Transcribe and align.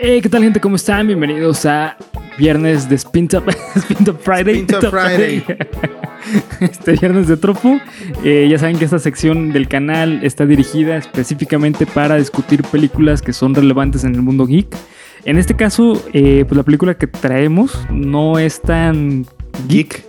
Hey, 0.00 0.20
¿qué 0.22 0.28
tal 0.28 0.42
gente? 0.42 0.60
¿Cómo 0.60 0.76
están? 0.76 1.06
Bienvenidos 1.06 1.66
a 1.66 1.96
Viernes 2.38 2.88
de 2.88 2.94
Spin 2.96 3.26
Top, 3.26 3.48
Spin 3.74 4.04
Top 4.04 4.20
Friday. 4.20 4.60
Spin 4.60 4.66
Top 4.66 4.90
Friday. 4.90 5.44
Este 6.60 6.92
viernes 6.92 7.26
de 7.26 7.36
Tropo. 7.36 7.80
Eh, 8.22 8.48
ya 8.50 8.58
saben 8.58 8.78
que 8.78 8.84
esta 8.84 8.98
sección 8.98 9.52
del 9.52 9.66
canal 9.66 10.20
está 10.22 10.44
dirigida 10.44 10.98
específicamente 10.98 11.86
para 11.86 12.16
discutir 12.16 12.62
películas 12.64 13.22
que 13.22 13.32
son 13.32 13.54
relevantes 13.54 14.04
en 14.04 14.14
el 14.14 14.22
mundo 14.22 14.46
geek. 14.46 14.76
En 15.24 15.38
este 15.38 15.56
caso, 15.56 16.02
eh, 16.12 16.44
pues 16.46 16.56
la 16.56 16.64
película 16.64 16.98
que 16.98 17.06
traemos 17.06 17.86
no 17.90 18.38
es 18.38 18.60
tan 18.60 19.26
geek, 19.68 20.04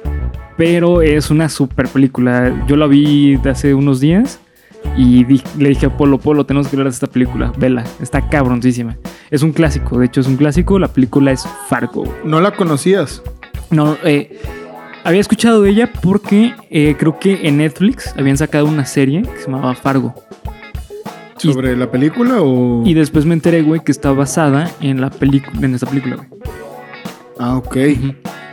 pero 0.59 1.01
es 1.01 1.31
una 1.31 1.47
super 1.47 1.87
película. 1.87 2.65
Yo 2.67 2.75
la 2.75 2.85
vi 2.85 3.37
de 3.37 3.49
hace 3.49 3.73
unos 3.73 4.01
días 4.01 4.41
y 4.97 5.23
di- 5.23 5.41
le 5.57 5.69
dije 5.69 5.85
a 5.85 5.95
Polo, 5.95 6.17
Polo, 6.17 6.45
tenemos 6.45 6.67
que 6.67 6.75
hablar 6.75 6.87
de 6.91 6.95
esta 6.95 7.07
película. 7.07 7.53
Vela, 7.57 7.85
está 8.01 8.27
cabroncísima. 8.27 8.97
Es 9.31 9.41
un 9.41 9.53
clásico, 9.53 9.97
de 9.97 10.07
hecho 10.07 10.19
es 10.19 10.27
un 10.27 10.35
clásico. 10.35 10.77
La 10.77 10.89
película 10.89 11.31
es 11.31 11.47
Fargo. 11.69 12.03
No 12.25 12.41
la 12.41 12.51
conocías. 12.51 13.23
No, 13.71 13.95
eh, 14.03 14.37
había 15.05 15.21
escuchado 15.21 15.61
de 15.61 15.69
ella 15.69 15.89
porque 16.01 16.53
eh, 16.69 16.95
creo 16.99 17.17
que 17.19 17.47
en 17.47 17.59
Netflix 17.59 18.13
habían 18.17 18.35
sacado 18.37 18.65
una 18.65 18.85
serie 18.85 19.21
que 19.21 19.37
se 19.39 19.45
llamaba 19.45 19.73
Fargo. 19.75 20.13
Y- 21.41 21.53
¿Sobre 21.53 21.77
la 21.77 21.89
película 21.89 22.41
o...? 22.41 22.83
Y 22.85 22.95
después 22.95 23.23
me 23.25 23.33
enteré, 23.33 23.61
güey, 23.61 23.79
que 23.81 23.93
está 23.93 24.11
basada 24.11 24.69
en 24.81 24.99
la 24.99 25.09
película, 25.09 25.65
en 25.65 25.73
esta 25.73 25.87
película, 25.87 26.17
güey. 26.17 26.27
Ah, 27.39 27.55
ok. 27.55 27.77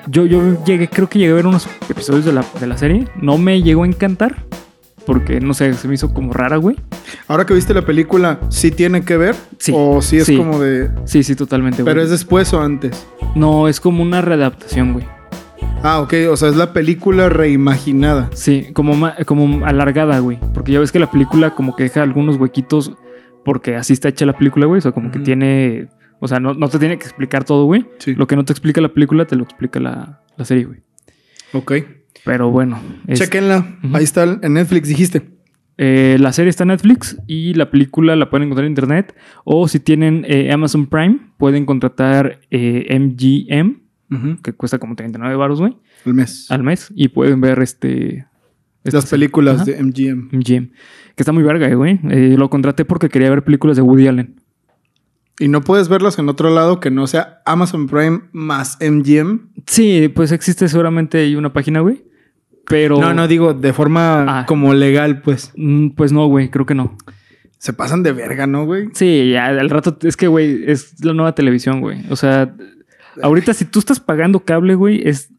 Yo, 0.09 0.24
yo 0.27 0.62
llegué, 0.65 0.88
creo 0.88 1.09
que 1.09 1.19
llegué 1.19 1.33
a 1.33 1.37
ver 1.37 1.46
unos 1.46 1.69
episodios 1.88 2.24
de 2.24 2.33
la, 2.33 2.45
de 2.60 2.66
la 2.66 2.77
serie. 2.78 3.06
No 3.20 3.38
me 3.38 3.62
llegó 3.62 3.83
a 3.84 3.87
encantar. 3.87 4.45
Porque, 5.05 5.41
no 5.41 5.55
sé, 5.55 5.73
se 5.74 5.87
me 5.87 5.95
hizo 5.95 6.12
como 6.12 6.32
rara, 6.32 6.56
güey. 6.56 6.77
Ahora 7.29 7.46
que 7.46 7.54
viste 7.54 7.73
la 7.73 7.82
película, 7.82 8.40
¿sí 8.48 8.73
tiene 8.73 9.04
que 9.04 9.16
ver? 9.16 9.37
Sí. 9.59 9.73
¿O 9.74 10.02
sí 10.02 10.16
es 10.16 10.26
Sí. 10.26 10.37
como 10.37 10.59
de...? 10.59 10.90
Sí, 11.04 11.23
sí, 11.23 11.37
totalmente, 11.37 11.82
güey. 11.82 11.93
¿Pero 11.95 12.02
es 12.04 12.10
después 12.10 12.52
o 12.52 12.60
antes? 12.60 13.07
No, 13.37 13.68
es 13.68 13.79
como 13.80 14.02
una 14.02 14.21
readaptación, 14.21 14.95
güey. 14.95 15.07
Ah, 15.85 16.01
ok. 16.01 16.13
O 16.30 16.37
sea, 16.37 16.48
es 16.48 16.57
la 16.57 16.73
película 16.73 17.29
reimaginada. 17.29 18.30
Sí, 18.35 18.66
como, 18.73 19.09
como 19.26 19.65
alargada, 19.65 20.18
güey. 20.18 20.41
Porque 20.52 20.73
ya 20.73 20.80
ves 20.80 20.91
que 20.91 20.98
la 20.98 21.10
película 21.10 21.54
como 21.54 21.76
que 21.76 21.85
deja 21.85 22.02
algunos 22.02 22.37
huequitos 22.37 22.93
porque 23.45 23.76
así 23.76 23.93
está 23.93 24.09
hecha 24.09 24.26
la 24.26 24.37
película, 24.37 24.66
güey. 24.66 24.79
O 24.79 24.82
sea, 24.82 24.91
como 24.93 25.13
que 25.13 25.20
tiene... 25.20 25.87
O 26.21 26.29
sea, 26.29 26.41
no, 26.41 26.55
no 26.55 26.69
te 26.69 26.79
tiene 26.79 26.99
que 26.99 27.05
explicar 27.05 27.45
todo, 27.45 27.65
güey. 27.67 27.87
Sí. 27.99 28.15
Lo 28.15 28.27
que 28.27 28.37
no 28.37 28.45
te 28.45 28.53
explica 28.53 28.81
la 28.81 28.93
película, 28.93 29.27
te 29.27 29.37
lo 29.37 29.45
explica 29.45 29.81
la, 29.81 30.23
la 30.37 30.45
serie, 30.45 30.65
güey. 30.65 30.81
Ok. 31.53 31.73
Pero 32.25 32.51
bueno. 32.51 32.81
es- 33.07 33.19
Chequenla. 33.21 33.79
Ahí 33.93 34.05
está 34.05 34.25
en 34.43 34.55
Netflix, 34.55 34.89
dijiste. 34.89 35.31
eh, 35.79 36.17
la 36.19 36.33
serie 36.33 36.49
está 36.51 36.65
en 36.65 36.69
Netflix 36.69 37.19
y 37.27 37.53
la 37.55 37.71
película 37.71 38.17
la 38.17 38.31
pueden 38.31 38.47
encontrar 38.47 38.65
en 38.65 38.73
internet. 38.73 39.15
O 39.45 39.69
si 39.69 39.79
tienen 39.79 40.25
eh, 40.27 40.51
Amazon 40.53 40.87
Prime, 40.87 41.19
pueden 41.37 41.67
contratar 41.67 42.41
eh, 42.51 42.87
MGM, 42.99 43.83
Ujú. 44.11 44.43
que 44.43 44.53
cuesta 44.55 44.79
como 44.79 44.97
39 44.97 45.37
baros, 45.37 45.61
güey, 45.61 45.77
El 46.07 46.15
mes. 46.15 46.51
al 46.51 46.63
mes. 46.63 46.91
Y 46.95 47.09
pueden 47.09 47.41
ver 47.41 47.61
este... 47.61 48.27
Las 48.85 48.95
este- 48.95 49.11
películas 49.17 49.67
de 49.67 49.83
MGM. 49.83 50.29
MGM. 50.33 50.71
Que 51.15 51.23
está 51.23 51.33
muy 51.33 51.43
verga, 51.43 51.69
eh, 51.69 51.75
güey. 51.75 51.99
Eh, 52.11 52.37
lo 52.39 52.49
contraté 52.49 52.85
porque 52.85 53.09
quería 53.09 53.29
ver 53.31 53.43
películas 53.45 53.77
de 53.77 53.83
Woody 53.83 54.07
Allen. 54.07 54.41
Y 55.38 55.48
no 55.48 55.60
puedes 55.62 55.88
verlas 55.88 56.18
en 56.18 56.29
otro 56.29 56.51
lado 56.54 56.80
que 56.80 56.90
no 56.90 57.06
sea 57.06 57.42
Amazon 57.45 57.87
Prime 57.88 58.23
más 58.32 58.79
MGM. 58.80 59.51
Sí, 59.66 60.09
pues 60.15 60.32
existe 60.32 60.68
seguramente 60.68 61.18
ahí 61.18 61.37
una 61.37 61.52
página, 61.52 61.80
güey. 61.80 62.04
Pero. 62.68 62.98
No, 62.98 63.12
no 63.15 63.29
digo 63.29 63.52
de 63.54 63.73
forma 63.73 64.41
Ah. 64.41 64.47
como 64.47 64.72
legal, 64.75 65.20
pues. 65.22 65.53
Mm, 65.56 65.91
Pues 65.91 66.12
no, 66.12 66.26
güey, 66.26 66.50
creo 66.50 66.64
que 66.66 66.75
no. 66.75 66.97
Se 67.59 67.72
pasan 67.72 68.03
de 68.03 68.12
verga, 68.12 68.47
¿no, 68.47 68.64
güey? 68.64 68.88
Sí, 68.94 69.31
ya 69.32 69.47
al 69.47 69.70
rato. 69.70 69.97
Es 70.03 70.16
que, 70.16 70.26
güey, 70.26 70.64
es 70.70 71.04
la 71.04 71.12
nueva 71.12 71.34
televisión, 71.34 71.80
güey. 71.80 72.04
O 72.10 72.16
sea, 72.16 72.54
ahorita 73.22 73.54
si 73.54 73.64
tú 73.64 73.78
estás 73.78 73.98
pagando 74.00 74.41
cable, 74.41 74.75
güey, 74.75 75.06
es 75.08 75.30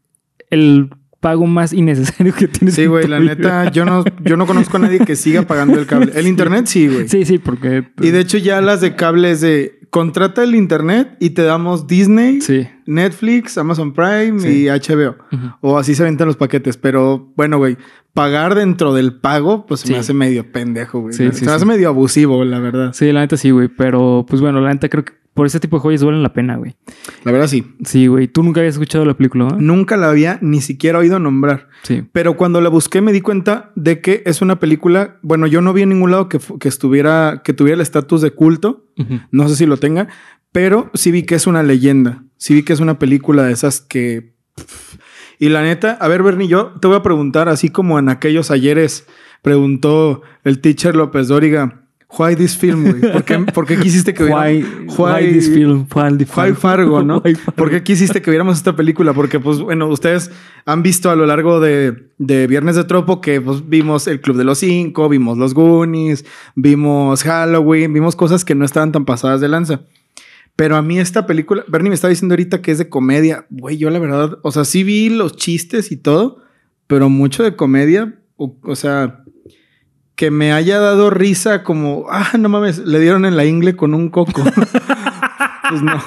el 0.50 0.90
pago 1.20 1.46
más 1.46 1.72
innecesario 1.72 2.32
que 2.34 2.48
tienes. 2.48 2.74
Sí, 2.74 2.86
güey, 2.86 3.06
la 3.06 3.18
vida. 3.18 3.34
neta, 3.34 3.70
yo 3.72 3.84
no, 3.84 4.04
yo 4.24 4.36
no 4.36 4.46
conozco 4.46 4.76
a 4.76 4.80
nadie 4.80 5.00
que 5.00 5.16
siga 5.16 5.42
pagando 5.42 5.78
el 5.78 5.86
cable. 5.86 6.12
El 6.14 6.26
internet 6.26 6.66
sí, 6.66 6.86
güey. 6.88 7.08
Sí, 7.08 7.24
sí, 7.24 7.38
porque. 7.38 7.88
Y 8.00 8.10
de 8.10 8.20
hecho 8.20 8.38
ya 8.38 8.60
las 8.60 8.80
de 8.80 8.94
cable 8.94 9.30
es 9.32 9.40
de 9.40 9.78
contrata 9.90 10.44
el 10.44 10.54
internet 10.54 11.16
y 11.18 11.30
te 11.30 11.42
damos 11.42 11.86
Disney, 11.86 12.40
Sí. 12.42 12.68
Netflix, 12.86 13.56
Amazon 13.56 13.94
Prime 13.94 14.38
Sí. 14.38 14.64
y 14.64 14.68
HBO. 14.68 15.16
O 15.60 15.78
así 15.78 15.94
se 15.94 16.04
ventan 16.04 16.26
los 16.26 16.36
paquetes. 16.36 16.76
Pero 16.76 17.32
bueno, 17.36 17.56
güey, 17.58 17.78
pagar 18.12 18.54
dentro 18.54 18.92
del 18.92 19.14
pago, 19.14 19.64
pues 19.66 19.80
se 19.80 19.92
me 19.92 19.98
hace 19.98 20.12
medio 20.12 20.52
pendejo, 20.52 21.00
güey. 21.00 21.14
Se 21.14 21.24
me 21.44 21.52
hace 21.52 21.64
medio 21.64 21.88
abusivo, 21.88 22.44
la 22.44 22.58
verdad. 22.58 22.92
Sí, 22.92 23.10
la 23.12 23.20
neta 23.20 23.36
sí, 23.38 23.50
güey. 23.50 23.68
Pero, 23.68 24.26
pues 24.28 24.40
bueno, 24.42 24.60
la 24.60 24.72
neta 24.72 24.88
creo 24.88 25.04
que 25.04 25.12
por 25.38 25.46
ese 25.46 25.60
tipo 25.60 25.76
de 25.76 25.82
joyas 25.82 26.02
valen 26.02 26.24
la 26.24 26.32
pena, 26.32 26.56
güey. 26.56 26.74
La 27.22 27.30
verdad 27.30 27.46
sí. 27.46 27.64
Sí, 27.84 28.08
güey. 28.08 28.26
Tú 28.26 28.42
nunca 28.42 28.58
habías 28.58 28.74
escuchado 28.74 29.04
la 29.04 29.16
película. 29.16 29.46
Nunca 29.56 29.96
la 29.96 30.10
había 30.10 30.40
ni 30.42 30.60
siquiera 30.60 30.98
oído 30.98 31.20
nombrar. 31.20 31.68
Sí. 31.84 32.02
Pero 32.10 32.36
cuando 32.36 32.60
la 32.60 32.68
busqué 32.68 33.02
me 33.02 33.12
di 33.12 33.20
cuenta 33.20 33.70
de 33.76 34.00
que 34.00 34.24
es 34.26 34.42
una 34.42 34.58
película, 34.58 35.18
bueno, 35.22 35.46
yo 35.46 35.60
no 35.60 35.72
vi 35.72 35.82
en 35.82 35.90
ningún 35.90 36.10
lado 36.10 36.28
que, 36.28 36.40
estuviera, 36.68 37.42
que 37.44 37.52
tuviera 37.52 37.76
el 37.76 37.82
estatus 37.82 38.20
de 38.20 38.32
culto. 38.32 38.88
No 39.30 39.48
sé 39.48 39.54
si 39.54 39.66
lo 39.66 39.76
tenga, 39.76 40.08
pero 40.50 40.90
sí 40.94 41.12
vi 41.12 41.22
que 41.22 41.36
es 41.36 41.46
una 41.46 41.62
leyenda. 41.62 42.24
Sí 42.36 42.54
vi 42.54 42.64
que 42.64 42.72
es 42.72 42.80
una 42.80 42.98
película 42.98 43.44
de 43.44 43.52
esas 43.52 43.80
que... 43.80 44.34
Y 45.38 45.50
la 45.50 45.62
neta, 45.62 45.92
a 46.00 46.08
ver, 46.08 46.24
Bernie, 46.24 46.48
yo 46.48 46.72
te 46.80 46.88
voy 46.88 46.96
a 46.96 47.04
preguntar, 47.04 47.48
así 47.48 47.68
como 47.68 48.00
en 48.00 48.08
aquellos 48.08 48.50
ayeres 48.50 49.06
preguntó 49.42 50.22
el 50.42 50.60
teacher 50.60 50.96
López 50.96 51.28
Dóriga, 51.28 51.87
why 52.16 52.34
this 52.36 52.56
film, 52.56 52.84
güey? 52.84 53.12
¿Por 53.12 53.24
qué, 53.24 53.38
por 53.38 53.66
qué 53.66 53.76
quisiste 53.78 54.14
que 54.14 54.24
Why, 54.24 54.62
viéramos- 54.62 54.98
why 54.98 55.32
this 55.32 55.48
film? 55.52 55.86
Why, 55.94 56.16
the 56.16 56.26
Why 56.36 56.52
Fargo, 56.54 57.02
¿no? 57.04 57.20
Why 57.24 57.34
Fargo? 57.34 57.52
¿Por 57.56 57.70
qué 57.70 57.82
quisiste 57.82 58.22
que 58.22 58.30
viéramos 58.30 58.56
esta 58.56 58.74
película? 58.74 59.12
Porque, 59.12 59.38
pues, 59.40 59.60
bueno, 59.60 59.88
ustedes 59.88 60.30
han 60.64 60.82
visto 60.82 61.10
a 61.10 61.16
lo 61.16 61.26
largo 61.26 61.60
de, 61.60 62.08
de 62.18 62.46
Viernes 62.46 62.76
de 62.76 62.84
Tropo 62.84 63.20
que 63.20 63.40
pues, 63.40 63.68
vimos 63.68 64.06
El 64.06 64.20
Club 64.20 64.36
de 64.36 64.44
los 64.44 64.58
Cinco, 64.58 65.08
vimos 65.08 65.36
Los 65.38 65.52
Goonies, 65.54 66.24
vimos 66.54 67.22
Halloween, 67.24 67.92
vimos 67.92 68.16
cosas 68.16 68.44
que 68.44 68.54
no 68.54 68.64
estaban 68.64 68.92
tan 68.92 69.04
pasadas 69.04 69.40
de 69.40 69.48
lanza. 69.48 69.82
Pero 70.56 70.76
a 70.76 70.82
mí 70.82 70.98
esta 70.98 71.24
película, 71.26 71.62
Bernie 71.68 71.90
me 71.90 71.94
está 71.94 72.08
diciendo 72.08 72.32
ahorita 72.32 72.62
que 72.62 72.72
es 72.72 72.78
de 72.78 72.88
comedia. 72.88 73.46
Güey, 73.50 73.76
yo 73.76 73.90
la 73.90 73.98
verdad, 74.00 74.38
o 74.42 74.50
sea, 74.50 74.64
sí 74.64 74.82
vi 74.82 75.08
los 75.08 75.36
chistes 75.36 75.92
y 75.92 75.96
todo, 75.96 76.42
pero 76.88 77.08
mucho 77.08 77.44
de 77.44 77.54
comedia, 77.54 78.18
o, 78.36 78.56
o 78.62 78.74
sea, 78.74 79.22
que 80.18 80.32
me 80.32 80.52
haya 80.52 80.80
dado 80.80 81.10
risa 81.10 81.62
como, 81.62 82.06
ah, 82.10 82.32
no 82.36 82.48
mames, 82.48 82.78
le 82.78 82.98
dieron 82.98 83.24
en 83.24 83.36
la 83.36 83.44
ingle 83.44 83.76
con 83.76 83.94
un 83.94 84.08
coco. 84.08 84.42
pues 85.70 85.80
no. 85.80 86.02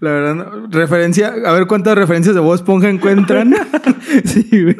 La 0.00 0.10
verdad, 0.10 0.34
no. 0.34 0.66
referencia, 0.66 1.28
a 1.28 1.52
ver 1.54 1.66
cuántas 1.66 1.96
referencias 1.96 2.34
de 2.34 2.40
Bob 2.42 2.54
Esponja 2.54 2.90
encuentran. 2.90 3.54
Sí, 4.24 4.46
güey. 4.50 4.76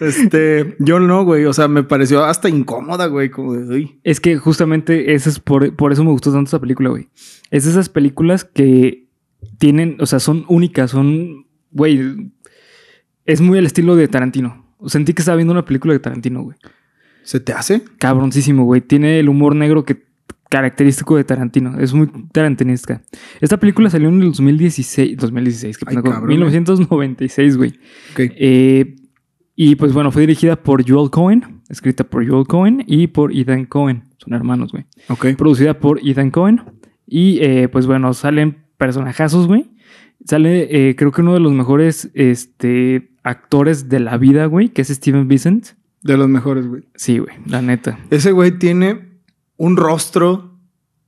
este, 0.00 0.74
yo 0.80 0.98
no, 0.98 1.22
güey, 1.24 1.44
o 1.44 1.52
sea, 1.52 1.68
me 1.68 1.84
pareció 1.84 2.24
hasta 2.24 2.48
incómoda, 2.48 3.06
güey, 3.06 3.30
como 3.30 3.54
de, 3.54 3.72
uy. 3.72 4.00
Es 4.02 4.18
que 4.18 4.38
justamente 4.38 5.14
ese 5.14 5.28
es 5.28 5.38
por, 5.38 5.76
por 5.76 5.92
eso 5.92 6.02
me 6.02 6.10
gustó 6.10 6.32
tanto 6.32 6.48
esa 6.48 6.60
película, 6.60 6.88
güey. 6.88 7.10
Es 7.52 7.64
de 7.64 7.70
esas 7.70 7.88
películas 7.88 8.44
que 8.44 9.06
tienen, 9.58 9.98
o 10.00 10.06
sea, 10.06 10.18
son 10.18 10.46
únicas, 10.48 10.90
son, 10.90 11.46
güey, 11.70 12.32
es 13.24 13.40
muy 13.40 13.56
el 13.56 13.66
estilo 13.66 13.94
de 13.94 14.08
Tarantino. 14.08 14.59
Sentí 14.86 15.12
que 15.14 15.22
estaba 15.22 15.36
viendo 15.36 15.52
una 15.52 15.64
película 15.64 15.92
de 15.92 16.00
Tarantino, 16.00 16.42
güey. 16.42 16.56
¿Se 17.22 17.40
te 17.40 17.52
hace? 17.52 17.82
Cabroncísimo, 17.98 18.64
güey. 18.64 18.80
Tiene 18.80 19.18
el 19.20 19.28
humor 19.28 19.54
negro 19.54 19.84
que 19.84 20.10
característico 20.48 21.16
de 21.16 21.24
Tarantino. 21.24 21.78
Es 21.78 21.94
muy 21.94 22.08
tarantinesca. 22.32 23.02
Esta 23.40 23.56
película 23.58 23.88
salió 23.88 24.08
en 24.08 24.20
el 24.20 24.26
2016. 24.28 25.16
2016, 25.16 25.78
qué 25.78 25.84
Ay, 25.86 25.94
pendejo. 25.94 26.14
cabrón, 26.14 26.28
1996, 26.28 27.56
güey. 27.56 27.70
Ok. 28.12 28.20
Eh, 28.36 28.96
y 29.54 29.76
pues 29.76 29.92
bueno, 29.92 30.10
fue 30.10 30.22
dirigida 30.22 30.56
por 30.56 30.88
Joel 30.88 31.10
Cohen, 31.10 31.60
escrita 31.68 32.04
por 32.04 32.28
Joel 32.28 32.46
Cohen 32.46 32.82
y 32.86 33.06
por 33.06 33.32
Ethan 33.32 33.66
Cohen. 33.66 34.04
Son 34.18 34.34
hermanos, 34.34 34.72
güey. 34.72 34.84
Ok. 35.08 35.26
Producida 35.36 35.78
por 35.78 36.00
Ethan 36.06 36.30
Cohen. 36.30 36.62
Y 37.06 37.38
eh, 37.42 37.68
pues 37.68 37.86
bueno, 37.86 38.12
salen 38.12 38.58
personajazos, 38.76 39.46
güey. 39.46 39.70
Sale, 40.26 40.88
eh, 40.90 40.96
creo 40.96 41.12
que 41.12 41.22
uno 41.22 41.34
de 41.34 41.40
los 41.40 41.52
mejores 41.52 42.10
este, 42.14 43.10
actores 43.22 43.88
de 43.88 44.00
la 44.00 44.16
vida, 44.18 44.46
güey, 44.46 44.68
que 44.68 44.82
es 44.82 44.88
Steven 44.88 45.28
Vincent. 45.28 45.68
De 46.02 46.16
los 46.16 46.28
mejores, 46.28 46.66
güey. 46.66 46.84
Sí, 46.94 47.18
güey, 47.18 47.34
la 47.46 47.62
neta. 47.62 47.98
Ese 48.10 48.32
güey 48.32 48.52
tiene 48.58 49.08
un 49.56 49.76
rostro 49.76 50.58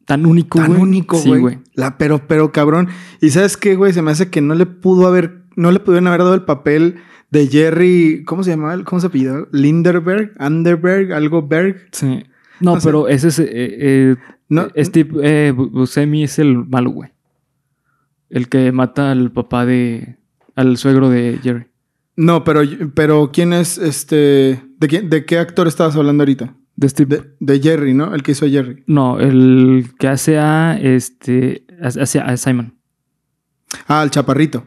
Tan 0.05 0.27
único, 0.27 0.59
tan 0.59 0.69
güey. 0.73 0.81
único, 0.83 1.17
Sí, 1.17 1.29
güey. 1.29 1.41
güey. 1.41 1.59
La, 1.75 1.97
pero, 1.97 2.27
pero 2.27 2.53
cabrón. 2.53 2.89
Y 3.21 3.31
sabes 3.31 3.57
qué, 3.57 3.77
güey, 3.77 3.93
se 3.93 4.03
me 4.03 4.11
hace 4.11 4.29
que 4.31 4.41
no 4.41 4.55
le 4.55 4.67
pudo 4.67 5.07
haber, 5.07 5.45
no 5.57 5.71
le 5.71 5.79
pudieron 5.81 6.09
haber 6.09 6.21
dado 6.21 6.35
el 6.35 6.43
papel 6.43 6.97
de 7.31 7.47
Jerry, 7.47 8.25
¿cómo 8.27 8.43
se 8.43 8.51
llamaba? 8.51 8.83
¿Cómo 8.85 9.01
se 9.01 9.07
apellidaba? 9.07 9.47
Linderberg, 9.53 10.33
Underberg, 10.41 11.13
algo 11.13 11.47
Berg. 11.47 11.77
Sí. 11.93 12.25
No, 12.61 12.75
No 12.75 12.81
sé. 12.81 12.89
pero 12.89 13.09
ese 13.09 13.29
es. 13.29 13.39
eh, 13.39 13.49
eh, 13.53 14.17
No, 14.49 14.69
Steve 14.77 15.11
eh, 15.23 15.53
Bu- 15.57 15.71
Buscemi 15.71 16.25
es 16.25 16.39
el 16.39 16.59
malo, 16.67 16.91
güey. 16.91 17.11
El 18.33 18.49
que 18.49 18.73
mata 18.73 19.13
al 19.13 19.31
papá 19.31 19.65
de. 19.67 20.17
al 20.57 20.77
suegro 20.79 21.09
de 21.11 21.39
Jerry. 21.43 21.67
No, 22.17 22.43
pero, 22.45 22.63
pero 22.95 23.31
¿quién 23.33 23.53
es 23.53 23.79
este. 23.79 24.61
¿De, 24.79 24.89
quién- 24.89 25.09
de 25.11 25.25
qué 25.25 25.39
actor 25.39 25.69
estabas 25.69 25.95
hablando 25.97 26.23
ahorita? 26.23 26.55
De 26.75 26.89
Steve. 26.89 27.17
De, 27.39 27.55
de 27.55 27.61
Jerry, 27.61 27.95
¿no? 27.95 28.15
El 28.15 28.23
que 28.23 28.33
hizo 28.33 28.47
a 28.47 28.49
Jerry. 28.49 28.83
No, 28.87 29.21
el 29.21 29.91
que 29.99 30.09
hace 30.09 30.39
a 30.39 30.79
este. 30.81 31.65
hace 31.81 32.19
a 32.19 32.37
Simon. 32.37 32.75
Ah, 33.87 34.03
el 34.03 34.11
chaparrito. 34.11 34.67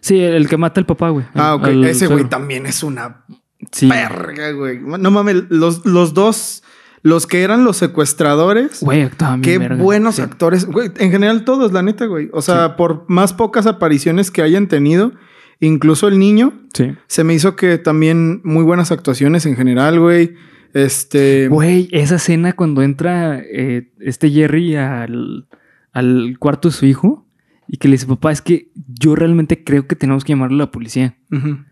Sí, 0.00 0.18
el 0.20 0.48
que 0.48 0.56
mata 0.56 0.80
al 0.80 0.86
papá, 0.86 1.10
güey. 1.10 1.24
Ah, 1.34 1.54
ok. 1.54 1.64
Al- 1.64 1.84
Ese 1.84 2.06
güey 2.08 2.24
también 2.28 2.66
es 2.66 2.82
una 2.82 3.24
Sí. 3.70 3.88
verga, 3.88 4.50
güey. 4.52 4.80
No 4.80 5.10
mames, 5.10 5.44
los, 5.50 5.86
los 5.86 6.12
dos, 6.14 6.62
los 7.02 7.26
que 7.26 7.42
eran 7.42 7.64
los 7.64 7.76
secuestradores. 7.78 8.80
Güey, 8.82 9.02
actuaba 9.02 9.34
bien 9.36 9.42
Qué 9.42 9.58
verga. 9.58 9.82
buenos 9.82 10.16
Sí. 10.16 10.22
actores. 10.22 10.66
Güey, 10.66 10.90
en 10.98 11.10
general 11.10 11.44
todos, 11.44 11.72
la 11.72 11.82
neta, 11.82 12.06
güey. 12.06 12.28
O 12.32 12.42
sea, 12.42 12.76
por 12.76 13.04
más 13.08 13.32
pocas 13.32 13.66
apariciones 13.66 14.30
que 14.30 14.42
hayan 14.42 14.68
tenido, 14.68 15.12
incluso 15.60 16.08
el 16.08 16.18
niño, 16.18 16.52
Sí. 16.74 16.92
se 17.08 17.24
me 17.24 17.34
hizo 17.34 17.56
que 17.56 17.78
también 17.78 18.40
muy 18.44 18.62
buenas 18.64 18.92
actuaciones 18.92 19.46
en 19.46 19.56
general, 19.56 19.98
güey. 20.00 20.34
Este... 20.74 21.48
Güey, 21.48 21.88
esa 21.92 22.16
escena 22.16 22.54
cuando 22.54 22.82
entra 22.82 23.38
eh, 23.40 23.92
este 24.00 24.30
Jerry 24.30 24.76
al, 24.76 25.48
al 25.92 26.36
cuarto 26.38 26.68
de 26.68 26.74
su 26.74 26.86
hijo 26.86 27.26
y 27.68 27.76
que 27.78 27.88
le 27.88 27.92
dice, 27.92 28.06
papá, 28.06 28.32
es 28.32 28.40
que 28.42 28.70
yo 28.88 29.14
realmente 29.14 29.64
creo 29.64 29.86
que 29.86 29.96
tenemos 29.96 30.24
que 30.24 30.32
llamarle 30.32 30.56
a 30.56 30.66
la 30.66 30.70
policía. 30.70 31.16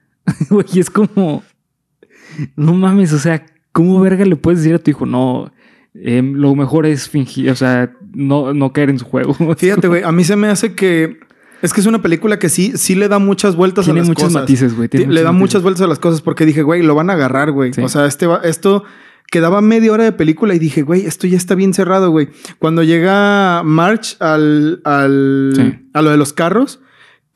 Güey, 0.50 0.66
es 0.78 0.90
como, 0.90 1.42
no 2.56 2.74
mames, 2.74 3.12
o 3.12 3.18
sea, 3.18 3.44
¿cómo 3.72 4.00
verga 4.00 4.24
le 4.24 4.36
puedes 4.36 4.60
decir 4.60 4.74
a 4.74 4.78
tu 4.78 4.90
hijo? 4.90 5.06
No, 5.06 5.52
em, 5.94 6.34
lo 6.34 6.54
mejor 6.54 6.86
es 6.86 7.08
fingir, 7.08 7.50
o 7.50 7.54
sea, 7.56 7.92
no, 8.14 8.52
no 8.54 8.72
caer 8.72 8.90
en 8.90 8.98
su 8.98 9.04
juego. 9.04 9.34
Fíjate, 9.56 9.88
güey, 9.88 10.02
a 10.02 10.12
mí 10.12 10.24
se 10.24 10.36
me 10.36 10.48
hace 10.48 10.74
que... 10.74 11.18
Es 11.62 11.74
que 11.74 11.80
es 11.82 11.86
una 11.86 12.00
película 12.00 12.38
que 12.38 12.48
sí, 12.48 12.72
sí 12.76 12.94
le 12.94 13.06
da 13.08 13.18
muchas 13.18 13.54
vueltas 13.54 13.84
Tiene 13.84 14.00
a 14.00 14.04
las 14.04 14.14
cosas. 14.14 14.32
matices, 14.32 14.74
güey. 14.74 14.88
tiene 14.88 15.06
Ti- 15.06 15.12
le 15.12 15.22
da 15.22 15.30
matices. 15.30 15.40
muchas 15.40 15.62
vueltas 15.62 15.82
a 15.82 15.86
las 15.88 15.98
cosas 15.98 16.22
porque 16.22 16.46
dije, 16.46 16.62
güey, 16.62 16.82
lo 16.82 16.94
van 16.94 17.10
a 17.10 17.12
agarrar, 17.12 17.52
güey. 17.52 17.74
Sí. 17.74 17.82
O 17.82 17.88
sea, 17.88 18.06
este 18.06 18.26
va- 18.26 18.40
esto 18.44 18.82
quedaba 19.30 19.60
media 19.60 19.92
hora 19.92 20.04
de 20.04 20.12
película 20.12 20.54
y 20.54 20.58
dije, 20.58 20.80
güey, 20.80 21.04
esto 21.04 21.26
ya 21.26 21.36
está 21.36 21.54
bien 21.54 21.74
cerrado, 21.74 22.10
güey. 22.10 22.30
Cuando 22.58 22.82
llega 22.82 23.62
March 23.62 24.16
al, 24.20 24.80
al 24.84 25.52
Sí. 25.54 25.86
a 25.92 26.00
lo 26.00 26.08
de 26.10 26.16
los 26.16 26.32
carros, 26.32 26.80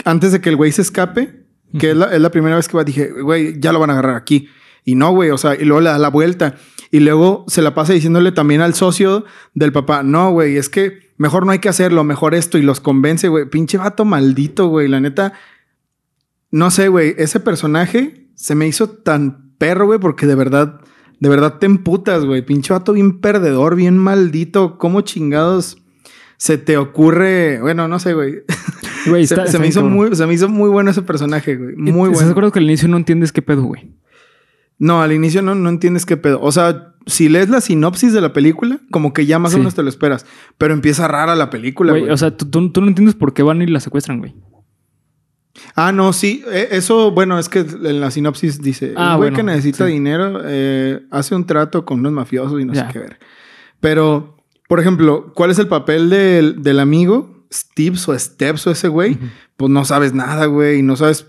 antes 0.06 0.32
de 0.32 0.40
que 0.40 0.48
el 0.48 0.56
güey 0.56 0.72
se 0.72 0.80
escape, 0.80 1.44
que 1.78 1.90
es, 1.90 1.96
la, 1.96 2.06
es 2.14 2.20
la 2.22 2.30
primera 2.30 2.56
vez 2.56 2.66
que 2.66 2.78
va, 2.78 2.84
dije, 2.84 3.10
güey, 3.20 3.60
ya 3.60 3.72
lo 3.74 3.78
van 3.78 3.90
a 3.90 3.92
agarrar 3.92 4.16
aquí. 4.16 4.48
Y 4.84 4.94
no, 4.94 5.12
güey, 5.12 5.30
o 5.30 5.38
sea, 5.38 5.54
y 5.54 5.64
luego 5.64 5.80
le 5.80 5.90
da 5.90 5.98
la 5.98 6.10
vuelta. 6.10 6.56
Y 6.90 7.00
luego 7.00 7.44
se 7.48 7.62
la 7.62 7.74
pasa 7.74 7.92
diciéndole 7.92 8.32
también 8.32 8.60
al 8.60 8.74
socio 8.74 9.24
del 9.54 9.72
papá, 9.72 10.02
no, 10.02 10.30
güey, 10.30 10.56
es 10.56 10.68
que 10.68 11.12
mejor 11.16 11.46
no 11.46 11.52
hay 11.52 11.58
que 11.58 11.68
hacerlo, 11.68 12.04
mejor 12.04 12.34
esto. 12.34 12.58
Y 12.58 12.62
los 12.62 12.80
convence, 12.80 13.28
güey. 13.28 13.48
Pinche 13.48 13.78
vato 13.78 14.04
maldito, 14.04 14.68
güey. 14.68 14.88
La 14.88 15.00
neta, 15.00 15.32
no 16.50 16.70
sé, 16.70 16.88
güey, 16.88 17.14
ese 17.18 17.40
personaje 17.40 18.28
se 18.34 18.54
me 18.54 18.66
hizo 18.66 18.88
tan 18.88 19.54
perro, 19.58 19.86
güey, 19.86 19.98
porque 19.98 20.26
de 20.26 20.34
verdad, 20.34 20.80
de 21.18 21.28
verdad 21.28 21.58
te 21.58 21.66
emputas, 21.66 22.24
güey. 22.24 22.42
Pinche 22.42 22.72
vato 22.72 22.92
bien 22.92 23.20
perdedor, 23.20 23.74
bien 23.74 23.96
maldito. 23.96 24.78
¿Cómo 24.78 25.00
chingados 25.00 25.78
se 26.36 26.58
te 26.58 26.76
ocurre? 26.76 27.60
Bueno, 27.60 27.88
no 27.88 27.98
sé, 27.98 28.12
güey. 28.12 28.42
Güey, 29.06 29.26
Se, 29.26 29.58
me 29.58 29.66
hizo 29.66 29.82
muy, 29.82 30.14
se 30.14 30.26
me 30.26 30.34
hizo 30.34 30.48
muy 30.48 30.68
bueno 30.68 30.90
ese 30.90 31.02
personaje, 31.02 31.56
güey. 31.56 31.74
Muy 31.76 31.90
¿Estás 31.90 31.96
de 32.02 32.08
bueno. 32.08 32.30
acuerdo 32.30 32.52
que 32.52 32.58
al 32.58 32.66
inicio 32.66 32.88
no 32.88 32.98
entiendes 32.98 33.32
qué 33.32 33.42
pedo, 33.42 33.62
güey? 33.62 33.90
No, 34.84 35.00
al 35.00 35.12
inicio 35.12 35.40
no, 35.40 35.54
no 35.54 35.68
entiendes 35.70 36.04
qué 36.04 36.16
pedo. 36.16 36.40
O 36.42 36.52
sea, 36.52 36.92
si 37.06 37.28
lees 37.30 37.48
la 37.48 37.60
sinopsis 37.60 38.12
de 38.12 38.20
la 38.20 38.32
película, 38.34 38.80
como 38.90 39.12
que 39.14 39.24
ya 39.24 39.38
más 39.38 39.52
Sí. 39.52 39.56
o 39.56 39.58
menos 39.60 39.74
te 39.74 39.82
lo 39.82 39.88
esperas. 39.88 40.26
Pero 40.58 40.74
empieza 40.74 41.08
rara 41.08 41.34
la 41.34 41.48
película, 41.48 41.92
Güey, 41.92 42.10
o 42.10 42.16
sea, 42.16 42.36
tú, 42.36 42.44
tú- 42.50 42.70
tú 42.70 42.80
no 42.82 42.88
entiendes 42.88 43.14
por 43.14 43.32
qué 43.32 43.42
van 43.42 43.62
y 43.62 43.66
la 43.66 43.80
secuestran, 43.80 44.18
güey. 44.18 44.34
Ah, 45.76 45.92
no, 45.92 46.12
sí. 46.12 46.42
eh, 46.52 46.68
Eso, 46.72 47.12
bueno, 47.12 47.38
es 47.38 47.48
que 47.48 47.60
en 47.60 48.00
la 48.00 48.10
sinopsis 48.10 48.60
dice: 48.60 48.92
Ah, 48.96 49.12
un 49.12 49.16
güey 49.18 49.30
bueno, 49.30 49.36
que 49.36 49.42
necesita 49.44 49.86
sí. 49.86 49.92
dinero 49.92 50.40
eh, 50.44 51.00
hace 51.10 51.34
un 51.34 51.46
trato 51.46 51.84
con 51.84 52.00
unos 52.00 52.12
mafiosos 52.12 52.60
y 52.60 52.64
no 52.64 52.74
Ya. 52.74 52.86
sé 52.88 52.92
qué 52.92 52.98
ver. 52.98 53.18
Pero, 53.80 54.36
por 54.68 54.80
ejemplo, 54.80 55.32
¿cuál 55.34 55.50
es 55.50 55.58
el 55.58 55.68
papel 55.68 56.10
del, 56.10 56.62
del 56.62 56.80
amigo? 56.80 57.46
Steves 57.52 58.08
o 58.08 58.18
Steps 58.18 58.66
o 58.66 58.70
ese 58.72 58.88
güey. 58.88 59.16
Pues 59.56 59.70
no 59.70 59.84
sabes 59.84 60.12
nada, 60.12 60.46
güey. 60.46 60.82
No 60.82 60.96
sabes, 60.96 61.26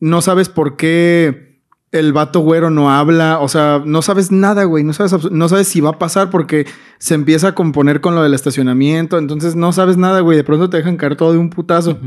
no 0.00 0.20
sabes 0.20 0.48
por 0.48 0.76
qué 0.76 1.49
el 1.92 2.12
vato 2.12 2.40
güero 2.40 2.70
no 2.70 2.90
habla. 2.90 3.40
O 3.40 3.48
sea, 3.48 3.82
no 3.84 4.02
sabes 4.02 4.30
nada, 4.30 4.64
güey. 4.64 4.84
No 4.84 4.92
sabes, 4.92 5.30
no 5.30 5.48
sabes 5.48 5.68
si 5.68 5.80
va 5.80 5.90
a 5.90 5.98
pasar 5.98 6.30
porque 6.30 6.66
se 6.98 7.14
empieza 7.14 7.48
a 7.48 7.54
componer 7.54 8.00
con 8.00 8.14
lo 8.14 8.22
del 8.22 8.34
estacionamiento. 8.34 9.18
Entonces 9.18 9.56
no 9.56 9.72
sabes 9.72 9.96
nada, 9.96 10.20
güey. 10.20 10.36
De 10.36 10.44
pronto 10.44 10.70
te 10.70 10.76
dejan 10.76 10.96
caer 10.96 11.16
todo 11.16 11.32
de 11.32 11.38
un 11.38 11.50
putazo. 11.50 11.98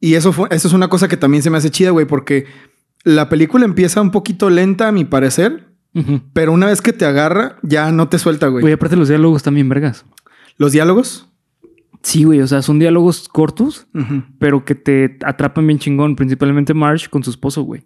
Y 0.00 0.14
eso 0.14 0.32
fue, 0.32 0.48
eso 0.52 0.68
es 0.68 0.74
una 0.74 0.88
cosa 0.88 1.08
que 1.08 1.16
también 1.16 1.42
se 1.42 1.50
me 1.50 1.58
hace 1.58 1.70
chida, 1.70 1.90
güey, 1.90 2.06
porque 2.06 2.46
la 3.04 3.28
película 3.28 3.64
empieza 3.64 4.00
un 4.00 4.10
poquito 4.10 4.50
lenta, 4.50 4.88
a 4.88 4.92
mi 4.92 5.04
parecer, 5.04 5.66
pero 6.32 6.52
una 6.52 6.66
vez 6.66 6.80
que 6.80 6.92
te 6.92 7.04
agarra, 7.04 7.56
ya 7.62 7.90
no 7.90 8.08
te 8.08 8.18
suelta, 8.18 8.46
güey. 8.46 8.62
Güey, 8.62 8.74
aparte 8.74 8.94
los 8.94 9.08
diálogos 9.08 9.42
también 9.42 9.68
vergas. 9.68 10.04
Los 10.56 10.70
diálogos. 10.70 11.28
Sí, 12.02 12.22
güey, 12.22 12.40
o 12.40 12.46
sea, 12.46 12.62
son 12.62 12.78
diálogos 12.78 13.28
cortos, 13.28 13.88
pero 14.38 14.64
que 14.64 14.76
te 14.76 15.18
atrapan 15.24 15.66
bien 15.66 15.80
chingón, 15.80 16.14
principalmente 16.14 16.74
Marsh 16.74 17.08
con 17.08 17.24
su 17.24 17.30
esposo, 17.30 17.62
güey. 17.62 17.84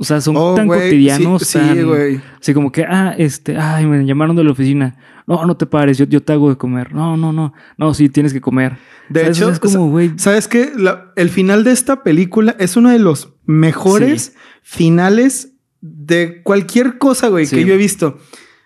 O 0.00 0.04
sea, 0.04 0.20
son 0.20 0.36
Oh, 0.36 0.54
tan 0.54 0.68
cotidianos, 0.68 1.42
Sí, 1.42 1.58
tan- 1.58 1.74
sí. 1.76 2.20
Así 2.40 2.54
como 2.54 2.70
que, 2.70 2.84
ah, 2.84 3.14
este, 3.18 3.56
ay, 3.58 3.84
me 3.84 4.06
llamaron 4.06 4.36
de 4.36 4.44
la 4.44 4.52
oficina. 4.52 4.96
No, 5.26 5.44
no 5.44 5.56
te 5.56 5.66
pares, 5.66 5.98
yo, 5.98 6.04
yo 6.06 6.22
te 6.22 6.32
hago 6.32 6.48
de 6.50 6.56
comer. 6.56 6.94
No, 6.94 7.16
no, 7.16 7.32
no. 7.32 7.52
No, 7.76 7.92
sí, 7.94 8.08
tienes 8.08 8.32
que 8.32 8.40
comer. 8.40 8.78
De 9.08 9.20
¿Sabes? 9.22 9.28
O 9.28 9.40
hecho, 9.40 9.44
sea, 9.46 9.54
es 9.54 9.60
como, 9.74 9.90
güey. 9.90 10.12
¿Sabes 10.16 10.46
qué? 10.46 10.70
La- 10.76 11.12
el 11.16 11.28
final 11.30 11.64
de 11.64 11.72
esta 11.72 12.02
película 12.04 12.54
es 12.60 12.76
uno 12.76 12.90
de 12.90 12.98
los 13.00 13.34
mejores 13.44 14.34
finales 14.62 15.54
de 15.80 16.42
cualquier 16.44 16.98
cosa, 16.98 17.28
güey, 17.28 17.46
que 17.48 17.64
yo 17.64 17.74
he 17.74 17.76
visto. 17.76 18.18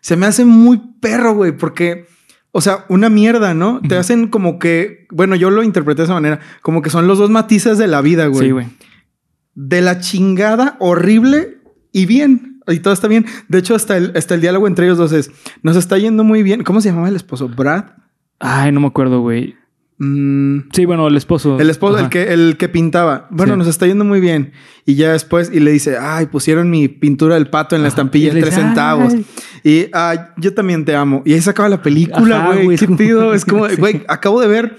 Se 0.03 0.17
me 0.17 0.27
hace 0.27 0.45
muy 0.45 0.81
perro, 1.01 1.35
güey, 1.35 1.53
porque, 1.53 2.07
o 2.51 2.61
sea, 2.61 2.85
una 2.91 3.09
mierda, 3.09 3.55
¿no? 3.55 3.81
Te 3.81 3.97
hacen 3.97 4.29
como 4.29 4.59
que, 4.59 5.07
bueno, 5.11 5.35
yo 5.37 5.49
lo 5.51 5.63
interpreté 5.63 6.03
de 6.03 6.05
esa 6.05 6.15
manera, 6.15 6.41
como 6.61 6.83
que 6.83 6.91
son 6.91 7.07
los 7.07 7.19
dos 7.19 7.31
matices 7.31 7.79
de 7.79 7.87
la 7.87 8.03
vida, 8.03 8.27
güey. 8.27 8.47
Sí, 8.47 8.51
güey. 8.51 8.67
De 9.55 9.81
la 9.83 9.99
chingada, 10.01 10.77
horrible 10.81 11.59
y 11.93 12.07
bien. 12.07 12.61
Y 12.69 12.79
todo 12.79 12.95
está 12.95 13.09
bien. 13.09 13.27
De 13.49 13.59
hecho, 13.59 13.75
hasta 13.75 13.97
el, 13.97 14.13
hasta 14.17 14.35
el 14.35 14.41
diálogo 14.41 14.67
entre 14.67 14.87
ellos 14.87 14.99
dos 14.99 15.13
es, 15.13 15.31
nos 15.63 15.77
está 15.77 15.99
yendo 15.99 16.23
muy 16.25 16.43
bien. 16.43 16.63
¿Cómo 16.63 16.81
se 16.81 16.89
llamaba 16.91 17.09
el 17.09 17.17
esposo? 17.17 17.49
¿Brad? 17.49 17.85
Ay, 18.39 18.71
no 18.73 18.81
me 18.81 18.87
acuerdo, 18.87 19.21
güey. 19.21 19.57
Mm, 19.99 20.69
Sí, 20.73 20.85
bueno, 20.85 21.07
el 21.07 21.17
esposo. 21.17 21.61
el 21.61 21.71
esposo, 21.71 21.99
el 21.99 22.09
que, 22.09 22.33
el 22.33 22.57
que 22.57 22.69
pintaba. 22.69 23.29
Bueno, 23.31 23.53
Sí. 23.55 23.59
nos 23.59 23.69
está 23.69 23.87
yendo 23.87 24.05
muy 24.05 24.21
bien. 24.21 24.53
Y 24.87 24.95
ya 24.97 25.13
después, 25.13 25.51
y 25.53 25.61
le 25.61 25.71
dice, 25.71 25.97
ay, 26.01 26.27
pusieron 26.27 26.71
mi 26.71 26.89
pintura 26.89 27.35
del 27.37 27.49
pato 27.51 27.77
en 27.77 27.83
la 27.83 27.89
Ajá. 27.89 27.95
estampilla 27.97 28.33
le 28.33 28.41
tres 28.41 28.55
centavos. 28.55 29.13
"Ay". 29.15 29.25
Y 29.65 29.87
"Ay, 29.93 30.19
yo 30.39 30.55
también 30.55 30.85
te 30.85 30.97
amo. 30.97 31.23
Y 31.25 31.35
ahí 31.35 31.41
se 31.41 31.51
acaba 31.51 31.69
la 31.69 31.83
película, 31.83 32.47
güey. 32.65 32.69
¿Qué 32.69 32.75
es 32.75 32.85
como- 32.85 32.97
pido? 32.97 33.35
Es 33.35 33.45
como, 33.45 33.69
Sí. 33.69 33.77
güey, 33.77 34.03
acabo 34.09 34.41
de 34.41 34.49
ver 34.49 34.77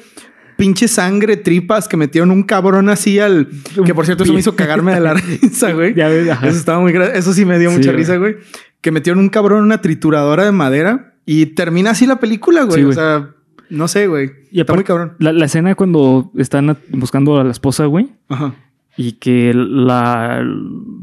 pinche 0.58 0.88
sangre, 0.88 1.38
tripas 1.38 1.88
que 1.88 1.98
metieron 1.98 2.32
un 2.32 2.44
cabrón 2.44 2.90
así 2.90 3.20
al. 3.20 3.48
Que 3.86 3.94
por 3.94 4.06
cierto, 4.06 4.24
eso 4.24 4.34
me 4.34 4.40
hizo 4.40 4.56
cagarme 4.56 4.94
de 4.94 5.00
la 5.00 5.14
risa, 5.42 5.72
güey. 5.74 5.94
Ya 5.94 6.08
ves, 6.08 6.30
ajá. 6.30 6.48
Eso 6.48 6.58
estaba 6.58 6.80
muy 6.80 6.92
gra- 6.94 7.12
Eso 7.14 7.34
sí 7.34 7.46
me 7.46 7.60
dio 7.60 7.70
Sí, 7.72 7.78
mucha 7.78 7.92
güey. 7.92 7.98
risa, 7.98 8.18
güey. 8.18 8.38
Que 8.82 8.92
metieron 8.92 9.20
un 9.22 9.30
cabrón 9.30 9.60
en 9.60 9.66
una 9.66 9.82
trituradora 9.82 10.44
de 10.46 10.52
madera 10.52 11.16
y 11.26 11.46
termina 11.48 11.92
así 11.92 12.06
la 12.06 12.20
película, 12.20 12.64
güey. 12.64 12.76
Sí, 12.78 12.82
o 12.82 12.86
güey. 12.86 12.96
sea, 12.96 13.30
no 13.70 13.88
sé, 13.88 14.08
güey. 14.08 14.32
Y 14.52 14.60
Está 14.60 14.74
muy 14.74 14.84
cabrón. 14.84 15.14
La, 15.20 15.32
la 15.32 15.46
escena 15.46 15.74
cuando 15.76 16.32
están 16.38 16.78
buscando 16.90 17.40
a 17.40 17.44
la 17.44 17.52
esposa, 17.52 17.86
güey. 17.86 18.10
Ajá. 18.30 18.54
Y 18.98 19.14
que 19.14 19.54
la, 19.56 20.46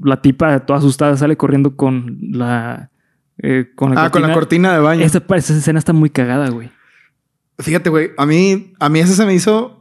la 0.05 0.23
tipa 0.23 0.61
toda 0.61 0.79
asustada 0.79 1.17
sale 1.17 1.37
corriendo 1.37 1.75
con 1.75 2.19
la... 2.21 2.91
eh, 3.39 3.71
con 3.75 3.95
la 3.95 4.05
Ah, 4.05 4.11
con 4.11 4.23
la 4.23 4.33
cortina 4.33 4.73
de 4.75 4.79
baño. 4.81 5.03
Esa, 5.05 5.23
esa 5.35 5.55
escena 5.57 5.79
está 5.81 5.93
muy 5.93 6.11
cagada, 6.11 6.51
güey. 6.51 6.71
Fíjate, 7.61 7.91
güey, 7.91 8.11
a 8.17 8.27
mí, 8.27 8.73
a 8.79 8.89
mí 8.89 8.99
ese 9.01 9.15
se 9.15 9.25
me 9.27 9.35
hizo. 9.35 9.77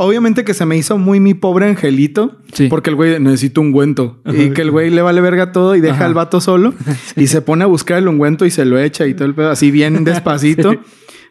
Obviamente 0.00 0.44
que 0.44 0.54
se 0.54 0.64
me 0.64 0.76
hizo 0.76 0.96
muy 0.96 1.18
mi 1.18 1.34
pobre 1.34 1.66
angelito. 1.66 2.38
Sí. 2.52 2.68
Porque 2.68 2.90
el 2.90 2.96
güey 2.96 3.18
necesita 3.18 3.60
ungüento. 3.60 4.22
Y 4.26 4.50
que 4.50 4.62
el 4.62 4.70
güey 4.70 4.90
le 4.90 5.02
vale 5.02 5.20
verga 5.20 5.50
todo 5.50 5.74
y 5.74 5.80
deja 5.80 5.96
Ajá. 5.96 6.04
al 6.06 6.14
vato 6.14 6.40
solo. 6.40 6.72
Y 7.16 7.26
se 7.26 7.42
pone 7.42 7.64
a 7.64 7.66
buscar 7.66 7.98
el 7.98 8.06
ungüento 8.06 8.46
y 8.46 8.50
se 8.50 8.64
lo 8.64 8.78
echa 8.78 9.06
y 9.08 9.14
todo 9.14 9.26
el 9.26 9.34
pedo. 9.34 9.50
Así 9.50 9.70
bien 9.72 10.04
despacito. 10.04 10.70
Sí. 10.72 10.78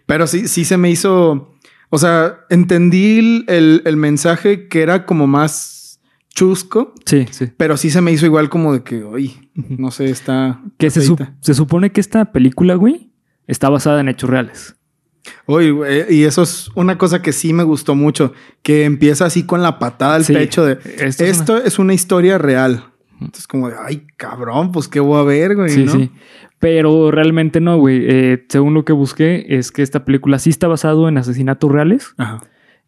Pero 0.05 0.27
sí, 0.27 0.47
sí 0.49 0.65
se 0.65 0.75
me 0.77 0.89
hizo. 0.89 1.53
O 1.89 1.97
sea, 1.97 2.39
entendí 2.49 3.45
el, 3.47 3.81
el- 3.85 3.95
mensaje 3.97 4.67
que 4.67 4.81
era 4.81 5.05
como 5.05 5.27
más 5.27 6.01
chusco. 6.35 6.93
Sí, 7.05 7.25
sí. 7.31 7.47
Pero 7.55 7.77
sí 7.77 7.89
se 7.89 8.01
me 8.01 8.11
hizo 8.11 8.25
igual 8.25 8.49
como 8.49 8.73
de 8.73 8.83
que, 8.83 9.03
oye, 9.03 9.49
no 9.55 9.91
sé, 9.91 10.09
está. 10.09 10.61
Que 10.77 10.89
se, 10.89 11.01
se 11.39 11.53
supone 11.53 11.91
que 11.93 12.01
esta 12.01 12.33
película, 12.33 12.75
güey, 12.75 13.13
está 13.47 13.69
basada 13.69 14.01
en 14.01 14.09
hechos 14.09 14.29
reales. 14.29 14.75
Oye, 15.45 16.05
y 16.09 16.23
eso 16.23 16.41
es 16.43 16.69
una 16.75 16.97
cosa 16.97 17.21
que 17.21 17.31
sí 17.33 17.53
me 17.53 17.63
gustó 17.63 17.95
mucho, 17.95 18.33
que 18.61 18.85
empieza 18.85 19.25
así 19.25 19.43
con 19.45 19.61
la 19.61 19.79
patada 19.79 20.15
al 20.15 20.25
Sí, 20.25 20.33
pecho 20.33 20.65
de 20.65 20.73
esto 20.99 21.23
esto, 21.25 21.57
es 21.57 21.65
es, 21.65 21.79
una... 21.79 21.93
historia 21.93 22.37
real. 22.37 22.85
Entonces 23.19 23.47
como 23.47 23.69
de, 23.69 23.75
ay, 23.83 24.05
cabrón, 24.17 24.71
pues 24.71 24.87
qué 24.87 24.99
voy 24.99 25.19
a 25.19 25.23
ver, 25.23 25.55
güey, 25.55 25.69
Sí, 25.69 25.83
¿no? 25.85 25.91
sí. 25.93 26.11
Pero 26.59 27.11
realmente 27.11 27.59
no, 27.59 27.77
güey. 27.77 28.03
Eh, 28.07 28.45
según 28.49 28.73
lo 28.73 28.83
que 28.85 28.93
busqué, 28.93 29.45
es 29.57 29.71
que 29.71 29.81
esta 29.83 30.05
película 30.05 30.39
sí 30.39 30.49
está 30.49 30.67
basado 30.67 31.07
en 31.07 31.17
asesinatos 31.17 31.71
reales 31.71 32.13
Ajá. 32.17 32.41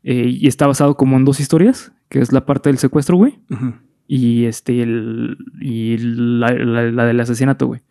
eh, 0.03 0.25
y 0.27 0.47
está 0.47 0.65
basado 0.67 0.95
como 0.97 1.17
en 1.17 1.25
dos 1.25 1.39
historias, 1.39 1.91
que 2.09 2.19
es 2.19 2.31
la 2.31 2.45
parte 2.45 2.69
del 2.69 2.77
secuestro, 2.79 3.17
güey, 3.17 3.39
Ujú. 3.49 3.73
y 4.07 4.45
este 4.45 4.81
el, 4.81 5.37
y 5.61 5.97
la, 5.99 6.51
la- 6.53 6.91
la 6.91 7.05
del 7.05 7.19
asesinato, 7.19 7.67
güey. 7.67 7.81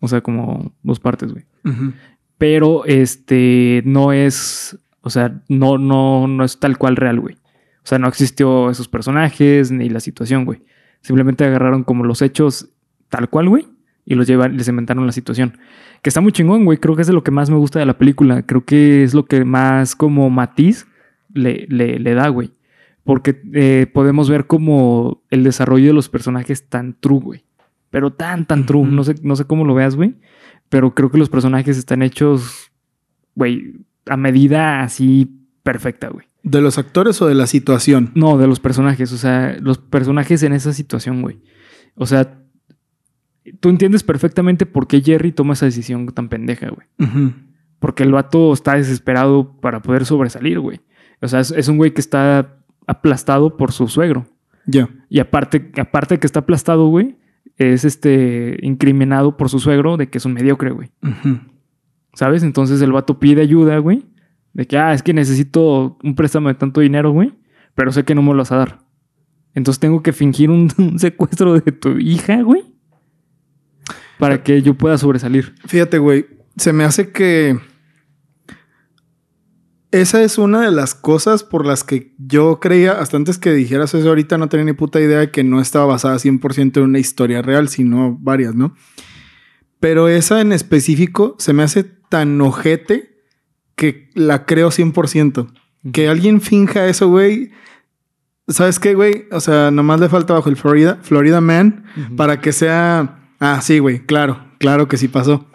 O 0.00 0.06
sea, 0.08 0.20
como 0.20 0.72
dos 0.84 1.00
partes, 1.00 1.32
güey. 1.32 1.44
Ujú. 1.64 1.92
Pero 2.38 2.84
este 2.84 3.82
no 3.84 4.12
es, 4.12 4.78
o 5.02 5.10
sea, 5.10 5.42
no, 5.48 5.76
no, 5.76 6.26
no 6.28 6.44
es 6.44 6.58
tal 6.58 6.78
cual 6.78 6.96
real, 6.96 7.20
güey. 7.20 7.34
O 7.34 7.86
sea, 7.88 7.98
no 7.98 8.08
existió 8.08 8.70
esos 8.70 8.88
personajes 8.88 9.70
ni 9.70 9.88
la 9.88 10.00
situación, 10.00 10.44
güey. 10.44 10.62
Simplemente 11.00 11.44
agarraron 11.44 11.84
como 11.84 12.04
los 12.04 12.22
hechos 12.22 12.70
tal 13.08 13.28
cual, 13.28 13.48
güey, 13.48 13.66
y 14.04 14.14
los 14.14 14.26
llevan, 14.26 14.56
les 14.56 14.68
inventaron 14.68 15.06
la 15.06 15.12
situación. 15.12 15.58
Que 16.02 16.10
está 16.10 16.20
muy 16.20 16.32
chingón, 16.32 16.64
güey. 16.64 16.78
Creo 16.78 16.94
que 16.94 17.02
es 17.02 17.08
de 17.08 17.12
lo 17.12 17.24
que 17.24 17.30
más 17.30 17.50
me 17.50 17.56
gusta 17.56 17.78
de 17.78 17.86
la 17.86 17.98
película. 17.98 18.42
Creo 18.42 18.64
que 18.64 19.02
es 19.02 19.14
lo 19.14 19.24
que 19.24 19.44
más 19.44 19.96
como 19.96 20.30
matiz 20.30 20.86
le, 21.34 21.66
le, 21.68 21.98
le 21.98 22.14
da, 22.14 22.28
güey. 22.28 22.52
Porque 23.04 23.40
eh, 23.54 23.86
podemos 23.92 24.28
ver 24.30 24.46
como 24.46 25.22
el 25.30 25.42
desarrollo 25.42 25.88
de 25.88 25.92
los 25.92 26.08
personajes 26.08 26.68
tan 26.68 26.94
true, 27.00 27.20
güey. 27.20 27.44
Pero 27.90 28.12
tan, 28.12 28.46
tan 28.46 28.66
true. 28.66 28.86
No 28.86 29.02
sé, 29.02 29.14
no 29.22 29.34
sé 29.34 29.44
cómo 29.44 29.64
lo 29.64 29.74
veas, 29.74 29.96
güey. 29.96 30.14
Pero 30.68 30.94
creo 30.94 31.10
que 31.10 31.18
los 31.18 31.30
personajes 31.30 31.78
están 31.78 32.02
hechos, 32.02 32.70
güey, 33.34 33.74
a 34.06 34.16
medida 34.16 34.82
así 34.82 35.46
perfecta, 35.62 36.08
güey. 36.08 36.26
¿De 36.42 36.60
los 36.60 36.78
actores 36.78 37.20
o 37.20 37.26
de 37.26 37.34
la 37.34 37.46
situación? 37.46 38.12
No, 38.14 38.38
de 38.38 38.46
los 38.46 38.60
personajes. 38.60 39.12
O 39.12 39.18
sea, 39.18 39.56
los 39.60 39.78
personajes 39.78 40.42
en 40.42 40.52
esa 40.52 40.72
situación, 40.72 41.22
güey. 41.22 41.40
O 41.94 42.06
sea, 42.06 42.42
tú 43.60 43.68
entiendes 43.68 44.02
perfectamente 44.02 44.66
por 44.66 44.86
qué 44.86 45.00
Jerry 45.00 45.32
toma 45.32 45.54
esa 45.54 45.66
decisión 45.66 46.06
tan 46.06 46.28
pendeja, 46.28 46.70
güey. 46.70 46.86
Porque 47.78 48.02
el 48.02 48.12
vato 48.12 48.52
está 48.52 48.74
desesperado 48.74 49.58
para 49.60 49.82
poder 49.82 50.04
sobresalir, 50.06 50.60
güey. 50.60 50.80
O 51.20 51.28
sea, 51.28 51.40
es, 51.40 51.50
es 51.50 51.68
un 51.68 51.76
güey 51.76 51.92
que 51.92 52.00
está 52.00 52.56
aplastado 52.86 53.56
por 53.56 53.72
su 53.72 53.88
suegro. 53.88 54.26
Ya. 54.66 54.88
Y 55.08 55.18
aparte, 55.18 55.72
aparte 55.78 56.18
que 56.18 56.26
está 56.26 56.40
aplastado, 56.40 56.88
güey, 56.88 57.16
es 57.58 57.84
este 57.84 58.58
incriminado 58.62 59.36
por 59.36 59.50
su 59.50 59.58
suegro 59.58 59.96
de 59.96 60.08
que 60.08 60.18
es 60.18 60.24
un 60.24 60.32
mediocre, 60.32 60.70
güey. 60.70 60.90
¿Sabes? 62.14 62.42
Entonces 62.42 62.80
el 62.80 62.92
vato 62.92 63.18
pide 63.18 63.42
ayuda, 63.42 63.78
güey. 63.78 64.04
De 64.52 64.66
que, 64.66 64.78
ah, 64.78 64.92
es 64.92 65.02
que 65.02 65.12
necesito 65.12 65.98
un 66.02 66.14
préstamo 66.14 66.48
de 66.48 66.54
tanto 66.54 66.80
dinero, 66.80 67.10
güey. 67.10 67.34
Pero 67.74 67.92
sé 67.92 68.04
que 68.04 68.14
no 68.14 68.22
me 68.22 68.30
lo 68.30 68.38
vas 68.38 68.52
a 68.52 68.56
dar. 68.56 68.78
Entonces 69.54 69.80
tengo 69.80 70.02
que 70.02 70.12
fingir 70.12 70.50
un, 70.50 70.70
un 70.78 70.98
secuestro 70.98 71.58
de 71.60 71.72
tu 71.72 71.98
hija, 71.98 72.42
güey. 72.42 72.62
Para 74.18 74.42
que 74.42 74.62
yo 74.62 74.74
pueda 74.74 74.96
sobresalir. 74.98 75.54
Fíjate, 75.66 75.98
güey, 75.98 76.26
se 76.56 76.72
me 76.72 76.84
hace 76.84 77.10
que 77.10 77.58
esa 79.90 80.22
es 80.22 80.36
una 80.36 80.62
de 80.62 80.70
las 80.70 80.94
cosas 80.94 81.44
por 81.44 81.64
las 81.64 81.82
que 81.82 82.14
yo 82.18 82.60
creía, 82.60 82.92
hasta 82.92 83.16
antes 83.16 83.38
que 83.38 83.52
dijeras 83.52 83.94
eso 83.94 84.08
ahorita, 84.08 84.36
no 84.36 84.48
tenía 84.48 84.66
ni 84.66 84.72
puta 84.74 85.00
idea 85.00 85.20
de 85.20 85.30
que 85.30 85.44
no 85.44 85.60
estaba 85.60 85.86
basada 85.86 86.16
100% 86.16 86.76
en 86.76 86.82
una 86.82 86.98
historia 86.98 87.40
real, 87.40 87.68
sino 87.68 88.16
varias, 88.20 88.54
¿no? 88.54 88.74
Pero 89.80 90.08
esa 90.08 90.40
en 90.40 90.52
específico 90.52 91.36
se 91.38 91.52
me 91.52 91.62
hace 91.62 91.84
tan 91.84 92.40
ojete 92.40 93.18
que 93.76 94.10
la 94.14 94.44
creo 94.44 94.70
100%. 94.70 95.52
Que 95.92 96.08
alguien 96.08 96.40
finja 96.40 96.86
eso, 96.88 97.08
güey. 97.08 97.52
¿Sabes 98.48 98.78
qué, 98.80 98.94
güey? 98.94 99.26
O 99.30 99.40
sea, 99.40 99.70
nomás 99.70 100.00
le 100.00 100.08
falta 100.08 100.34
bajo 100.34 100.50
el 100.50 100.56
Florida, 100.56 100.98
Florida 101.02 101.40
Man 101.40 101.84
para 102.16 102.40
que 102.40 102.52
sea. 102.52 103.20
Ah, 103.38 103.60
sí, 103.62 103.78
güey, 103.78 104.04
claro, 104.04 104.44
claro 104.58 104.88
que 104.88 104.96
sí 104.96 105.08
pasó. 105.08 105.46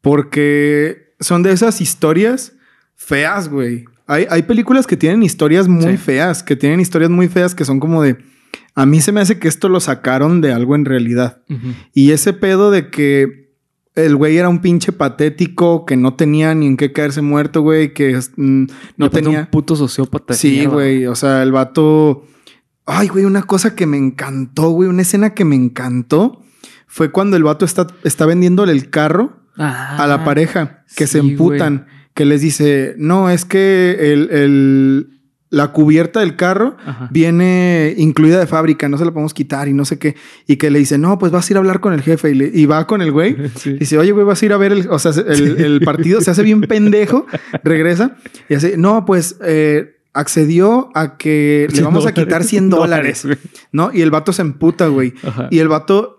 Porque 0.00 1.14
son 1.18 1.42
de 1.42 1.52
esas 1.52 1.80
historias 1.80 2.55
feas, 2.96 3.48
güey. 3.48 3.84
Hay, 4.06 4.26
hay 4.30 4.42
películas 4.42 4.86
que 4.86 4.96
tienen 4.96 5.22
historias 5.22 5.68
muy 5.68 5.92
Sí. 5.92 5.96
feas, 5.96 6.42
que 6.42 6.56
tienen 6.56 6.80
historias 6.80 7.10
muy 7.10 7.28
feas 7.28 7.54
que 7.54 7.64
son 7.64 7.80
como 7.80 8.02
de. 8.02 8.16
A 8.74 8.86
mí 8.86 9.00
se 9.00 9.10
me 9.12 9.20
hace 9.20 9.38
que 9.38 9.48
esto 9.48 9.68
lo 9.68 9.80
sacaron 9.80 10.40
de 10.40 10.52
algo 10.52 10.74
en 10.74 10.84
realidad. 10.84 11.42
Y 11.94 12.10
ese 12.12 12.32
pedo 12.32 12.70
de 12.70 12.90
que 12.90 13.46
el 13.94 14.14
güey 14.16 14.36
era 14.36 14.48
un 14.50 14.60
pinche 14.60 14.92
patético, 14.92 15.86
que 15.86 15.96
no 15.96 16.14
tenía 16.14 16.54
ni 16.54 16.66
en 16.66 16.76
qué 16.76 16.92
caerse 16.92 17.22
muerto, 17.22 17.62
güey, 17.62 17.94
que 17.94 18.18
mm, 18.36 18.66
no 18.98 19.10
tenía. 19.10 19.40
Un 19.40 19.46
puto 19.46 19.76
sociópata. 19.76 20.34
Sí, 20.34 20.66
güey. 20.66 21.06
O 21.06 21.14
sea, 21.14 21.42
el 21.42 21.52
vato. 21.52 22.26
Ay, 22.84 23.08
güey, 23.08 23.24
una 23.24 23.42
cosa 23.42 23.74
que 23.74 23.86
me 23.86 23.96
encantó, 23.96 24.70
güey. 24.70 24.88
Una 24.88 25.02
escena 25.02 25.30
que 25.34 25.44
me 25.44 25.56
encantó 25.56 26.42
fue 26.86 27.10
cuando 27.10 27.36
el 27.36 27.42
vato 27.42 27.64
está, 27.64 27.86
está 28.04 28.26
vendiéndole 28.26 28.72
el 28.72 28.90
carro 28.90 29.40
Ah, 29.58 29.96
a 30.04 30.06
la 30.06 30.22
pareja, 30.22 30.84
que 30.96 31.06
se 31.06 31.18
emputan, 31.18 31.86
que 32.16 32.24
les 32.24 32.40
dice, 32.40 32.94
no, 32.98 33.30
es 33.30 33.44
que 33.44 34.12
el, 34.12 34.30
el- 34.32 35.10
la 35.48 35.68
cubierta 35.68 36.18
del 36.20 36.34
carro 36.34 36.76
Ajá. 36.84 37.08
viene 37.12 37.94
incluida 37.96 38.40
de 38.40 38.48
fábrica, 38.48 38.88
no 38.88 38.98
se 38.98 39.04
la 39.04 39.12
podemos 39.12 39.32
quitar 39.32 39.68
y 39.68 39.74
no 39.74 39.84
sé 39.84 39.96
qué. 39.96 40.16
Y 40.48 40.56
que 40.56 40.70
le 40.72 40.80
dice, 40.80 40.98
no, 40.98 41.18
pues 41.20 41.30
vas 41.30 41.48
a 41.48 41.52
ir 41.52 41.56
a 41.56 41.60
hablar 41.60 41.78
con 41.78 41.92
el 41.92 42.02
jefe. 42.02 42.30
Y, 42.30 42.34
le- 42.34 42.50
y 42.52 42.66
va 42.66 42.84
con 42.88 43.00
el 43.00 43.12
güey. 43.12 43.36
Sí. 43.54 43.74
Dice, 43.74 43.96
oye, 43.96 44.10
güey, 44.10 44.26
vas 44.26 44.42
a 44.42 44.44
ir 44.46 44.52
a 44.52 44.56
ver 44.56 44.72
el, 44.72 44.88
o 44.90 44.98
sea, 44.98 45.12
el, 45.12 45.56
el 45.64 45.80
partido, 45.82 46.20
se 46.20 46.32
hace 46.32 46.42
bien 46.42 46.62
pendejo, 46.62 47.26
regresa 47.62 48.16
y 48.48 48.54
hace, 48.54 48.76
no, 48.76 49.04
pues 49.04 49.36
eh, 49.44 49.94
accedió 50.12 50.90
a 50.94 51.16
que 51.16 51.66
le 51.68 51.74
100 51.74 51.84
vamos 51.84 52.06
a 52.06 52.12
quitar 52.12 52.42
dólares. 52.42 52.48
100 52.48 52.68
dólares. 52.70 53.26
¿no? 53.70 53.90
Y 53.94 54.02
el 54.02 54.10
vato 54.10 54.32
se 54.32 54.42
emputa, 54.42 54.88
güey. 54.88 55.14
Ajá. 55.22 55.46
Y 55.52 55.60
el 55.60 55.68
vato, 55.68 56.15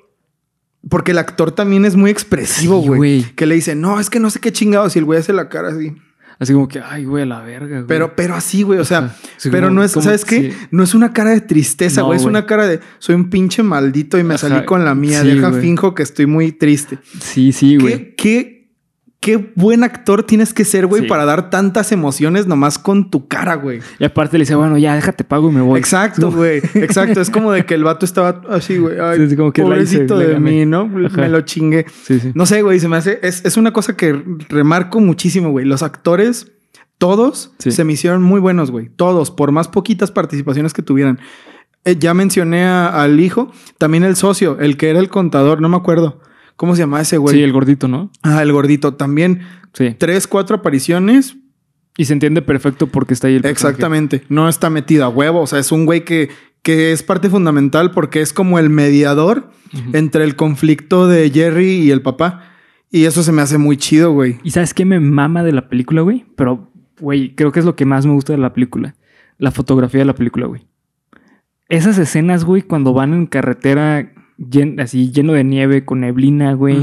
porque 0.89 1.11
el 1.11 1.17
actor 1.17 1.51
también 1.51 1.85
es 1.85 1.95
muy 1.95 2.11
expresivo, 2.11 2.79
güey. 2.81 3.23
que 3.35 3.45
le 3.45 3.55
dice, 3.55 3.75
no, 3.75 3.99
es 3.99 4.09
que 4.09 4.19
no 4.19 4.29
sé 4.29 4.39
qué 4.39 4.51
chingados. 4.51 4.95
Y 4.95 4.99
el 4.99 5.05
güey 5.05 5.19
hace 5.19 5.33
la 5.33 5.49
cara 5.49 5.69
así. 5.69 5.93
Así 6.39 6.53
como 6.53 6.67
que, 6.67 6.79
ay, 6.79 7.03
güey, 7.05 7.25
la 7.25 7.41
verga, 7.41 7.77
güey. 7.77 7.87
Pero, 7.87 8.15
pero 8.15 8.35
así, 8.35 8.61
güey. 8.61 8.77
O 8.79 8.85
sea. 8.85 9.15
Sí, 9.37 9.49
pero 9.49 9.67
como- 9.67 9.79
no 9.79 9.83
es, 9.83 9.93
como- 9.93 10.03
¿sabes 10.03 10.23
qué? 10.23 10.51
sí. 10.51 10.57
No 10.69 10.83
es 10.83 10.93
una 10.93 11.11
cara 11.11 11.31
de 11.31 11.41
tristeza, 11.41 12.01
No, 12.01 12.07
güey. 12.07 12.19
es 12.19 12.25
una 12.25 12.45
cara 12.45 12.67
de 12.67 12.79
soy 12.99 13.15
un 13.15 13.31
pinche 13.31 13.63
maldito 13.63 14.19
y 14.19 14.23
me 14.23 14.35
Ajá. 14.35 14.47
salí 14.49 14.65
con 14.65 14.85
la 14.85 14.93
mía. 14.93 15.23
Deja 15.23 15.49
güey. 15.49 15.61
finjo 15.63 15.95
que 15.95 16.03
estoy 16.03 16.27
muy 16.27 16.51
triste. 16.51 16.99
Sí, 17.21 17.51
sí, 17.51 17.77
¿Qué, 17.77 17.83
güey. 17.83 18.15
qué, 18.15 18.56
qué 19.19 19.51
buen 19.55 19.83
actor 19.83 20.23
tienes 20.23 20.53
que 20.53 20.63
ser, 20.63 20.85
güey, 20.87 21.01
Sí. 21.03 21.07
para 21.07 21.25
dar 21.25 21.49
tantas 21.49 21.91
emociones 21.91 22.47
nomás 22.47 22.77
con 22.79 23.09
tu 23.09 23.27
cara, 23.27 23.55
güey. 23.55 23.79
Y 23.99 24.05
aparte 24.05 24.37
le 24.37 24.43
dice, 24.43 24.55
bueno, 24.55 24.77
ya, 24.77 24.95
déjate 24.95 25.23
pago 25.23 25.49
y 25.49 25.53
me 25.53 25.61
voy. 25.61 25.79
Exacto, 25.79 26.31
güey. 26.31 26.57
Exacto. 26.75 27.19
Es 27.19 27.29
como 27.29 27.51
de 27.51 27.65
que 27.65 27.73
el 27.73 27.83
vato 27.83 28.05
estaba 28.05 28.41
así, 28.49 28.77
güey. 28.77 28.99
Ay, 28.99 29.27
Sí, 29.29 29.35
como 29.35 29.51
que 29.51 29.61
hice, 29.61 29.69
pobrecito 29.69 30.15
la 30.17 30.25
de 30.25 30.39
mí, 30.39 30.65
¿no? 30.65 30.89
Ajá. 31.07 31.21
Me 31.21 31.29
lo 31.29 31.41
chingué. 31.41 31.85
Sí, 32.03 32.19
sí. 32.19 32.31
No 32.35 32.45
sé, 32.45 32.61
güey, 32.61 32.79
se 32.79 32.87
me 32.87 32.97
hace. 32.97 33.19
Es, 33.23 33.43
es 33.43 33.57
una 33.57 33.73
cosa 33.73 33.97
que 33.97 34.23
remarco 34.49 34.99
muchísimo, 35.01 35.49
güey. 35.49 35.65
Los 35.65 35.83
actores, 35.83 36.51
todos, 36.97 37.51
se 37.59 37.83
me 37.83 37.93
hicieron 37.93 38.21
muy 38.23 38.39
buenos, 38.39 38.71
güey. 38.71 38.89
Todos, 38.95 39.31
por 39.31 39.51
más 39.51 39.67
poquitas 39.67 40.11
participaciones 40.11 40.73
que 40.73 40.81
tuvieran. 40.83 41.19
Eh, 41.85 41.95
ya 41.99 42.13
mencioné 42.13 42.65
a- 42.65 43.01
al 43.03 43.19
hijo, 43.19 43.51
también 43.77 44.03
el 44.03 44.15
socio, 44.15 44.57
el 44.59 44.77
que 44.77 44.89
era 44.89 44.99
el 44.99 45.09
contador, 45.09 45.61
no 45.61 45.69
me 45.69 45.77
acuerdo. 45.77 46.21
¿Cómo 46.57 46.75
se 46.75 46.79
llama 46.81 46.99
ese 46.99 47.17
güey? 47.17 47.35
Sí, 47.37 47.41
el 47.43 47.53
gordito, 47.53 47.87
¿no? 47.87 48.11
Ah, 48.23 48.41
el 48.43 48.51
gordito. 48.51 48.95
También 48.95 49.41
Sí. 49.73 49.95
tres, 49.97 50.27
cuatro 50.27 50.57
apariciones. 50.57 51.37
Y 51.99 52.05
se 52.05 52.13
entiende 52.13 52.41
perfecto 52.43 52.87
porque 52.87 53.13
está 53.13 53.27
ahí 53.27 53.35
el 53.35 53.41
personaje. 53.41 53.73
Exactamente. 53.75 54.23
No 54.29 54.49
está 54.49 54.69
metido 54.69 55.05
a 55.05 55.09
huevo. 55.09 55.39
O 55.41 55.47
sea, 55.47 55.57
es 55.59 55.71
un 55.71 55.85
güey 55.85 56.03
que, 56.03 56.29
que 56.61 56.91
es 56.91 57.01
parte 57.01 57.29
fundamental 57.29 57.89
porque 57.91 58.21
es 58.21 58.33
como 58.33 58.59
el 58.59 58.69
mediador 58.69 59.49
entre 59.93 60.23
el 60.23 60.35
conflicto 60.35 61.07
de 61.07 61.29
Jerry 61.31 61.79
y 61.79 61.91
el 61.91 62.01
papá. 62.01 62.43
Y 62.91 63.05
eso 63.05 63.23
se 63.23 63.31
me 63.31 63.41
hace 63.41 63.57
muy 63.57 63.77
chido, 63.77 64.11
güey. 64.13 64.37
¿Y 64.43 64.51
sabes 64.51 64.73
qué 64.75 64.85
me 64.85 64.99
mama 64.99 65.43
de 65.43 65.51
la 65.53 65.69
película, 65.69 66.01
güey? 66.01 66.25
Pero, 66.35 66.71
güey, 66.99 67.33
creo 67.35 67.51
que 67.51 67.59
es 67.59 67.65
lo 67.65 67.75
que 67.75 67.85
más 67.85 68.05
me 68.05 68.13
gusta 68.13 68.33
de 68.33 68.39
la 68.39 68.53
película. 68.53 68.95
La 69.39 69.51
fotografía 69.51 69.99
de 69.99 70.05
la 70.05 70.15
película, 70.15 70.45
güey. 70.45 70.65
Esas 71.69 71.97
escenas, 71.97 72.45
güey, 72.45 72.61
cuando 72.61 72.93
van 72.93 73.13
en 73.13 73.25
carretera 73.25 74.13
llen- 74.37 74.79
así 74.81 75.11
lleno 75.11 75.33
de 75.33 75.43
nieve, 75.43 75.85
con 75.85 76.01
neblina, 76.01 76.53
güey. 76.53 76.77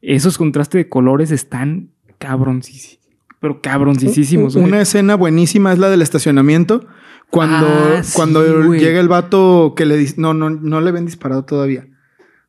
Esos 0.00 0.38
contrastes 0.38 0.80
de 0.80 0.88
colores 0.88 1.30
están 1.30 1.90
cabroncísimos. 2.18 2.98
Pero 3.40 3.60
cabroncísimos, 3.60 4.54
güey. 4.56 4.66
Una 4.66 4.80
escena 4.80 5.14
buenísima 5.16 5.72
es 5.72 5.78
la 5.78 5.90
del 5.90 6.02
estacionamiento. 6.02 6.86
Cuando, 7.30 7.66
Ah, 7.66 8.02
sí, 8.02 8.12
cuando 8.14 8.64
güey. 8.64 8.78
llega 8.78 9.00
el 9.00 9.08
vato 9.08 9.72
que 9.76 9.86
le 9.86 9.96
dice, 9.96 10.14
no, 10.18 10.34
no, 10.34 10.50
no 10.50 10.80
le 10.80 10.92
ven 10.92 11.06
disparado 11.06 11.44
todavía. 11.44 11.86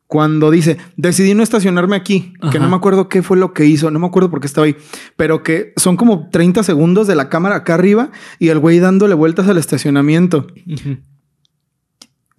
Cuando 0.06 0.50
dice, 0.50 0.76
decidí 0.96 1.32
no 1.34 1.42
estacionarme 1.42 1.96
aquí, 1.96 2.34
que 2.52 2.58
no 2.60 2.68
me 2.68 2.76
acuerdo 2.76 3.08
qué 3.08 3.22
fue 3.22 3.38
lo 3.38 3.54
que 3.54 3.64
hizo, 3.64 3.90
no 3.90 3.98
me 3.98 4.06
acuerdo 4.06 4.30
por 4.30 4.38
qué 4.40 4.46
estaba 4.46 4.66
ahí, 4.66 4.76
pero 5.16 5.42
que 5.42 5.72
son 5.76 5.96
como 5.96 6.28
30 6.28 6.62
segundos 6.62 7.06
de 7.06 7.14
la 7.16 7.30
cámara 7.30 7.56
acá 7.56 7.74
arriba 7.74 8.10
y 8.38 8.48
el 8.48 8.58
güey 8.58 8.78
dándole 8.78 9.14
vueltas 9.14 9.48
al 9.48 9.56
estacionamiento. 9.56 10.46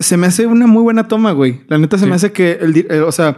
Se 0.05 0.17
me 0.17 0.27
hace 0.27 0.45
una 0.45 0.67
muy 0.67 0.83
buena 0.83 1.07
toma, 1.07 1.31
güey. 1.31 1.61
La 1.67 1.77
neta 1.77 1.97
se 1.97 2.03
Sí. 2.03 2.09
me 2.09 2.15
hace 2.15 2.31
que, 2.31 2.59
el, 2.61 2.85
eh, 2.89 2.99
o 3.01 3.11
sea, 3.11 3.37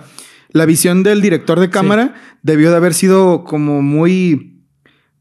la 0.52 0.66
visión 0.66 1.02
del 1.04 1.22
director 1.22 1.60
de 1.60 1.70
cámara 1.70 2.16
debió 2.44 2.72
de 2.72 2.76
haber 2.78 2.94
sido 2.94 3.44
como 3.46 3.82
muy, 3.82 4.64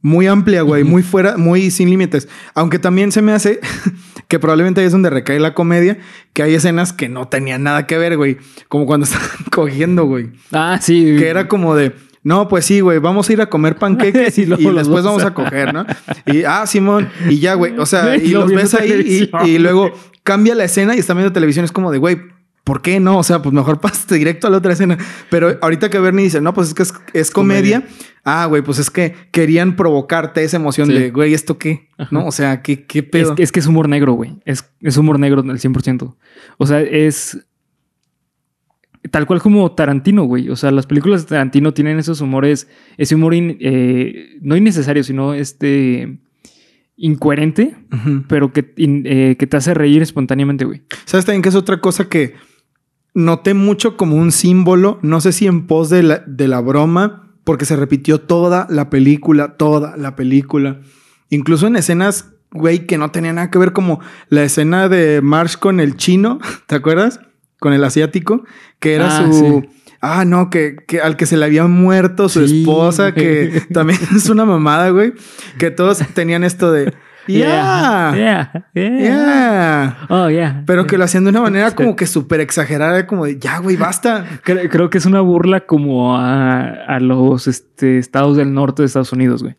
muy 0.02 0.26
amplia, 0.26 0.62
güey, 0.62 0.82
muy 0.84 1.02
fuera, 1.02 1.36
muy 1.36 1.70
sin 1.70 1.88
límites. 1.90 2.28
Aunque 2.54 2.78
también 2.78 3.12
se 3.12 3.22
me 3.22 3.32
hace 3.32 3.60
que 4.28 4.38
probablemente 4.40 4.80
ahí 4.80 4.86
es 4.88 4.92
donde 4.92 5.10
recae 5.10 5.38
la 5.38 5.54
comedia, 5.54 5.98
que 6.32 6.42
hay 6.42 6.54
escenas 6.54 6.92
que 6.92 7.08
no 7.08 7.28
tenían 7.28 7.62
nada 7.62 7.86
que 7.86 7.96
ver, 7.96 8.16
güey. 8.16 8.38
Como 8.68 8.86
cuando 8.86 9.04
estaban 9.06 9.28
cogiendo, 9.52 10.04
güey. 10.06 10.30
Ah, 10.52 10.78
sí. 10.80 11.16
Que 11.18 11.28
era 11.28 11.46
como 11.48 11.76
de, 11.76 11.92
no, 12.26 12.48
pues 12.48 12.64
sí, 12.64 12.80
güey, 12.80 12.98
vamos 12.98 13.30
a 13.30 13.32
ir 13.34 13.40
a 13.40 13.48
comer 13.48 13.76
panqueques 13.78 14.36
Y 14.36 14.46
después 14.46 15.04
vamos 15.04 15.22
a 15.22 15.32
coger, 15.32 15.72
¿no? 15.72 15.86
Y, 16.26 16.42
ah, 16.42 16.66
Simón, 16.66 17.08
y 17.28 17.38
ya, 17.38 17.54
güey, 17.54 17.78
o 17.78 17.86
sea, 17.86 18.16
y 18.16 18.30
Lo 18.30 18.40
los 18.40 18.50
ves 18.52 18.74
ahí 18.74 19.30
y, 19.44 19.48
y 19.48 19.58
luego 19.58 19.92
cambia 20.24 20.56
la 20.56 20.64
escena 20.64 20.96
y 20.96 20.98
están 20.98 21.18
viendo 21.18 21.32
televisión. 21.32 21.64
Es 21.64 21.70
como 21.70 21.92
de, 21.92 21.98
güey, 21.98 22.18
¿Por 22.64 22.82
qué 22.82 22.98
no? 22.98 23.16
O 23.18 23.22
sea, 23.22 23.42
pues 23.42 23.52
mejor 23.52 23.80
pasaste 23.80 24.16
directo 24.16 24.48
a 24.48 24.50
la 24.50 24.56
otra 24.56 24.72
escena. 24.72 24.98
Pero 25.30 25.56
ahorita 25.62 25.88
que 25.88 26.00
Bernie 26.00 26.24
dice, 26.24 26.40
no, 26.40 26.52
pues 26.52 26.66
es 26.66 26.74
que 26.74 26.82
es, 27.20 27.30
comedia. 27.30 27.86
Ah, 28.24 28.46
güey, 28.46 28.62
pues 28.62 28.80
es 28.80 28.90
que 28.90 29.14
querían 29.30 29.76
provocarte 29.76 30.42
esa 30.42 30.56
emoción 30.56 30.88
de, 30.88 31.12
güey, 31.12 31.32
¿esto 31.32 31.58
qué? 31.58 31.90
¿No? 32.10 32.26
O 32.26 32.32
sea, 32.32 32.62
¿qué, 32.62 32.84
qué 32.84 33.04
pedo? 33.04 33.34
Es, 33.34 33.40
es 33.40 33.52
que 33.52 33.60
es 33.60 33.68
humor 33.68 33.88
negro, 33.88 34.14
güey. 34.14 34.40
Es, 34.44 34.64
es 34.80 34.96
humor 34.96 35.20
negro 35.20 35.42
al 35.42 35.60
100%. 35.60 36.16
O 36.58 36.66
sea, 36.66 36.80
es 36.80 37.38
tal 39.10 39.26
cual 39.26 39.40
como 39.40 39.72
Tarantino, 39.72 40.24
güey. 40.24 40.48
O 40.48 40.56
sea, 40.56 40.70
las 40.70 40.86
películas 40.86 41.22
de 41.22 41.28
Tarantino 41.28 41.72
tienen 41.72 41.98
esos 41.98 42.20
humores, 42.20 42.68
ese 42.96 43.14
humor 43.14 43.34
eh, 43.34 44.38
no 44.40 44.56
innecesario, 44.56 45.04
sino 45.04 45.34
este 45.34 46.18
incoherente, 46.96 47.76
pero 48.26 48.52
que, 48.52 48.72
eh, 48.76 49.36
que, 49.38 49.46
te 49.46 49.56
hace 49.56 49.74
reír 49.74 50.02
espontáneamente, 50.02 50.64
güey. 50.64 50.82
¿Sabes 51.04 51.26
también 51.26 51.42
que 51.42 51.50
es 51.50 51.54
otra 51.54 51.80
cosa 51.80 52.08
que 52.08 52.34
noté 53.14 53.52
mucho 53.52 53.96
como 53.96 54.16
un 54.16 54.32
símbolo? 54.32 54.98
No 55.02 55.20
sé 55.20 55.32
si 55.32 55.46
en 55.46 55.66
pos 55.66 55.90
de 55.90 56.02
la, 56.02 56.18
de 56.26 56.48
la 56.48 56.60
broma, 56.60 57.34
porque 57.44 57.66
se 57.66 57.76
repitió 57.76 58.20
toda 58.20 58.66
la 58.70 58.88
película, 58.88 59.56
toda 59.56 59.96
la 59.96 60.16
película. 60.16 60.80
Incluso 61.28 61.66
en 61.66 61.76
escenas, 61.76 62.32
güey, 62.50 62.86
que 62.86 62.98
no 62.98 63.10
tenían 63.10 63.36
nada 63.36 63.50
que 63.50 63.58
ver, 63.58 63.72
como 63.72 64.00
la 64.30 64.42
escena 64.42 64.88
de 64.88 65.20
Marsh 65.20 65.56
con 65.56 65.80
el 65.80 65.96
chino, 65.96 66.38
¿te 66.66 66.76
acuerdas? 66.76 67.20
Con 67.58 67.72
el 67.72 67.84
asiático, 67.84 68.44
que 68.78 68.94
era 68.94 69.18
ah, 69.18 69.32
su... 69.32 69.66
Ah, 70.00 70.24
no, 70.24 70.50
que, 70.50 70.76
que, 70.86 71.00
al 71.00 71.16
que 71.16 71.26
se 71.26 71.36
le 71.36 71.44
había 71.44 71.66
muerto 71.66 72.28
su 72.28 72.42
esposa, 72.42 73.12
que 73.12 73.62
también 73.72 73.98
es 74.16 74.28
una 74.28 74.44
mamada, 74.44 74.90
güey. 74.90 75.12
Que 75.58 75.70
todos 75.70 75.98
tenían 76.14 76.44
esto 76.44 76.72
de... 76.72 76.94
Yeah, 77.28 78.12
yeah, 78.14 78.66
yeah, 78.72 80.06
Oh, 80.08 80.30
yeah. 80.30 80.62
Pero 80.64 80.86
que 80.86 80.96
lo 80.96 81.02
hacían 81.02 81.24
de 81.24 81.30
una 81.30 81.40
manera 81.40 81.72
como 81.72 81.96
que 81.96 82.06
súper 82.06 82.38
exagerada, 82.38 83.08
como 83.08 83.24
de 83.24 83.40
ya, 83.40 83.58
güey, 83.58 83.74
basta. 83.74 84.24
Creo, 84.44 84.90
que 84.90 84.98
es 84.98 85.06
una 85.06 85.22
burla 85.22 85.66
como 85.66 86.16
a, 86.16 86.68
a 86.68 87.00
los 87.00 87.48
este, 87.48 87.98
estados 87.98 88.36
del 88.36 88.54
norte 88.54 88.82
de 88.82 88.86
Estados 88.86 89.12
Unidos, 89.12 89.42
güey 89.42 89.56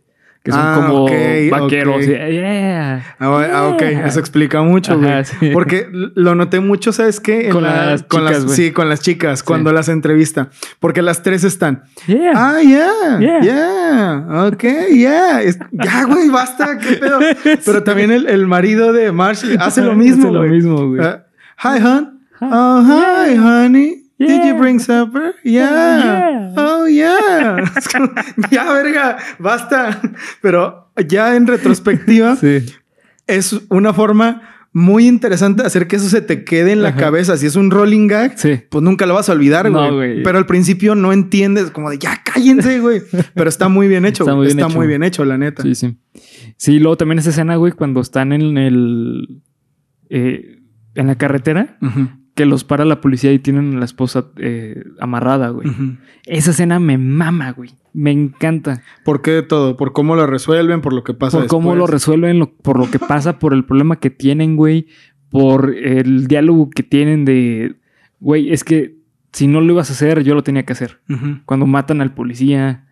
que 0.47 0.53
son 0.53 0.61
ah, 0.63 0.75
como 0.87 1.03
vaqueros. 1.51 2.05
Ah, 2.07 3.01
ah, 3.19 3.67
ok, 3.67 3.81
eso 3.81 4.21
explica 4.21 4.61
mucho, 4.61 4.97
güey. 4.97 5.51
Porque 5.51 5.89
lo 5.91 6.35
noté 6.35 6.61
mucho, 6.61 6.93
¿sabes 6.93 7.19
qué? 7.19 7.49
con, 7.49 7.63
las 7.63 8.07
chicas, 8.07 8.45
Sí, 8.53 8.71
con 8.71 8.87
las 8.87 9.01
chicas, 9.01 9.43
cuando 9.43 9.73
las 9.73 9.89
entrevista. 9.89 10.47
Porque 10.79 11.01
las 11.01 11.21
tres 11.21 11.43
están. 11.43 11.83
Ah, 12.33 12.59
yeah, 12.63 13.19
yeah, 13.19 13.41
yeah, 13.41 14.47
ok, 14.47 14.63
yeah. 14.93 15.41
ya, 15.71 16.03
güey, 16.05 16.29
basta, 16.29 16.77
qué 16.77 16.93
pedo. 16.93 17.19
Pero 17.65 17.83
también 17.83 18.11
el, 18.11 18.29
el 18.29 18.47
marido 18.47 18.93
de 18.93 19.11
Marsh 19.11 19.43
hace 19.59 19.81
lo 19.81 19.95
mismo, 19.95 20.29
Hace 20.29 20.33
lo 20.33 20.43
mismo, 20.43 20.87
güey. 20.87 21.01
hi, 21.61 21.83
hon. 21.83 22.21
Oh, 22.39 22.83
hi, 22.85 23.37
honey. 23.37 24.06
Did 24.19 24.45
you 24.45 24.57
bring 24.57 24.79
supper? 24.79 25.35
Yeah. 25.43 26.53
Oh, 26.57 26.87
yeah. 26.87 27.57
ya, 28.51 28.73
verga, 28.73 29.17
basta. 29.37 30.01
Pero 30.41 30.91
ya 31.07 31.35
en 31.35 31.45
retrospectiva, 31.45 32.35
es 33.27 33.59
una 33.69 33.93
forma 33.93 34.41
muy 34.73 35.07
interesante 35.07 35.61
de 35.61 35.67
hacer 35.67 35.87
que 35.87 35.97
eso 35.97 36.09
se 36.09 36.21
te 36.21 36.43
quede 36.43 36.71
en 36.71 36.81
la 36.81 36.95
cabeza. 36.95 37.37
Si 37.37 37.45
es 37.45 37.55
un 37.55 37.71
rolling 37.71 38.07
gag, 38.07 38.35
pues 38.69 38.83
nunca 38.83 39.05
lo 39.05 39.13
vas 39.13 39.29
a 39.29 39.33
olvidar, 39.33 39.69
güey. 39.71 40.23
Pero 40.23 40.37
al 40.37 40.45
principio 40.45 40.95
no 40.95 41.13
entiendes, 41.13 41.71
como 41.71 41.89
de 41.89 41.99
ya 41.99 42.21
cállense, 42.23 42.79
güey. 42.79 43.01
Pero 43.35 43.49
está 43.49 43.69
muy 43.69 43.87
bien 43.87 44.05
hecho. 44.05 44.23
Está, 44.23 44.35
muy 44.35 44.47
bien, 44.47 44.59
está 44.59 44.69
hecho. 44.69 44.77
muy 44.77 44.87
bien 44.87 45.03
hecho, 45.03 45.25
la 45.25 45.37
neta. 45.37 45.63
Sí, 45.63 45.75
sí. 45.75 45.97
Sí, 46.57 46.79
luego 46.79 46.97
también 46.97 47.19
esa 47.19 47.29
escena, 47.29 47.55
güey, 47.55 47.71
cuando 47.71 48.01
están 48.01 48.33
en 48.33 48.57
el. 48.57 49.41
Eh, 50.09 50.59
en 50.95 51.07
la 51.07 51.15
carretera 51.15 51.77
que 52.37 52.45
los 52.45 52.63
para 52.63 52.85
la 52.85 53.01
policía 53.01 53.33
y 53.33 53.39
tienen 53.39 53.75
a 53.75 53.79
la 53.79 53.85
esposa 53.85 54.27
eh, 54.37 54.83
amarrada, 54.99 55.49
güey. 55.49 55.69
Esa 56.27 56.51
escena 56.51 56.79
me 56.79 56.99
mama, 56.99 57.51
güey. 57.51 57.71
Me 57.93 58.11
encanta. 58.11 58.83
¿Por 59.03 59.23
qué 59.23 59.41
todo? 59.41 59.75
¿Por 59.75 59.91
cómo 59.91 60.15
lo 60.15 60.27
resuelven? 60.27 60.81
¿Por 60.81 60.93
lo 60.93 61.03
que 61.03 61.15
pasa 61.15 61.39
Por 61.39 61.47
cómo 61.47 61.73
lo 61.73 61.87
resuelven, 61.87 62.47
por 62.61 62.77
lo 62.77 62.91
que 62.91 62.99
pasa, 62.99 63.39
por 63.39 63.55
el 63.55 63.65
problema 63.65 63.99
que 63.99 64.11
tienen, 64.11 64.55
güey. 64.55 64.85
Por 65.31 65.73
el 65.75 66.27
diálogo 66.27 66.69
que 66.69 66.83
tienen 66.83 67.25
de... 67.25 67.77
Güey, 68.19 68.53
es 68.53 68.63
que 68.63 68.97
si 69.33 69.47
no 69.47 69.59
lo 69.59 69.73
ibas 69.73 69.89
a 69.89 69.93
hacer, 69.93 70.23
yo 70.23 70.35
lo 70.35 70.43
tenía 70.43 70.63
que 70.63 70.73
hacer. 70.73 70.99
Cuando 71.45 71.65
matan 71.65 72.01
al 72.01 72.13
policía... 72.13 72.85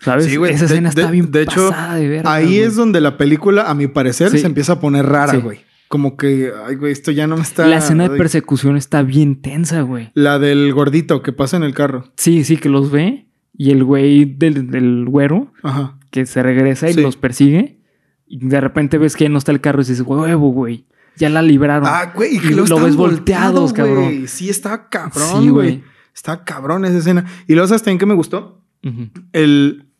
¿Sabes? 0.00 0.24
Sí, 0.24 0.34
güey. 0.34 0.52
Esa 0.52 0.64
escena 0.64 0.88
está 0.88 1.08
bien 1.08 1.30
de 1.30 1.42
hecho, 1.42 1.70
de 1.70 2.22
Ahí 2.24 2.58
es 2.58 2.74
donde 2.74 3.00
la 3.00 3.16
película, 3.16 3.70
a 3.70 3.74
mi 3.74 3.86
parecer, 3.86 4.30
se 4.30 4.44
empieza 4.44 4.72
a 4.72 4.80
poner 4.80 5.06
rara, 5.06 5.36
güey 5.36 5.60
como 5.92 6.16
que, 6.16 6.50
ay, 6.66 6.76
güey, 6.76 6.90
esto 6.90 7.10
ya 7.10 7.26
no 7.26 7.36
me 7.36 7.42
está. 7.42 7.66
La 7.66 7.76
escena 7.76 8.08
de 8.08 8.16
persecución 8.16 8.78
está 8.78 9.02
bien 9.02 9.42
tensa, 9.42 9.82
güey. 9.82 10.10
La 10.14 10.38
del 10.38 10.72
gordito 10.72 11.20
que 11.20 11.34
pasa 11.34 11.58
en 11.58 11.64
el 11.64 11.74
carro. 11.74 12.10
Sí, 12.16 12.44
sí, 12.44 12.56
que 12.56 12.70
los 12.70 12.90
ve. 12.90 13.26
Y 13.52 13.72
el 13.72 13.84
güey 13.84 14.24
del, 14.24 14.70
del 14.70 15.04
güero, 15.04 15.52
Ajá. 15.62 15.98
que 16.10 16.24
se 16.24 16.42
regresa 16.42 16.88
y 16.88 16.94
los 16.94 17.18
persigue. 17.18 17.78
Y 18.26 18.38
de 18.38 18.58
repente 18.62 18.96
ves 18.96 19.16
que 19.16 19.28
no 19.28 19.36
está 19.36 19.52
el 19.52 19.60
carro 19.60 19.82
y 19.82 19.84
dices, 19.84 20.00
huevo, 20.00 20.48
güey. 20.48 20.86
Ya 21.16 21.28
la 21.28 21.42
libraron. 21.42 21.86
Ah, 21.86 22.10
güey, 22.14 22.36
y 22.36 22.40
que 22.40 22.54
lo, 22.54 22.80
ves 22.80 22.96
volteados, 22.96 23.74
cabrón. 23.74 24.26
Sí, 24.28 24.48
está 24.48 24.88
cabrón, 24.88 25.50
güey. 25.50 25.84
Está 26.14 26.42
cabrón 26.42 26.86
esa 26.86 26.96
escena. 26.96 27.26
Y 27.46 27.52
luego, 27.52 27.68
¿sabes 27.68 27.82
también 27.82 27.98
que 27.98 28.06
me 28.06 28.14
gustó? 28.14 28.64
El. 29.34 29.90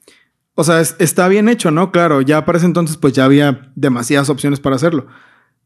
O 0.54 0.64
sea, 0.64 0.80
está 0.80 1.28
bien 1.28 1.50
hecho, 1.50 1.70
¿no? 1.70 1.92
Claro, 1.92 2.22
ya 2.22 2.46
para 2.46 2.56
ese 2.56 2.66
entonces, 2.66 2.96
pues 2.96 3.12
ya 3.12 3.26
había 3.26 3.70
demasiadas 3.74 4.30
opciones 4.30 4.58
para 4.58 4.76
hacerlo. 4.76 5.08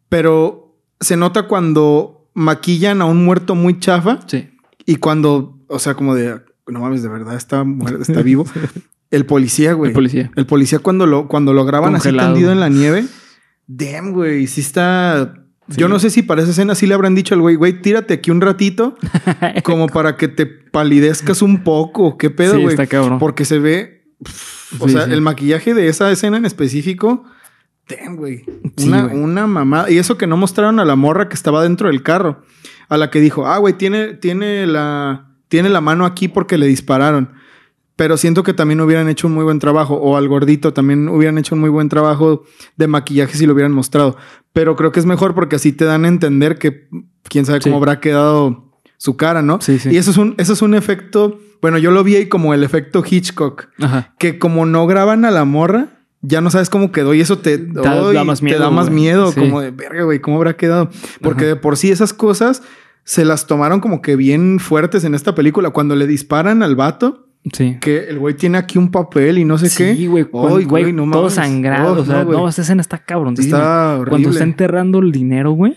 Pero 0.09 0.77
se 1.01 1.17
nota 1.17 1.47
cuando 1.49 2.29
maquillan 2.35 3.01
a 3.01 3.07
un 3.07 3.25
muerto 3.25 3.55
muy 3.55 3.79
chafa. 3.81 4.21
Sí. 4.27 4.51
Y 4.85 4.97
cuando, 4.97 5.59
o 5.69 5.79
sea, 5.79 5.95
como 5.95 6.15
de, 6.15 6.41
no 6.67 6.81
mames, 6.81 7.03
de 7.03 7.09
verdad 7.09 7.35
está, 7.35 7.65
está 8.01 8.23
vivo. 8.23 8.45
El 9.11 9.25
policía, 9.25 9.73
güey. 9.73 9.91
El 9.91 9.95
policía. 9.95 10.31
El 10.35 10.47
policía 10.47 10.79
cuando 10.81 11.07
lo, 11.07 11.29
cuando 11.29 11.53
lo 11.53 11.65
graban 11.65 11.95
así 11.95 12.15
tendido 12.15 12.51
en 12.51 12.61
la 12.61 12.69
nieve. 12.69 13.05
Damn, 13.67 14.13
güey. 14.13 14.47
Sí 14.47 14.61
está. 14.61 15.35
Yo 15.69 15.89
no 15.89 15.99
sé 15.99 16.11
si 16.11 16.23
para 16.23 16.43
esa 16.43 16.51
escena 16.51 16.75
sí 16.75 16.87
le 16.87 16.95
habrán 16.95 17.15
dicho 17.15 17.35
al 17.35 17.41
güey, 17.41 17.57
güey, 17.57 17.83
tírate 17.83 18.15
aquí 18.15 18.31
un 18.31 18.41
ratito 18.41 18.97
como 19.65 19.89
para 19.89 20.17
que 20.17 20.29
te 20.29 20.47
palidezcas 20.47 21.43
un 21.43 21.65
poco. 21.65 22.19
¿Qué 22.19 22.31
pedo, 22.31 22.55
güey? 22.55 22.69
está 22.69 22.87
cabrón. 22.87 23.19
Porque 23.19 23.45
se 23.45 23.59
ve. 23.59 24.05
o 24.79 24.89
sea, 24.89 25.05
el 25.05 25.21
maquillaje 25.21 25.75
de 25.75 25.89
esa 25.89 26.11
escena 26.11 26.37
en 26.37 26.45
específico 26.45 27.25
Damn, 27.89 28.17
güey. 28.17 28.45
una, 28.85 29.07
una 29.07 29.47
mamada. 29.47 29.91
Y 29.91 29.99
eso 29.99 30.19
que 30.19 30.27
no 30.27 30.37
mostraron 30.37 30.81
a 30.81 30.85
la 30.85 30.97
morra 30.97 31.29
que 31.29 31.35
estaba 31.35 31.63
dentro 31.63 31.89
del 31.89 32.03
carro. 32.03 32.43
A 32.89 32.97
la 32.97 33.11
que 33.11 33.21
dijo, 33.21 33.47
ah, 33.47 33.59
güey, 33.59 33.75
tiene, 33.75 34.15
tiene, 34.15 34.67
la, 34.67 35.35
tiene 35.49 35.69
la 35.69 35.81
mano 35.81 36.05
aquí 36.05 36.29
porque 36.29 36.59
le 36.59 36.67
dispararon. 36.67 37.31
Pero 37.97 38.17
siento 38.17 38.43
que 38.43 38.53
también 38.53 38.81
hubieran 38.81 39.09
hecho 39.09 39.27
un 39.27 39.35
muy 39.35 39.45
buen 39.45 39.59
trabajo. 39.59 39.95
O 39.95 40.17
al 40.17 40.29
gordito 40.29 40.73
también 40.73 41.09
hubieran 41.09 41.39
hecho 41.39 41.55
un 41.55 41.61
muy 41.61 41.71
buen 41.71 41.89
trabajo 41.89 42.45
de 42.77 42.87
maquillaje 42.87 43.37
si 43.37 43.47
lo 43.47 43.55
hubieran 43.55 43.73
mostrado. 43.73 44.17
Pero 44.53 44.77
creo 44.77 44.93
que 44.93 45.01
es 45.01 45.07
mejor 45.07 45.35
porque 45.35 45.57
así 45.57 45.73
te 45.73 45.85
dan 45.85 46.05
a 46.05 46.09
entender 46.09 46.59
que 46.59 46.89
quién 47.29 47.47
sabe 47.47 47.61
cómo 47.61 47.77
habrá 47.77 48.01
quedado 48.01 48.73
su 48.99 49.17
cara, 49.17 49.43
¿no? 49.43 49.61
Sí, 49.61 49.79
sí. 49.79 49.91
Y 49.93 49.97
eso 49.97 50.11
es 50.11 50.17
un, 50.17 50.35
eso 50.39 50.53
es 50.53 50.63
un 50.63 50.75
efecto. 50.75 51.39
Bueno, 51.63 51.79
yo 51.79 51.91
lo 51.91 52.05
vi 52.05 52.17
ahí 52.17 52.27
como 52.29 52.53
el 52.53 52.65
efecto 52.65 53.03
Hitchcock. 53.09 53.69
Ajá. 53.81 54.15
Que 54.19 54.39
como 54.39 54.67
no 54.67 54.87
graban 54.87 55.25
a 55.25 55.31
la 55.31 55.45
morra, 55.45 55.96
ya 56.23 56.41
no 56.41 56.51
sabes 56.51 56.71
cómo 56.71 56.93
quedó 56.93 57.15
y 57.15 57.21
eso 57.21 57.39
te, 57.39 57.59
da, 57.59 58.25
más 58.25 58.43
miedo. 58.43 58.57
Te 58.57 58.63
da 58.63 58.71
más 58.71 58.91
miedo, 58.91 59.33
como 59.35 59.61
de 59.61 59.71
verga, 59.71 60.05
güey, 60.05 60.21
¿cómo 60.21 60.37
habrá 60.39 60.57
quedado? 60.57 60.91
Porque 61.21 61.45
de 61.45 61.57
por 61.57 61.77
sí 61.77 61.91
esas 61.91 62.13
cosas 62.13 62.63
se 63.05 63.25
las 63.25 63.47
tomaron 63.47 63.81
como 63.81 64.03
que 64.03 64.17
bien 64.17 64.59
fuertes 64.59 65.05
en 65.05 65.15
esta 65.15 65.35
película. 65.35 65.71
Cuando 65.71 65.95
le 65.95 66.07
disparan 66.07 66.63
al 66.63 66.77
vato, 66.77 67.23
Sí. 67.53 67.77
Que 67.81 68.09
el 68.09 68.19
güey 68.19 68.35
tiene 68.35 68.59
aquí 68.59 68.77
un 68.77 68.91
papel 68.91 69.39
y 69.39 69.45
no 69.45 69.57
sé 69.57 69.67
qué. 69.67 69.95
Sí, 69.95 70.09
güey. 70.09 70.25
güey, 70.25 70.93
no 70.93 71.09
todo 71.09 71.31
sangrado. 71.31 72.03
o 72.03 72.05
sea, 72.05 72.25
no, 72.25 72.49
esta 72.49 72.63
escena 72.63 72.81
está 72.81 72.99
cabrón. 72.99 73.35
Está 73.39 73.95
horrible. 73.99 74.11
Cuando 74.11 74.31
está 74.31 74.43
enterrando 74.43 74.99
el 74.99 75.13
dinero, 75.13 75.53
güey. 75.53 75.77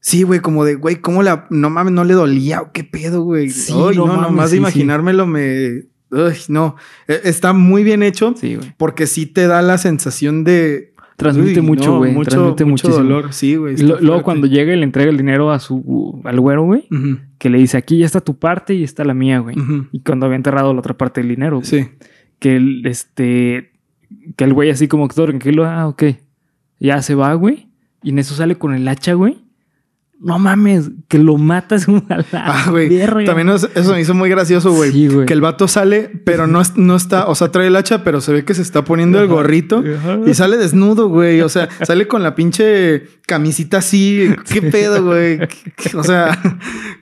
Sí, 0.00 0.22
güey, 0.22 0.40
como 0.40 0.64
de, 0.64 0.74
güey, 0.74 0.96
¿cómo 0.96 1.22
la... 1.22 1.46
No 1.50 1.70
mames, 1.70 1.92
no 1.92 2.04
le 2.04 2.14
dolía. 2.14 2.62
¿Qué 2.72 2.82
pedo, 2.82 3.22
güey? 3.22 3.50
Sí, 3.50 3.72
no, 3.72 3.92
no, 3.92 4.16
nomás 4.16 4.50
de 4.50 4.56
imaginármelo 4.56 5.26
me 5.26 5.84
no, 6.48 6.76
e, 7.08 7.20
está 7.24 7.52
muy 7.52 7.84
bien 7.84 8.02
hecho. 8.02 8.34
Sí, 8.36 8.56
güey. 8.56 8.74
Porque 8.76 9.06
sí 9.06 9.26
te 9.26 9.46
da 9.46 9.62
la 9.62 9.78
sensación 9.78 10.44
de... 10.44 10.92
Transmite 11.16 11.60
mucho, 11.60 11.98
güey. 11.98 12.12
mucho, 12.12 12.30
Transmite 12.30 12.64
mucho 12.64 12.88
dolor. 12.88 13.32
Sí, 13.32 13.54
güey. 13.56 13.76
luego 13.76 14.22
cuando 14.22 14.46
llega 14.46 14.72
y 14.72 14.76
le 14.76 14.82
entrega 14.82 15.10
el 15.10 15.16
dinero 15.16 15.52
a 15.52 15.60
su... 15.60 16.20
Al 16.24 16.40
güero, 16.40 16.64
güey. 16.64 16.88
Que 17.38 17.50
le 17.50 17.58
dice, 17.58 17.76
aquí 17.76 17.98
ya 17.98 18.06
está 18.06 18.20
tu 18.20 18.38
parte 18.38 18.74
y 18.74 18.82
está 18.82 19.04
la 19.04 19.14
mía, 19.14 19.38
güey. 19.38 19.56
Y 19.92 20.00
cuando 20.00 20.26
había 20.26 20.36
enterrado 20.36 20.72
la 20.72 20.80
otra 20.80 20.96
parte 20.96 21.20
del 21.20 21.28
dinero. 21.28 21.60
Sí. 21.62 21.88
Que 22.38 22.56
el, 22.56 22.86
este... 22.86 23.72
Que 24.36 24.44
el 24.44 24.52
güey 24.52 24.70
así 24.70 24.88
como 24.88 25.08
que 25.08 25.14
todo 25.14 25.26
tranquilo. 25.26 25.64
Ah, 25.64 25.86
ok. 25.86 26.04
Ya 26.80 27.00
se 27.02 27.14
va, 27.14 27.32
güey. 27.34 27.68
Y 28.02 28.10
en 28.10 28.18
eso 28.18 28.34
sale 28.34 28.56
con 28.56 28.74
el 28.74 28.86
hacha, 28.88 29.14
güey 29.14 29.42
no 30.22 30.38
mames, 30.38 30.90
que 31.08 31.18
lo 31.18 31.36
matas 31.36 31.86
a 32.08 32.16
la 32.16 32.24
Ah, 32.32 32.66
güey. 32.70 32.88
También 33.26 33.48
eso, 33.48 33.68
eso 33.74 33.92
me 33.92 34.00
hizo 34.00 34.14
muy 34.14 34.28
gracioso, 34.28 34.72
güey. 34.72 34.92
Sí, 34.92 35.08
que 35.26 35.32
el 35.32 35.40
vato 35.40 35.68
sale, 35.68 36.10
pero 36.24 36.46
no, 36.46 36.62
no 36.76 36.96
está, 36.96 37.26
o 37.26 37.34
sea, 37.34 37.50
trae 37.50 37.66
el 37.66 37.76
hacha, 37.76 38.04
pero 38.04 38.20
se 38.20 38.32
ve 38.32 38.44
que 38.44 38.54
se 38.54 38.62
está 38.62 38.84
poniendo 38.84 39.20
el 39.20 39.26
gorrito 39.26 39.82
Ajá. 39.98 40.20
y 40.26 40.34
sale 40.34 40.56
desnudo, 40.56 41.08
güey. 41.08 41.40
O 41.40 41.48
sea, 41.48 41.68
sale 41.84 42.06
con 42.06 42.22
la 42.22 42.34
pinche 42.34 43.04
camisita 43.26 43.78
así. 43.78 44.28
¿Qué 44.50 44.62
pedo, 44.62 45.04
güey? 45.04 45.40
O 45.94 46.04
sea, 46.04 46.38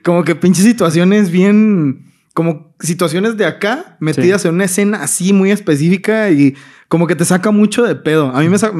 como 0.03 0.23
que 0.23 0.35
pinche 0.35 0.63
situaciones 0.63 1.31
bien, 1.31 2.11
como 2.33 2.73
situaciones 2.79 3.37
de 3.37 3.45
acá 3.45 3.97
metidas 3.99 4.45
en 4.45 4.55
una 4.55 4.65
escena 4.65 5.03
así 5.03 5.33
muy 5.33 5.51
específica 5.51 6.31
y 6.31 6.55
como 6.87 7.07
que 7.07 7.15
te 7.15 7.25
saca 7.25 7.51
mucho 7.51 7.83
de 7.83 7.95
pedo. 7.95 8.29
A 8.35 8.39
mí 8.41 8.49
me 8.49 8.57
saca. 8.57 8.75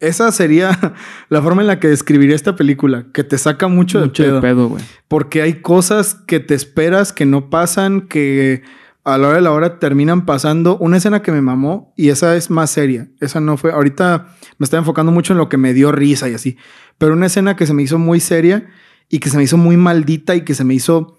Esa 0.00 0.30
sería 0.32 0.94
la 1.28 1.42
forma 1.42 1.62
en 1.62 1.66
la 1.68 1.80
que 1.80 1.88
describiría 1.88 2.36
esta 2.36 2.54
película, 2.56 3.06
que 3.12 3.24
te 3.24 3.36
saca 3.38 3.68
mucho, 3.68 4.00
Mucho 4.00 4.22
de 4.22 4.28
pedo. 4.28 4.34
de 4.36 4.40
pedo, 4.42 4.68
güey. 4.68 4.84
Porque 5.08 5.42
hay 5.42 5.54
cosas 5.60 6.14
que 6.14 6.40
te 6.40 6.54
esperas 6.54 7.12
que 7.12 7.26
no 7.26 7.50
pasan, 7.50 8.02
que 8.02 8.62
a 9.04 9.16
la 9.18 9.28
hora 9.28 9.36
de 9.36 9.42
la 9.42 9.52
hora 9.52 9.78
terminan 9.78 10.24
pasando. 10.26 10.76
Una 10.78 10.98
escena 10.98 11.22
que 11.22 11.32
me 11.32 11.40
mamó 11.40 11.92
y 11.96 12.10
esa 12.10 12.36
es 12.36 12.50
más 12.50 12.70
seria. 12.70 13.08
Esa 13.20 13.40
no 13.40 13.56
fue. 13.56 13.72
Ahorita 13.72 14.34
me 14.58 14.64
estaba 14.64 14.80
enfocando 14.80 15.10
mucho 15.12 15.32
en 15.32 15.38
lo 15.38 15.48
que 15.48 15.56
me 15.56 15.72
dio 15.74 15.90
risa 15.92 16.28
y 16.28 16.34
así. 16.34 16.58
Pero 16.98 17.14
una 17.14 17.26
escena 17.26 17.56
que 17.56 17.66
se 17.66 17.72
me 17.74 17.82
hizo 17.82 17.98
muy 17.98 18.20
seria 18.20 18.68
y 19.08 19.18
que 19.20 19.30
se 19.30 19.36
me 19.38 19.42
hizo 19.44 19.56
muy 19.56 19.76
maldita 19.78 20.34
y 20.36 20.42
que 20.42 20.54
se 20.54 20.62
me 20.64 20.74
hizo 20.74 21.16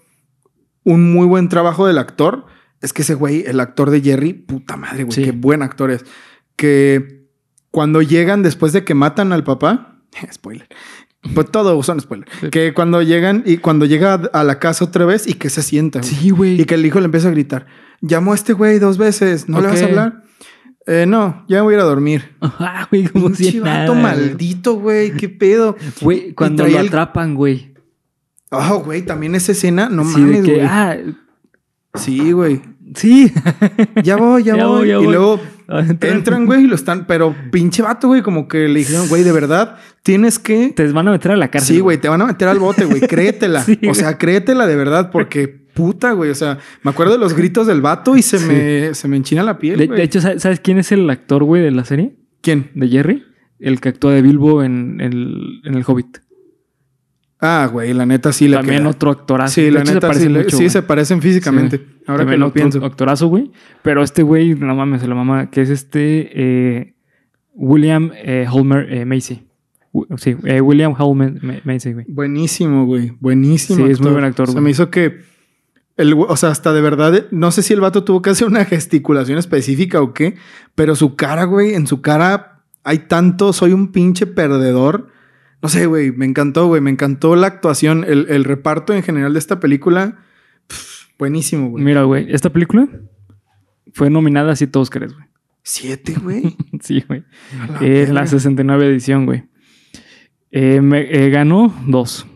un 0.84 1.12
muy 1.12 1.26
buen 1.26 1.48
trabajo 1.48 1.86
del 1.86 1.98
actor. 1.98 2.46
Es 2.80 2.92
que 2.92 3.02
ese 3.02 3.14
güey, 3.14 3.44
el 3.46 3.58
actor 3.60 3.90
de 3.90 4.00
Jerry, 4.00 4.32
puta 4.34 4.76
madre, 4.76 5.02
güey, 5.04 5.14
Sí. 5.16 5.24
qué 5.24 5.32
buen 5.32 5.62
actor 5.62 5.90
es. 5.90 6.04
Que 6.56 7.19
cuando 7.70 8.02
llegan 8.02 8.42
después 8.42 8.72
de 8.72 8.84
que 8.84 8.94
matan 8.94 9.32
al 9.32 9.44
papá, 9.44 10.00
spoiler. 10.32 10.68
Pues 11.34 11.50
todo 11.50 11.82
son 11.82 12.00
spoiler. 12.00 12.26
Sí. 12.40 12.48
Que 12.50 12.72
cuando 12.72 13.02
llegan 13.02 13.42
y 13.44 13.58
cuando 13.58 13.84
llega 13.84 14.14
a 14.14 14.42
la 14.42 14.58
casa 14.58 14.86
otra 14.86 15.04
vez 15.04 15.26
y 15.26 15.34
que 15.34 15.50
se 15.50 15.62
sienta. 15.62 15.98
güey. 16.00 16.10
Sí, 16.10 16.30
güey. 16.30 16.60
Y 16.60 16.64
que 16.64 16.76
el 16.76 16.86
hijo 16.86 16.98
le 16.98 17.04
empieza 17.06 17.28
a 17.28 17.30
gritar: 17.30 17.66
Llamó 18.00 18.32
a 18.32 18.34
este 18.34 18.54
güey 18.54 18.78
dos 18.78 18.96
veces, 18.96 19.46
¿no 19.48 19.60
le 19.60 19.68
vas 19.68 19.82
a 19.82 19.84
hablar? 19.84 20.22
"Eh, 20.86 21.04
no, 21.06 21.44
ya 21.46 21.56
me 21.58 21.62
voy 21.62 21.74
a 21.74 21.76
ir 21.76 21.80
a 21.82 21.84
dormir. 21.84 22.34
Ajá, 22.40 22.88
güey, 22.90 23.04
como 23.06 23.34
si 23.34 23.60
vato 23.60 23.94
nada. 23.94 24.02
maldito, 24.02 24.74
güey, 24.76 25.12
qué 25.12 25.28
pedo. 25.28 25.76
Güey, 26.00 26.32
cuando 26.32 26.66
lo 26.66 26.78
el- 26.80 26.86
atrapan, 26.88 27.34
güey. 27.34 27.74
Oh, 28.50 28.78
güey, 28.84 29.02
también 29.02 29.34
esa 29.34 29.52
escena, 29.52 29.90
no 29.90 30.04
Sí, 30.06 30.18
mames, 30.22 30.44
que, 30.44 30.52
güey. 30.54 30.66
ah, 30.66 30.96
Sí, 31.94 32.32
güey. 32.32 32.62
Sí. 32.94 33.32
Ya 34.02 34.16
voy, 34.16 34.42
ya, 34.44 34.56
Ya 34.56 34.66
voy. 34.66 34.78
voy, 34.80 34.88
ya 34.88 34.94
y 34.94 35.04
voy. 35.04 35.06
luego 35.06 35.40
entran, 36.00 36.46
güey, 36.46 36.64
y 36.64 36.66
lo 36.66 36.74
están, 36.74 37.06
pero 37.06 37.34
pinche 37.52 37.82
vato, 37.82 38.08
güey, 38.08 38.22
como 38.22 38.48
que 38.48 38.68
le 38.68 38.80
dijeron, 38.80 39.08
güey, 39.08 39.22
de 39.22 39.32
verdad, 39.32 39.76
tienes 40.02 40.38
que. 40.38 40.72
Te 40.74 40.86
van 40.92 41.06
a 41.08 41.12
meter 41.12 41.32
a 41.32 41.36
la 41.36 41.48
cárcel. 41.50 41.76
Sí, 41.76 41.80
güey, 41.80 41.98
te 41.98 42.08
van 42.08 42.20
a 42.22 42.26
meter 42.26 42.48
al 42.48 42.58
bote, 42.58 42.84
güey. 42.84 43.00
Créetela. 43.08 43.62
Sí, 43.62 43.78
o 43.88 43.94
sea, 43.94 44.18
créetela 44.18 44.66
de 44.66 44.76
verdad, 44.76 45.10
porque 45.10 45.48
puta, 45.48 46.12
güey. 46.12 46.30
O 46.30 46.34
sea, 46.34 46.58
me 46.82 46.90
acuerdo 46.90 47.12
de 47.12 47.18
los 47.18 47.34
gritos 47.34 47.66
del 47.66 47.80
vato 47.80 48.16
y 48.16 48.22
se, 48.22 48.38
Sí. 48.38 48.46
me, 48.46 48.94
se 48.94 49.06
me 49.08 49.16
enchina 49.16 49.42
la 49.42 49.58
piel. 49.58 49.78
De, 49.78 49.86
güey. 49.86 49.98
de 49.98 50.04
hecho, 50.04 50.20
¿sabes 50.20 50.60
quién 50.60 50.78
es 50.78 50.90
el 50.92 51.08
actor, 51.08 51.44
güey, 51.44 51.62
de 51.62 51.70
la 51.70 51.84
serie? 51.84 52.16
¿Quién? 52.42 52.70
De 52.74 52.88
Jerry. 52.88 53.24
El 53.60 53.80
que 53.80 53.90
actúa 53.90 54.12
de 54.12 54.22
Bilbo 54.22 54.62
en 54.64 55.00
el, 55.00 55.60
en 55.64 55.74
el 55.74 55.84
Hobbit. 55.86 56.18
Ah, 57.42 57.68
güey, 57.72 57.94
la 57.94 58.04
neta 58.04 58.32
sí 58.34 58.48
le 58.48 58.56
También 58.56 58.80
queda. 58.80 58.90
otro 58.90 59.10
actorazo. 59.10 59.54
Sí, 59.54 59.70
la 59.70 59.80
hecho, 59.80 59.94
neta 59.94 60.06
sí, 60.08 60.10
parecen 60.12 60.32
le- 60.34 60.38
mucho, 60.44 60.56
sí 60.58 60.68
se 60.68 60.82
parecen 60.82 61.22
físicamente. 61.22 61.78
Sí. 61.78 61.84
Ahora 62.06 62.26
que 62.26 62.36
lo 62.36 62.52
pienso. 62.52 62.84
actorazo, 62.84 63.28
güey. 63.28 63.50
Pero 63.82 64.02
este 64.02 64.22
güey, 64.22 64.54
no 64.54 64.74
mames, 64.74 65.00
se 65.02 65.08
la 65.08 65.14
mama, 65.14 65.50
que 65.50 65.62
es 65.62 65.70
este 65.70 66.30
eh, 66.34 66.94
William 67.54 68.10
eh, 68.14 68.46
Holmer 68.50 68.92
eh, 68.92 69.04
Macy. 69.04 69.46
Sí, 70.16 70.36
eh, 70.44 70.60
William 70.60 70.94
Holmer 70.96 71.42
Ma- 71.42 71.60
Macy, 71.64 71.92
güey. 71.92 72.06
Buenísimo, 72.08 72.86
güey. 72.86 73.12
Buenísimo. 73.20 73.84
Sí, 73.86 73.92
es 73.92 74.00
muy 74.00 74.12
buen 74.12 74.24
actor, 74.24 74.46
Se 74.46 74.52
güey. 74.52 74.64
me 74.64 74.70
hizo 74.70 74.90
que. 74.90 75.20
El, 75.96 76.14
o 76.14 76.36
sea, 76.36 76.48
hasta 76.50 76.72
de 76.72 76.80
verdad, 76.80 77.26
no 77.30 77.50
sé 77.50 77.62
si 77.62 77.74
el 77.74 77.80
vato 77.80 78.04
tuvo 78.04 78.22
que 78.22 78.30
hacer 78.30 78.46
una 78.46 78.64
gesticulación 78.64 79.36
específica 79.38 80.00
o 80.00 80.14
qué, 80.14 80.36
pero 80.74 80.94
su 80.96 81.14
cara, 81.14 81.44
güey, 81.44 81.74
en 81.74 81.86
su 81.86 82.00
cara 82.00 82.62
hay 82.84 83.00
tanto, 83.00 83.52
soy 83.52 83.72
un 83.74 83.92
pinche 83.92 84.26
perdedor. 84.26 85.08
No 85.60 85.68
sé, 85.68 85.84
güey, 85.84 86.10
me 86.10 86.24
encantó, 86.24 86.68
güey, 86.68 86.80
me 86.80 86.90
encantó 86.90 87.36
la 87.36 87.48
actuación, 87.48 88.04
el, 88.08 88.26
el 88.30 88.44
reparto 88.44 88.94
en 88.94 89.02
general 89.02 89.34
de 89.34 89.40
esta 89.40 89.60
película. 89.60 90.16
pf, 90.68 90.99
buenísimo, 91.20 91.70
güey. 91.70 91.84
Mira, 91.84 92.02
güey, 92.02 92.26
esta 92.34 92.50
película 92.50 92.88
fue 93.92 94.10
nominada 94.10 94.50
así 94.52 94.66
todos 94.66 94.90
crees, 94.90 95.14
güey. 95.14 95.26
Siete, 95.62 96.14
güey. 96.20 96.56
Sí, 96.80 97.04
güey. 97.06 97.22
A 97.60 97.66
la 97.80 97.86
Es 97.86 98.08
la 98.08 98.14
verga. 98.22 98.26
69 98.26 98.86
edición, 98.88 99.26
güey. 99.26 99.44
Eh, 100.50 100.80
me- 100.80 101.02
eh, 101.08 101.30
ganó 101.30 101.72
dos. 101.86 102.26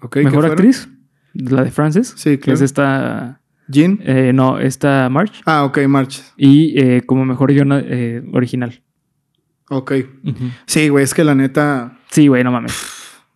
Ok, 0.00 0.12
¿qué 0.18 0.22
Mejor 0.24 0.46
actriz, 0.46 0.88
la 1.32 1.64
de 1.64 1.70
Frances, 1.72 2.12
Sí, 2.16 2.30
que 2.36 2.38
claro. 2.38 2.54
es 2.56 2.60
esta... 2.62 3.40
Jean. 3.66 3.98
eh, 4.02 4.32
no, 4.34 4.58
esta 4.60 5.08
March. 5.08 5.40
Ah, 5.46 5.64
ok, 5.64 5.78
March. 5.88 6.20
Y 6.36 6.78
eh, 6.78 7.02
como 7.06 7.24
mejor 7.24 7.50
guion 7.50 7.70
eh, 7.72 8.22
original. 8.34 8.82
Ok. 9.70 9.92
Sí, 10.66 10.88
güey, 10.90 11.02
es 11.02 11.14
que 11.14 11.24
la 11.24 11.34
neta. 11.34 11.98
Sí, 12.10 12.28
güey, 12.28 12.44
no 12.44 12.52
mames. 12.52 12.74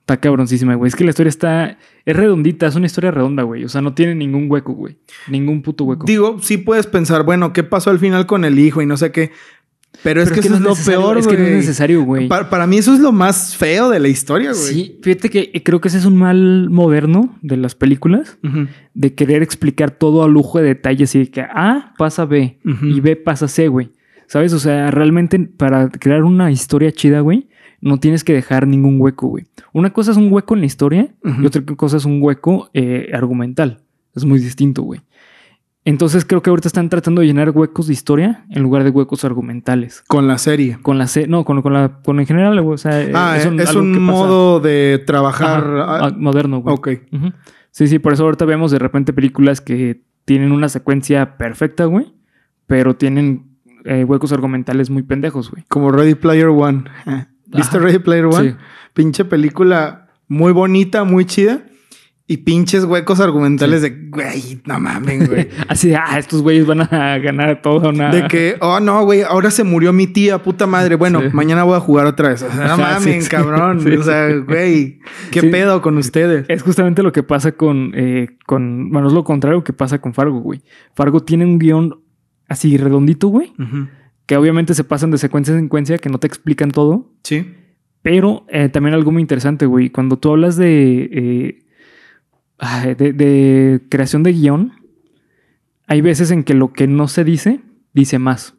Está 0.08 0.20
cabroncísima, 0.22 0.74
güey. 0.74 0.88
Es 0.88 0.96
que 0.96 1.04
la 1.04 1.10
historia 1.10 1.28
está... 1.28 1.76
Es 2.06 2.16
redondita, 2.16 2.66
es 2.66 2.74
una 2.76 2.86
historia 2.86 3.10
redonda, 3.10 3.42
güey. 3.42 3.64
O 3.64 3.68
sea, 3.68 3.82
no 3.82 3.92
tiene 3.92 4.14
ningún 4.14 4.50
hueco, 4.50 4.72
güey. 4.72 4.96
Ningún 5.28 5.60
puto 5.60 5.84
hueco. 5.84 6.06
Digo, 6.06 6.38
sí 6.40 6.56
puedes 6.56 6.86
pensar, 6.86 7.24
bueno, 7.24 7.52
¿qué 7.52 7.62
pasó 7.62 7.90
al 7.90 7.98
final 7.98 8.24
con 8.24 8.46
el 8.46 8.58
hijo 8.58 8.80
y 8.80 8.86
no 8.86 8.96
sé 8.96 9.12
qué? 9.12 9.32
Pero, 10.02 10.22
es 10.22 10.32
que, 10.32 10.40
eso 10.40 10.48
no 10.48 10.54
es 10.56 10.62
lo 10.62 10.74
peor, 10.92 11.18
Es 11.18 11.26
que 11.26 11.36
no 11.36 11.44
es 11.44 11.56
necesario, 11.56 12.04
güey. 12.04 12.26
Pa- 12.26 12.48
Para, 12.48 12.66
mí 12.66 12.78
eso 12.78 12.94
es 12.94 13.00
lo 13.00 13.12
más 13.12 13.54
feo 13.56 13.90
de 13.90 14.00
la 14.00 14.08
historia, 14.08 14.52
güey. 14.52 14.62
Sí, 14.74 14.98
fíjate 15.02 15.28
que 15.28 15.50
eh, 15.52 15.62
creo 15.62 15.82
que 15.82 15.88
ese 15.88 15.98
es 15.98 16.06
un 16.06 16.16
mal 16.16 16.70
moderno 16.70 17.36
de 17.42 17.58
las 17.58 17.74
películas. 17.74 18.38
De 18.94 19.14
querer 19.14 19.42
explicar 19.42 19.90
todo 19.90 20.22
a 20.24 20.28
lujo 20.28 20.58
de 20.58 20.64
detalles 20.68 21.14
y 21.16 21.18
de 21.18 21.30
que 21.30 21.42
A 21.42 21.92
pasa 21.98 22.24
B 22.24 22.58
y 22.64 23.00
B 23.00 23.16
pasa 23.16 23.46
C, 23.46 23.68
güey. 23.68 23.90
¿Sabes? 24.26 24.54
O 24.54 24.58
sea, 24.58 24.90
realmente 24.90 25.38
para 25.40 25.90
crear 25.90 26.24
una 26.24 26.50
historia 26.50 26.92
chida, 26.92 27.20
güey, 27.20 27.47
no 27.80 27.98
tienes 28.00 28.24
que 28.24 28.32
dejar 28.32 28.66
ningún 28.66 29.00
hueco, 29.00 29.28
güey. 29.28 29.46
Una 29.72 29.92
cosa 29.92 30.10
es 30.10 30.16
un 30.16 30.32
hueco 30.32 30.54
en 30.54 30.60
la 30.60 30.66
historia 30.66 31.14
y 31.40 31.46
otra 31.46 31.62
cosa 31.76 31.96
es 31.96 32.04
un 32.04 32.20
hueco 32.22 32.70
eh, 32.74 33.10
argumental. 33.12 33.80
Es 34.14 34.24
muy 34.24 34.38
distinto, 34.40 34.82
güey. 34.82 35.00
Entonces 35.84 36.24
creo 36.24 36.42
que 36.42 36.50
ahorita 36.50 36.68
están 36.68 36.90
tratando 36.90 37.22
de 37.22 37.28
llenar 37.28 37.50
huecos 37.50 37.86
de 37.86 37.94
historia 37.94 38.44
en 38.50 38.62
lugar 38.62 38.84
de 38.84 38.90
huecos 38.90 39.24
argumentales. 39.24 40.04
Con 40.06 40.28
la 40.28 40.36
serie. 40.36 40.78
Con 40.82 40.98
la 40.98 41.06
C, 41.06 41.26
no, 41.26 41.44
con, 41.44 41.62
con 41.62 41.72
la, 41.72 42.00
con 42.02 42.20
en 42.20 42.26
general, 42.26 42.60
güey. 42.60 42.74
O 42.74 42.78
sea, 42.78 43.00
eh, 43.02 43.12
ah, 43.14 43.36
es 43.38 43.46
un, 43.46 43.56
pasa- 43.56 43.80
modo 43.80 44.60
de 44.60 45.02
trabajar. 45.06 45.60
Ajá, 45.64 45.84
ah, 45.84 46.06
ah, 46.08 46.14
moderno, 46.14 46.60
güey. 46.60 46.74
ok. 46.74 46.88
Sí, 47.70 47.86
sí, 47.86 47.98
por 47.98 48.12
eso 48.12 48.24
ahorita 48.24 48.44
vemos 48.44 48.70
de 48.70 48.78
repente 48.78 49.12
películas 49.12 49.60
que 49.60 50.02
tienen 50.24 50.52
una 50.52 50.68
secuencia 50.68 51.38
perfecta, 51.38 51.86
güey, 51.86 52.12
pero 52.66 52.96
tienen 52.96 53.56
eh, 53.84 54.04
huecos 54.04 54.32
argumentales 54.32 54.90
muy 54.90 55.04
pendejos, 55.04 55.50
güey. 55.50 55.64
Como 55.68 55.90
Ready 55.90 56.16
Player 56.16 56.48
One. 56.48 56.84
¿Viste 57.48 57.76
Ajá. 57.76 57.86
Ready 57.86 57.98
Player 57.98 58.26
One? 58.26 58.50
Sí. 58.50 58.56
Pinche 58.94 59.24
película 59.24 60.08
muy 60.28 60.52
bonita, 60.52 61.04
muy 61.04 61.24
chida. 61.24 61.62
Y 62.30 62.36
pinches 62.38 62.84
huecos 62.84 63.20
argumentales 63.20 63.80
de, 63.80 63.88
güey, 64.10 64.60
no 64.66 64.78
mames, 64.78 65.30
güey. 65.30 65.48
Así 65.68 65.88
de, 65.88 65.96
ah, 65.96 66.18
estos 66.18 66.42
güeyes 66.42 66.66
van 66.66 66.82
a 66.82 67.16
ganar 67.22 67.62
todo 67.62 67.88
una... 67.88 68.10
De 68.10 68.28
que, 68.28 68.56
oh 68.60 68.80
no, 68.80 69.02
güey, 69.06 69.22
ahora 69.22 69.50
se 69.50 69.64
murió 69.64 69.94
mi 69.94 70.06
tía, 70.06 70.42
puta 70.42 70.66
madre. 70.66 70.96
Bueno, 70.96 71.22
Sí. 71.22 71.28
mañana 71.32 71.64
voy 71.64 71.76
a 71.76 71.80
jugar 71.80 72.04
otra 72.04 72.28
vez. 72.28 72.42
O 72.42 72.52
sea, 72.52 72.68
no 72.68 72.76
sí, 72.76 72.82
mames, 72.82 73.24
sí. 73.24 73.30
cabrón. 73.30 73.80
Sí, 73.80 73.96
o 73.96 74.02
sea, 74.02 74.28
güey, 74.46 74.98
¿qué 75.30 75.40
Sí. 75.40 75.46
pedo 75.48 75.80
con 75.80 75.96
ustedes? 75.96 76.44
Es 76.50 76.62
justamente 76.62 77.02
lo 77.02 77.12
que 77.12 77.22
pasa 77.22 77.52
con, 77.52 77.92
eh, 77.94 78.36
con... 78.44 78.90
Bueno, 78.90 79.08
es 79.08 79.14
lo 79.14 79.24
contrario 79.24 79.64
que 79.64 79.72
pasa 79.72 79.98
con 79.98 80.12
Fargo, 80.12 80.40
güey. 80.40 80.60
Fargo 80.94 81.20
tiene 81.20 81.46
un 81.46 81.58
guion 81.58 81.98
así 82.46 82.76
redondito, 82.76 83.28
güey. 83.28 83.54
Que 84.28 84.36
obviamente 84.36 84.74
se 84.74 84.84
pasan 84.84 85.10
de 85.10 85.16
secuencia 85.16 85.54
en 85.54 85.62
secuencia, 85.64 85.96
que 85.96 86.10
no 86.10 86.18
te 86.18 86.26
explican 86.26 86.70
todo, 86.70 87.10
Sí. 87.24 87.54
Pero 88.02 88.44
eh, 88.48 88.68
también 88.68 88.94
algo 88.94 89.10
muy 89.10 89.22
interesante, 89.22 89.66
güey. 89.66 89.90
Cuando 89.90 90.18
tú 90.18 90.30
hablas 90.30 90.56
de, 90.56 91.08
eh, 91.12 91.64
ay, 92.58 92.94
de, 92.94 93.12
de 93.12 93.80
creación 93.88 94.22
de 94.22 94.32
guion, 94.32 94.72
hay 95.86 96.02
veces 96.02 96.30
en 96.30 96.44
que 96.44 96.54
lo 96.54 96.72
que 96.74 96.86
no 96.86 97.08
se 97.08 97.24
dice, 97.24 97.62
dice 97.94 98.18
más. 98.18 98.54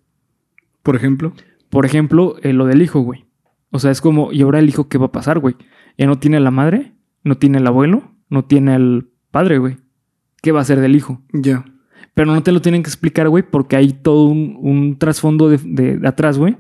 Por 0.82 0.96
ejemplo. 0.96 1.34
Por 1.70 1.86
ejemplo, 1.86 2.36
eh, 2.42 2.52
lo 2.52 2.66
del 2.66 2.82
hijo, 2.82 3.02
güey. 3.02 3.28
O 3.70 3.78
sea, 3.78 3.92
es 3.92 4.02
como, 4.02 4.34
¿y 4.34 4.42
ahora 4.42 4.60
el 4.60 4.68
hijo 4.68 4.90
qué 4.90 4.98
va 4.98 5.06
a 5.06 5.12
pasar, 5.12 5.40
güey? 5.40 5.56
Ya 5.98 6.08
no 6.08 6.18
tiene 6.18 6.38
a 6.38 6.42
la 6.42 6.52
madre, 6.52 6.94
no 7.24 7.38
tiene 7.38 7.60
el 7.60 7.68
abuelo, 7.68 8.12
no 8.28 8.44
tiene 8.46 8.74
al 8.74 9.08
padre, 9.30 9.60
güey. 9.60 9.78
¿Qué 10.42 10.52
va 10.52 10.60
a 10.60 10.62
hacer 10.64 10.80
del 10.80 10.96
hijo? 10.96 11.22
Ya. 11.32 11.64
Pero 12.20 12.34
no 12.34 12.44
te 12.44 12.52
lo 12.52 12.60
tienen 12.62 12.84
que 12.84 12.90
explicar, 12.90 13.30
güey, 13.30 13.44
porque 13.50 13.78
hay 13.78 13.94
todo 13.94 14.26
un, 14.26 14.58
un 14.60 14.98
trasfondo 15.00 15.48
de, 15.48 15.58
de- 15.64 15.98
de 15.98 16.06
atrás, 16.08 16.38
güey, 16.38 16.58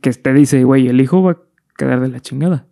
que 0.00 0.12
te 0.12 0.32
dice, 0.32 0.62
güey, 0.62 0.86
el 0.86 1.00
hijo 1.00 1.20
va 1.24 1.32
a 1.32 1.38
quedar 1.76 2.00
de 2.00 2.06
la 2.08 2.20
chingada. 2.20 2.66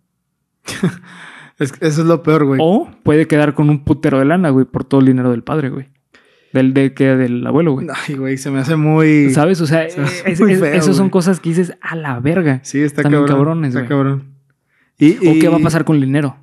Es- 1.59 1.73
eso 1.81 2.01
es 2.01 2.07
lo 2.07 2.23
peor, 2.23 2.45
güey. 2.45 2.59
O 2.63 2.89
puede 3.03 3.27
quedar 3.27 3.53
con 3.53 3.69
un 3.69 3.83
putero 3.83 4.17
de 4.19 4.25
lana, 4.25 4.49
güey, 4.49 4.65
por 4.65 4.83
todo 4.85 5.01
el 5.01 5.07
dinero 5.07 5.29
del 5.31 5.43
padre, 5.43 5.69
güey. 5.69 5.89
Del 6.53 6.73
de 6.73 6.93
que 6.93 7.15
del 7.17 7.45
abuelo, 7.45 7.73
güey. 7.73 7.87
Ay, 8.07 8.15
güey, 8.15 8.37
se 8.37 8.49
me 8.49 8.59
hace 8.59 8.75
muy. 8.77 9.29
¿Sabes? 9.31 9.59
O 9.61 9.67
sea, 9.67 9.89
se 9.89 10.01
es- 10.01 10.39
es- 10.41 10.59
feo, 10.59 10.93
son 10.93 11.09
cosas 11.09 11.39
que 11.41 11.49
dices 11.49 11.73
a 11.81 11.95
la 11.95 12.19
verga. 12.21 12.61
Sí, 12.63 12.79
está 12.81 13.01
bien 13.01 13.11
cabrón. 13.13 13.27
cabrones, 13.27 13.75
está 13.75 13.87
cabrón. 13.87 14.23
Y, 14.97 15.17
¿O 15.27 15.35
y- 15.35 15.39
qué 15.39 15.49
va 15.49 15.57
a 15.57 15.59
pasar 15.59 15.83
con 15.85 15.97
el 15.97 16.01
dinero? 16.03 16.37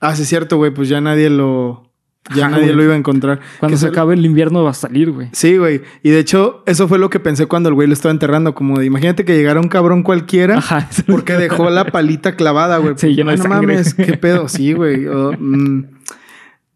Ah, 0.00 0.14
sí, 0.16 0.22
es 0.22 0.28
cierto, 0.28 0.56
güey. 0.56 0.72
Pues 0.72 0.88
ya 0.88 1.00
nadie 1.00 1.28
lo. 1.30 1.92
Ya 2.34 2.44
Ajá, 2.46 2.52
nadie 2.52 2.64
güey. 2.66 2.76
lo 2.76 2.84
iba 2.84 2.94
a 2.94 2.96
encontrar. 2.96 3.40
Cuando 3.60 3.74
Que 3.74 3.80
se 3.80 3.86
acabe 3.86 4.14
el 4.14 4.24
invierno 4.24 4.64
va 4.64 4.70
a 4.70 4.74
salir, 4.74 5.10
güey. 5.10 5.28
Sí, 5.32 5.58
güey. 5.58 5.82
Y 6.02 6.08
de 6.10 6.20
hecho, 6.20 6.62
eso 6.64 6.88
fue 6.88 6.98
lo 6.98 7.10
que 7.10 7.20
pensé 7.20 7.44
cuando 7.46 7.68
el 7.68 7.74
güey 7.74 7.86
lo 7.86 7.92
estaba 7.92 8.12
enterrando. 8.12 8.54
Como 8.54 8.78
de, 8.78 8.86
imagínate 8.86 9.26
que 9.26 9.36
llegara 9.36 9.60
un 9.60 9.68
cabrón 9.68 10.02
cualquiera. 10.02 10.56
Ajá. 10.58 10.88
Porque 11.06 11.34
que- 11.34 11.38
dejó 11.38 11.68
la 11.68 11.84
palita 11.86 12.34
clavada, 12.34 12.78
güey. 12.78 12.94
Sí, 12.96 13.14
de 13.14 13.24
no 13.24 13.36
sangre. 13.36 13.48
mames, 13.48 13.92
qué 13.94 14.16
pedo. 14.16 14.48
Sí, 14.54 14.72
güey. 14.72 15.06
Oh, 15.06 15.32
mm. 15.38 15.84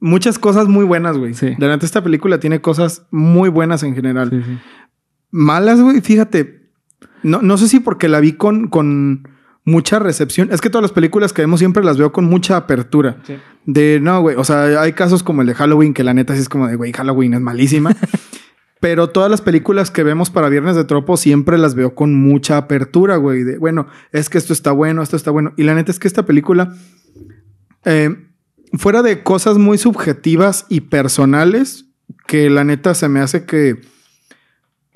Muchas 0.01 0.39
cosas 0.39 0.69
muy 0.69 0.85
buenas, 0.85 1.17
güey. 1.17 1.33
Sí. 1.35 1.55
Neta, 1.59 1.79
esta 1.85 2.05
película 2.05 2.39
tiene 2.39 2.61
cosas 2.61 3.07
muy 3.11 3.49
buenas 3.49 3.83
en 3.83 3.95
general. 3.95 4.31
Sí, 4.31 4.43
sí. 4.45 4.59
Malas, 5.31 5.81
güey, 5.81 6.01
fíjate. 6.03 6.69
No, 7.23 7.41
no 7.43 7.57
sé 7.57 7.69
si 7.69 7.81
porque 7.81 8.09
la 8.09 8.21
vi 8.21 8.33
con, 8.35 8.69
con 8.69 9.29
mucha 9.69 9.99
recepción. 9.99 10.49
Es 10.51 10.61
que 10.61 10.71
todas 10.71 10.83
las 10.83 10.93
películas 10.93 11.33
que 11.33 11.43
vemos 11.43 11.61
siempre 11.61 11.85
las 11.85 11.99
veo 11.99 12.13
con 12.13 12.25
mucha 12.25 12.57
apertura. 12.57 13.19
Sí. 13.27 13.35
De 13.67 14.01
no, 14.01 14.21
güey. 14.21 14.37
O 14.37 14.45
sea, 14.45 14.81
hay 14.81 14.93
casos 14.93 15.23
como 15.23 15.43
el 15.43 15.49
de 15.49 15.55
Halloween, 15.55 15.95
que 15.95 16.05
la 16.05 16.15
neta 16.15 16.35
sí 16.35 16.41
es 16.41 16.49
como 16.49 16.67
de, 16.67 16.77
güey, 16.77 16.93
Halloween 16.93 17.35
es 17.35 17.41
malísima. 17.41 17.95
Pero 18.81 19.11
todas 19.11 19.31
las 19.31 19.41
películas 19.41 19.91
que 19.91 20.05
vemos 20.05 20.31
para 20.31 20.49
Viernes 20.49 20.77
de 20.77 20.85
Tropo 20.85 21.17
siempre 21.17 21.59
las 21.59 21.75
veo 21.75 21.95
con 21.95 22.15
mucha 22.15 22.57
apertura, 22.57 23.17
güey. 23.17 23.43
De, 23.43 23.59
bueno, 23.59 23.89
es 24.13 24.31
que 24.31 24.39
esto 24.39 24.53
está 24.53 24.73
bueno, 24.73 25.03
esto 25.03 25.17
está 25.17 25.31
bueno. 25.31 25.53
Y 25.57 25.65
la 25.65 25.75
neta 25.75 25.91
es 25.91 25.99
que 25.99 26.07
esta 26.07 26.25
película, 26.25 26.75
eh, 27.85 28.17
fuera 28.75 29.03
de 29.03 29.23
cosas 29.23 29.59
muy 29.59 29.79
subjetivas 29.79 30.65
y 30.69 30.83
personales, 30.83 31.87
que 32.27 32.49
la 32.51 32.63
neta 32.63 32.95
se 32.95 33.09
me 33.09 33.21
hace 33.21 33.45
que, 33.45 33.81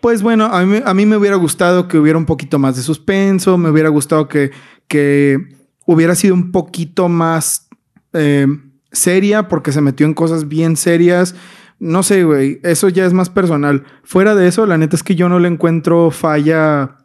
pues 0.02 0.20
bueno, 0.22 0.46
a 0.46 0.64
mí, 0.94 1.06
me 1.06 1.16
hubiera 1.16 1.36
gustado 1.36 1.88
que 1.88 1.96
hubiera 1.96 2.18
un 2.18 2.26
poquito 2.26 2.58
más 2.58 2.76
de 2.76 2.82
suspenso, 2.82 3.56
me 3.56 3.70
hubiera 3.70 3.88
gustado 3.88 4.28
que, 4.28 4.50
que 4.88 5.38
hubiera 5.86 6.14
sido 6.16 6.34
un 6.34 6.50
poquito 6.52 7.08
más 7.08 7.68
eh, 8.12 8.46
seria, 8.90 9.48
porque 9.48 9.72
se 9.72 9.80
metió 9.80 10.04
en 10.04 10.12
cosas 10.14 10.48
bien 10.48 10.76
serias. 10.76 11.34
No 11.78 12.02
sé, 12.02 12.24
güey, 12.24 12.60
eso 12.64 12.88
ya 12.88 13.06
es 13.06 13.12
más 13.12 13.30
personal. 13.30 13.84
Fuera 14.02 14.34
de 14.34 14.48
eso, 14.48 14.66
la 14.66 14.76
neta 14.76 14.96
es 14.96 15.02
que 15.04 15.14
yo 15.14 15.28
no 15.28 15.38
le 15.38 15.48
encuentro 15.48 16.10
falla 16.10 16.98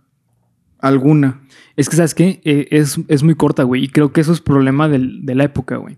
alguna. 0.79 1.41
Es 1.75 1.89
que, 1.89 1.95
¿sabes 1.95 2.15
qué? 2.15 2.41
Eh, 2.43 2.67
es, 2.71 2.99
es 3.07 3.21
muy 3.23 3.35
corta, 3.35 3.63
güey. 3.63 3.83
Y 3.83 3.89
creo 3.89 4.11
que 4.11 4.21
eso 4.21 4.33
es 4.33 4.41
problema 4.41 4.89
del- 4.89 5.23
de 5.25 5.35
la 5.35 5.43
época, 5.43 5.77
güey. 5.77 5.97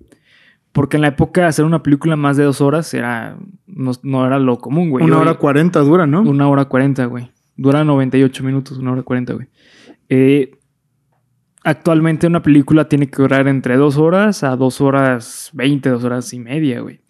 Porque 0.72 0.98
en 0.98 1.02
la 1.02 1.08
época 1.10 1.48
hacer 1.48 1.66
una 1.66 1.82
película 1.84 2.16
más 2.16 2.38
de 2.38 2.44
dos 2.44 2.62
horas 2.62 2.94
era 2.94 3.38
no, 3.66 3.92
no 4.04 4.26
era 4.26 4.38
lo 4.40 4.58
común, 4.60 4.90
güey. 4.90 5.04
Una 5.04 5.16
Hoy- 5.18 5.22
hora 5.22 5.34
cuarenta 5.36 5.80
dura, 5.80 6.06
¿no? 6.06 6.22
Una 6.22 6.48
hora 6.48 6.66
cuarenta, 6.66 7.06
güey. 7.06 7.32
Dura 7.56 7.84
98 7.84 8.44
minutos, 8.44 8.78
una 8.78 8.92
hora 8.94 9.04
cuarenta, 9.04 9.34
güey. 9.34 9.48
Eh, 10.10 10.52
actualmente 11.64 12.28
una 12.28 12.42
película 12.42 12.88
tiene 12.88 13.10
que 13.10 13.22
durar 13.22 13.48
entre 13.48 13.76
dos 13.78 13.98
horas 13.98 14.44
a 14.44 14.56
dos 14.56 14.80
horas 14.80 15.50
veinte, 15.54 15.90
dos 15.90 16.04
horas 16.04 16.32
y 16.34 16.40
media, 16.40 16.82
güey. 16.82 17.02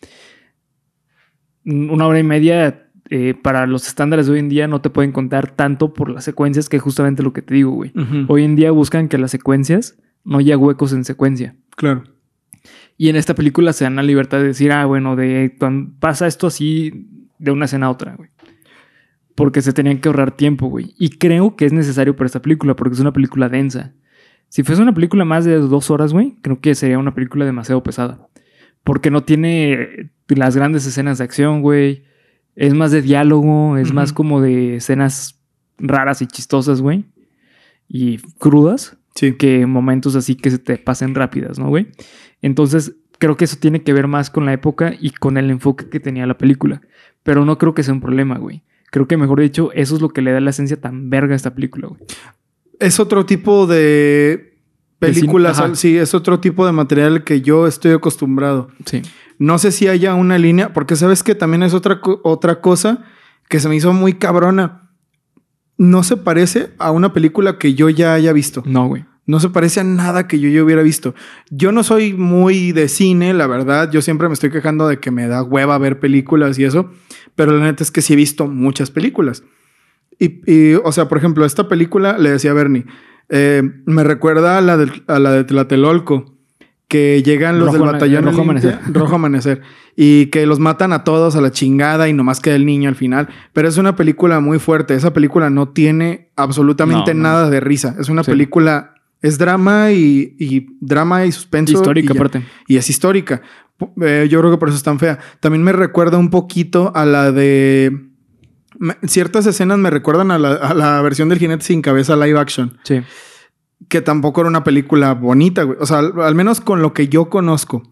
Una 1.65 2.07
hora 2.07 2.19
y 2.19 2.23
media 2.23 2.87
eh, 3.09 3.33
para 3.35 3.67
los 3.67 3.87
estándares 3.87 4.25
de 4.27 4.33
hoy 4.33 4.39
en 4.39 4.49
día 4.49 4.67
no 4.67 4.81
te 4.81 4.89
pueden 4.89 5.11
contar 5.11 5.51
tanto 5.51 5.93
por 5.93 6.09
las 6.09 6.23
secuencias 6.23 6.69
que 6.69 6.77
es 6.77 6.83
justamente 6.83 7.21
lo 7.23 7.33
que 7.33 7.41
te 7.41 7.53
digo, 7.53 7.71
güey. 7.71 7.91
Hoy 8.27 8.43
en 8.43 8.55
día 8.55 8.71
buscan 8.71 9.07
que 9.07 9.17
las 9.17 9.31
secuencias 9.31 9.97
no 10.23 10.37
haya 10.39 10.57
huecos 10.57 10.93
en 10.93 11.03
secuencia. 11.03 11.55
Claro. 11.75 12.03
Y 13.01 13.07
en 13.07 13.15
esta 13.15 13.33
película 13.33 13.71
se 13.71 13.85
dan 13.85 13.95
la 13.95 14.03
libertad 14.03 14.39
de 14.39 14.47
decir, 14.47 14.73
ah, 14.73 14.85
bueno, 14.85 15.15
de 15.15 15.55
pasa 16.01 16.27
esto 16.27 16.47
así 16.47 17.07
de 17.37 17.49
una 17.49 17.63
escena 17.63 17.85
a 17.85 17.91
otra, 17.91 18.13
güey. 18.17 18.29
Porque 19.35 19.61
se 19.61 19.71
tenían 19.71 19.99
que 19.99 20.09
ahorrar 20.09 20.35
tiempo, 20.35 20.67
güey. 20.67 20.93
Y 20.99 21.11
creo 21.11 21.55
que 21.55 21.65
es 21.65 21.71
necesario 21.71 22.17
para 22.17 22.25
esta 22.25 22.41
película, 22.41 22.75
porque 22.75 22.95
es 22.95 22.99
una 22.99 23.13
película 23.13 23.47
densa. 23.47 23.93
Si 24.49 24.63
fuese 24.63 24.81
una 24.81 24.93
película 24.93 25.23
más 25.23 25.45
de 25.45 25.55
dos 25.59 25.89
horas, 25.89 26.11
güey, 26.11 26.35
creo 26.41 26.59
que 26.59 26.75
sería 26.75 26.99
una 26.99 27.15
película 27.15 27.45
demasiado 27.45 27.81
pesada. 27.83 28.27
Porque 28.83 29.09
no 29.09 29.23
tiene 29.23 30.11
las 30.27 30.57
grandes 30.57 30.85
escenas 30.85 31.19
de 31.19 31.23
acción, 31.23 31.61
güey. 31.61 32.03
Es 32.57 32.73
más 32.73 32.91
de 32.91 33.01
diálogo, 33.01 33.77
es 33.77 33.93
más 33.93 34.11
como 34.11 34.41
de 34.41 34.75
escenas 34.75 35.39
raras 35.77 36.21
y 36.21 36.27
chistosas, 36.27 36.81
güey. 36.81 37.05
Y 37.87 38.17
crudas 38.39 38.98
Sí. 39.15 39.33
que 39.33 39.65
momentos 39.65 40.15
así 40.15 40.35
que 40.35 40.51
se 40.51 40.59
te 40.59 40.77
pasen 40.77 41.15
rápidas, 41.15 41.59
¿no, 41.59 41.67
güey? 41.67 41.87
Entonces, 42.41 42.95
creo 43.17 43.37
que 43.37 43.45
eso 43.45 43.57
tiene 43.59 43.83
que 43.83 43.93
ver 43.93 44.07
más 44.07 44.29
con 44.29 44.45
la 44.45 44.53
época 44.53 44.93
y 44.99 45.11
con 45.11 45.37
el 45.37 45.49
enfoque 45.51 45.89
que 45.89 45.99
tenía 45.99 46.25
la 46.25 46.37
película. 46.37 46.81
Pero 47.23 47.45
no 47.45 47.57
creo 47.57 47.73
que 47.73 47.83
sea 47.83 47.93
un 47.93 48.01
problema, 48.01 48.37
güey. 48.37 48.63
Creo 48.91 49.07
que, 49.07 49.17
mejor 49.17 49.41
dicho, 49.41 49.71
eso 49.73 49.95
es 49.95 50.01
lo 50.01 50.09
que 50.09 50.21
le 50.21 50.31
da 50.31 50.39
la 50.39 50.49
esencia 50.49 50.79
tan 50.79 51.09
verga 51.09 51.33
a 51.33 51.35
esta 51.35 51.53
película, 51.53 51.89
güey. 51.89 52.01
Es 52.79 52.99
otro 52.99 53.25
tipo 53.25 53.67
de 53.67 54.57
películas. 54.99 55.61
sí, 55.73 55.97
es 55.97 56.13
otro 56.13 56.39
tipo 56.39 56.65
de 56.65 56.71
material 56.71 57.23
que 57.23 57.41
yo 57.41 57.67
estoy 57.67 57.91
acostumbrado. 57.91 58.69
Sí. 58.85 59.01
No 59.37 59.57
sé 59.57 59.71
si 59.71 59.87
haya 59.87 60.15
una 60.15 60.37
línea, 60.37 60.73
porque 60.73 60.95
sabes 60.95 61.23
que 61.23 61.35
también 61.35 61.63
es 61.63 61.73
otra, 61.73 62.01
otra 62.23 62.61
cosa 62.61 63.05
que 63.47 63.59
se 63.59 63.69
me 63.69 63.75
hizo 63.75 63.93
muy 63.93 64.13
cabrona. 64.13 64.88
No 65.79 66.03
se 66.03 66.15
parece 66.17 66.69
a 66.77 66.91
una 66.91 67.11
película 67.13 67.57
que 67.57 67.73
yo 67.73 67.89
ya 67.89 68.13
haya 68.13 68.31
visto. 68.33 68.61
No, 68.67 68.87
güey. 68.87 69.05
No 69.25 69.39
se 69.39 69.49
parece 69.49 69.79
a 69.79 69.83
nada 69.83 70.27
que 70.27 70.39
yo 70.39 70.49
ya 70.49 70.63
hubiera 70.63 70.81
visto. 70.81 71.15
Yo 71.49 71.71
no 71.71 71.83
soy 71.83 72.13
muy 72.13 72.71
de 72.71 72.87
cine, 72.87 73.33
la 73.33 73.47
verdad. 73.47 73.89
Yo 73.91 74.01
siempre 74.01 74.27
me 74.27 74.33
estoy 74.33 74.49
quejando 74.51 74.87
de 74.87 74.99
que 74.99 75.09
me 75.11 75.27
da 75.27 75.41
hueva 75.43 75.77
ver 75.77 75.99
películas 75.99 76.57
y 76.59 76.65
eso. 76.65 76.91
Pero 77.35 77.51
la 77.57 77.63
neta 77.63 77.81
es 77.83 77.91
que 77.91 78.01
sí 78.01 78.13
he 78.13 78.15
visto 78.15 78.47
muchas 78.47 78.91
películas. 78.91 79.43
Y, 80.19 80.41
y, 80.51 80.73
o 80.83 80.91
sea, 80.91 81.07
por 81.07 81.17
ejemplo, 81.17 81.45
esta 81.45 81.67
película, 81.69 82.17
le 82.17 82.31
decía 82.31 82.51
a 82.51 82.55
Bernie, 82.55 82.85
eh, 83.29 83.61
me 83.85 84.03
recuerda 84.03 84.57
a 84.57 84.61
la, 84.61 84.75
del- 84.77 85.03
a 85.07 85.19
la 85.19 85.31
de 85.31 85.43
Tlatelolco, 85.45 86.35
que 86.89 87.23
llegan 87.23 87.59
los 87.59 87.67
Rojo 87.71 87.77
del 87.85 87.93
batallón 87.93 88.25
Rojo 88.25 88.41
Amanecer. 88.41 88.79
Rojo 88.91 89.15
Amanecer, 89.15 89.61
y 89.95 90.25
que 90.25 90.45
los 90.45 90.59
matan 90.59 90.91
a 90.91 91.03
todos 91.05 91.35
a 91.37 91.41
la 91.41 91.51
chingada 91.51 92.09
y 92.09 92.13
nomás 92.13 92.41
queda 92.41 92.55
el 92.55 92.65
niño 92.65 92.89
al 92.89 92.95
final. 92.95 93.29
Pero 93.53 93.69
es 93.69 93.77
una 93.77 93.95
película 93.95 94.39
muy 94.41 94.59
fuerte. 94.59 94.95
Esa 94.95 95.13
película 95.13 95.49
no 95.49 95.69
tiene 95.69 96.31
absolutamente 96.35 97.13
No, 97.13 97.21
no. 97.21 97.29
nada 97.29 97.49
de 97.49 97.59
risa. 97.61 97.95
Es 97.99 98.09
una 98.09 98.23
Sí. 98.23 98.31
película, 98.31 98.95
es 99.21 99.37
drama 99.37 99.91
y, 99.91 100.35
y 100.39 100.67
drama 100.81 101.25
y 101.25 101.31
suspenso. 101.31 101.73
Histórica, 101.73 102.13
y 102.13 102.17
aparte. 102.17 102.43
Y 102.67 102.77
es 102.77 102.89
histórica. 102.89 103.41
Eh, 104.01 104.27
yo 104.29 104.39
creo 104.39 104.51
que 104.51 104.57
por 104.57 104.67
eso 104.69 104.77
es 104.77 104.83
tan 104.83 104.99
fea. 104.99 105.19
También 105.39 105.63
me 105.63 105.71
recuerda 105.71 106.17
un 106.17 106.29
poquito 106.31 106.91
a 106.95 107.05
la 107.05 107.31
de... 107.31 108.07
me- 108.79 108.97
ciertas 109.05 109.45
escenas 109.45 109.77
me 109.77 109.89
recuerdan 109.89 110.31
a 110.31 110.39
la, 110.39 110.53
a 110.55 110.73
la 110.73 111.01
versión 111.01 111.29
del 111.29 111.39
jinete 111.39 111.63
sin 111.63 111.81
cabeza 111.81 112.15
live 112.15 112.39
action. 112.39 112.77
Sí. 112.83 113.01
Que 113.87 114.01
tampoco 114.01 114.41
era 114.41 114.49
una 114.49 114.63
película 114.63 115.13
bonita, 115.13 115.63
güey. 115.63 115.77
O 115.79 115.85
sea, 115.85 115.99
al, 115.99 116.19
al 116.21 116.35
menos 116.35 116.59
con 116.61 116.81
lo 116.81 116.93
que 116.93 117.07
yo 117.07 117.29
conozco. 117.29 117.83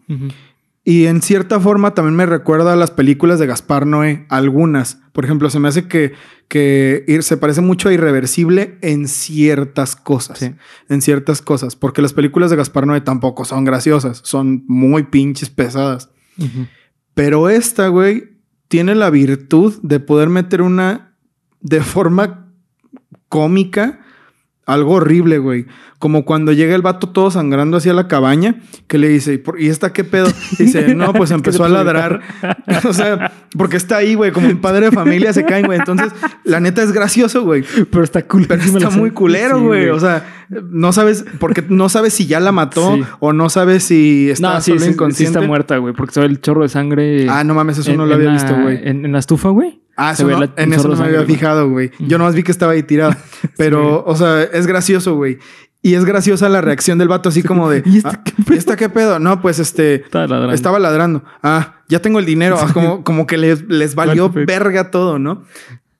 Y 0.84 1.06
en 1.08 1.21
cierta 1.21 1.60
forma 1.60 1.93
también 1.93 2.15
me 2.15 2.26
recuerda 2.26 2.71
a 2.73 2.76
las 2.78 2.91
películas 2.91 3.39
de 3.39 3.45
Gaspar 3.47 3.86
Noé, 3.86 4.26
algunas. 4.30 5.00
Por 5.12 5.26
ejemplo, 5.26 5.50
se 5.50 5.60
me 5.60 5.67
hace 5.67 5.88
que, 5.88 6.13
que 6.47 7.04
ir- 7.08 7.23
se 7.23 7.36
parece 7.36 7.60
mucho 7.62 7.89
a 7.89 7.93
Irreversible 7.93 8.78
en 8.82 9.08
ciertas 9.10 9.95
cosas. 9.97 10.39
Sí. 10.39 10.54
En 10.88 11.02
ciertas 11.02 11.41
cosas. 11.41 11.76
Porque 11.76 12.02
las 12.02 12.13
películas 12.13 12.52
de 12.52 12.56
Gaspar 12.58 12.88
Noé 12.88 13.02
tampoco 13.02 13.43
son 13.43 13.65
graciosas. 13.65 14.21
Son 14.23 14.63
muy 14.67 15.04
pinches 15.04 15.50
pesadas. 15.50 16.10
Pero 17.13 17.50
esta, 17.50 17.88
güey, 17.89 18.38
tiene 18.69 18.93
la 18.95 19.10
virtud 19.10 19.73
de 19.82 20.00
poder 20.00 20.30
meter 20.30 20.62
una 20.62 21.15
de 21.60 21.82
forma 21.82 22.50
cómica 23.28 24.00
algo 24.67 24.93
horrible, 24.95 25.39
güey. 25.39 25.65
Como 25.97 26.25
cuando 26.25 26.51
llega 26.53 26.75
el 26.75 26.84
vato 26.84 27.10
todo 27.10 27.32
sangrando 27.32 27.77
hacia 27.77 27.91
la 27.93 28.08
cabaña, 28.08 28.58
que 28.86 28.99
le 28.99 29.08
dice, 29.08 29.34
"¿Y 29.34 29.38
por- 29.39 29.60
¿y 29.60 29.67
esta 29.69 29.91
qué 29.93 30.03
pedo? 30.03 30.27
Dice, 30.60 30.93
no, 30.93 31.12
pues 31.13 31.32
empezó 31.32 31.63
a 31.63 31.69
ladrar. 31.69 32.21
o 32.88 32.93
sea, 32.93 33.32
porque 33.58 33.77
está 33.77 33.97
ahí, 33.97 34.13
güey, 34.13 34.32
como 34.32 34.47
un 34.47 34.60
padre 34.62 34.86
de 34.88 34.91
familia 34.91 35.34
se 35.34 35.43
caen, 35.45 35.65
güey. 35.65 35.80
Entonces, 35.80 36.12
la 36.43 36.60
neta 36.60 36.84
es 36.84 36.91
gracioso, 36.91 37.43
güey. 37.43 37.63
Pero 37.89 38.03
está 38.03 38.21
cool. 38.27 38.45
Pero 38.47 38.62
está 38.62 38.89
muy 38.91 39.10
culero, 39.12 39.60
güey. 39.63 39.89
O 39.89 39.99
sea, 39.99 40.23
no 40.49 40.91
sabes, 40.93 41.25
porque 41.39 41.63
no 41.67 41.89
sabes 41.89 42.13
si 42.13 42.27
ya 42.27 42.39
la 42.39 42.51
mató 42.51 42.95
Sí. 42.95 43.03
o 43.19 43.34
no 43.34 43.49
sabes 43.49 43.84
si 43.84 44.30
está 44.30 44.56
no, 44.56 44.62
sí, 44.62 44.77
solo 44.77 44.91
inconsciente. 44.91 45.39
está 45.39 45.47
muerta, 45.47 45.77
güey. 45.77 45.95
Porque 45.95 46.13
se 46.13 46.19
ve 46.19 46.27
el 46.27 46.41
chorro 46.41 46.62
de 46.62 46.69
sangre. 46.69 47.27
Ah, 47.30 47.43
no 47.43 47.56
mames, 47.56 47.80
eso 47.80 47.89
en- 47.91 47.97
no 47.97 48.06
lo 48.06 48.13
había 48.13 48.27
la- 48.27 48.34
visto, 48.34 48.53
güey. 48.62 48.82
En, 48.84 49.03
en 49.06 49.12
la 49.13 49.19
estufa, 49.19 49.49
güey. 49.49 49.80
Ah, 49.97 50.12
eso 50.12 50.27
no- 50.27 50.39
la- 50.39 50.53
en 50.57 50.73
eso 50.73 50.88
no 50.88 50.95
me 50.95 51.05
había 51.05 51.23
fijado, 51.25 51.69
güey. 51.69 51.91
Yo 51.99 52.17
nomás 52.17 52.36
vi 52.36 52.43
que 52.43 52.51
estaba 52.51 52.71
ahí 52.73 52.83
tirado. 52.83 53.13
Pero, 53.57 54.03
o 54.05 54.15
sea, 54.15 54.43
es 54.43 54.67
gracioso, 54.67 55.15
güey. 55.15 55.39
Y 55.81 55.93
es 55.95 56.05
graciosa 56.05 56.49
la 56.49 56.62
reacción 56.62 56.97
del 56.97 57.07
vato 57.07 57.29
así 57.29 57.43
como 57.43 57.69
de... 57.69 57.81
¿Y 57.86 57.97
este 57.97 58.10
"Ah, 58.10 58.21
qué 58.23 58.33
¿y 58.53 58.57
esta 58.57 58.75
qué 58.75 58.89
pedo? 58.89 59.19
No, 59.19 59.41
pues 59.41 59.60
este... 59.60 59.95
Estaba 59.95 60.27
ladrando. 60.27 60.53
Estaba 60.53 60.79
ladrando. 60.79 61.23
Ah, 61.43 61.81
ya 61.89 61.99
tengo 62.01 62.19
el 62.19 62.25
dinero. 62.25 62.57
Ah, 62.60 62.71
como, 62.73 63.03
como 63.03 63.25
que 63.27 63.38
les, 63.38 63.67
les 63.69 63.95
valió 63.95 64.29
verga 64.31 64.91
todo, 64.91 65.17
¿no? 65.19 65.43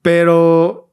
Pero 0.01 0.91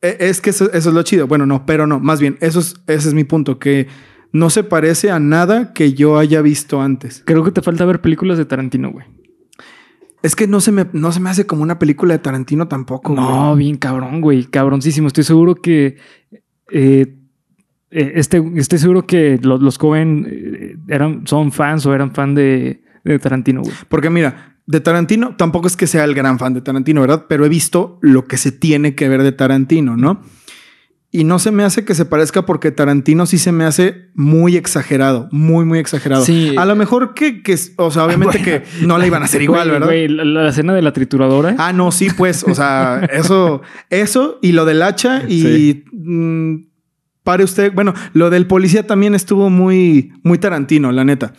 e- 0.00 0.16
es 0.20 0.40
que 0.40 0.50
eso, 0.50 0.70
eso 0.72 0.88
es 0.88 0.94
lo 0.94 1.02
chido. 1.02 1.26
Bueno, 1.26 1.46
no, 1.46 1.64
pero 1.66 1.86
no. 1.86 2.00
Más 2.00 2.20
bien, 2.20 2.38
eso 2.40 2.60
es, 2.60 2.76
ese 2.86 3.08
es 3.08 3.14
mi 3.14 3.24
punto. 3.24 3.58
Que 3.58 3.88
no 4.32 4.50
se 4.50 4.64
parece 4.64 5.10
a 5.10 5.18
nada 5.18 5.72
que 5.72 5.92
yo 5.92 6.18
haya 6.18 6.42
visto 6.42 6.80
antes. 6.80 7.22
Creo 7.24 7.44
que 7.44 7.50
te 7.50 7.62
falta 7.62 7.84
ver 7.84 8.00
películas 8.00 8.38
de 8.38 8.44
Tarantino, 8.44 8.90
güey. 8.90 9.06
Es 10.22 10.36
que 10.36 10.46
no 10.46 10.60
se 10.60 10.70
me, 10.72 10.86
no 10.92 11.10
se 11.12 11.20
me 11.20 11.30
hace 11.30 11.46
como 11.46 11.62
una 11.62 11.78
película 11.78 12.14
de 12.14 12.18
Tarantino 12.20 12.68
tampoco. 12.68 13.14
No, 13.14 13.56
bien 13.56 13.76
cabrón, 13.76 14.20
güey. 14.20 14.44
Cabroncísimo. 14.44 15.08
Estoy 15.08 15.24
seguro 15.24 15.56
que 15.56 15.96
eh, 16.70 17.16
eh, 17.90 18.12
este, 18.16 18.42
estoy 18.56 18.78
seguro 18.78 19.06
que 19.06 19.38
lo- 19.42 19.58
los 19.58 19.78
Cohen 19.78 20.26
eh, 20.30 20.76
eran, 20.88 21.26
son 21.26 21.52
fans 21.52 21.84
o 21.86 21.94
eran 21.94 22.12
fan 22.14 22.34
de, 22.34 22.82
de 23.04 23.18
Tarantino, 23.18 23.62
güey. 23.62 23.74
Porque 23.88 24.10
mira, 24.10 24.56
de 24.66 24.80
Tarantino, 24.80 25.34
tampoco 25.36 25.66
es 25.66 25.76
que 25.76 25.86
sea 25.88 26.04
el 26.04 26.14
gran 26.14 26.38
fan 26.38 26.54
de 26.54 26.60
Tarantino, 26.62 27.00
¿verdad? 27.00 27.26
Pero 27.28 27.44
he 27.44 27.48
visto 27.48 27.98
lo 28.00 28.26
que 28.26 28.36
se 28.36 28.52
tiene 28.52 28.94
que 28.94 29.08
ver 29.08 29.22
de 29.24 29.32
Tarantino, 29.32 29.96
¿no? 29.96 30.22
Y 31.14 31.24
no 31.24 31.38
se 31.38 31.50
me 31.50 31.62
hace 31.62 31.84
que 31.84 31.94
se 31.94 32.06
parezca 32.06 32.46
porque 32.46 32.70
Tarantino 32.70 33.26
sí 33.26 33.36
se 33.36 33.52
me 33.52 33.64
hace 33.64 34.06
muy 34.14 34.56
exagerado, 34.56 35.28
muy, 35.30 35.66
muy 35.66 35.78
exagerado. 35.78 36.24
Sí. 36.24 36.54
A 36.56 36.64
lo 36.64 36.74
mejor 36.74 37.12
que, 37.12 37.42
que 37.42 37.54
o 37.76 37.90
sea, 37.90 38.04
obviamente 38.06 38.40
que 38.42 38.62
no 38.86 38.96
la 38.96 39.06
iban 39.06 39.20
a 39.20 39.26
hacer 39.26 39.42
igual, 39.42 39.68
Güey, 39.68 39.72
¿verdad? 39.72 39.86
güey, 39.88 40.08
la, 40.08 40.24
la 40.24 40.48
escena 40.48 40.72
de 40.72 40.80
la 40.80 40.94
trituradora. 40.94 41.54
Ah, 41.58 41.74
no, 41.74 41.92
sí, 41.92 42.08
pues, 42.16 42.44
o 42.44 42.54
sea, 42.54 43.02
eso, 43.12 43.60
eso 43.90 44.38
y 44.40 44.52
lo 44.52 44.64
del 44.64 44.80
hacha 44.82 45.24
y 45.28 45.42
Sí. 45.42 45.84
mm, 45.92 46.54
pare 47.24 47.44
usted, 47.44 47.72
bueno, 47.74 47.92
lo 48.14 48.30
del 48.30 48.46
policía 48.46 48.86
también 48.86 49.14
estuvo 49.14 49.50
muy, 49.50 50.12
muy 50.22 50.38
Tarantino, 50.38 50.92
la 50.92 51.04
neta. 51.04 51.34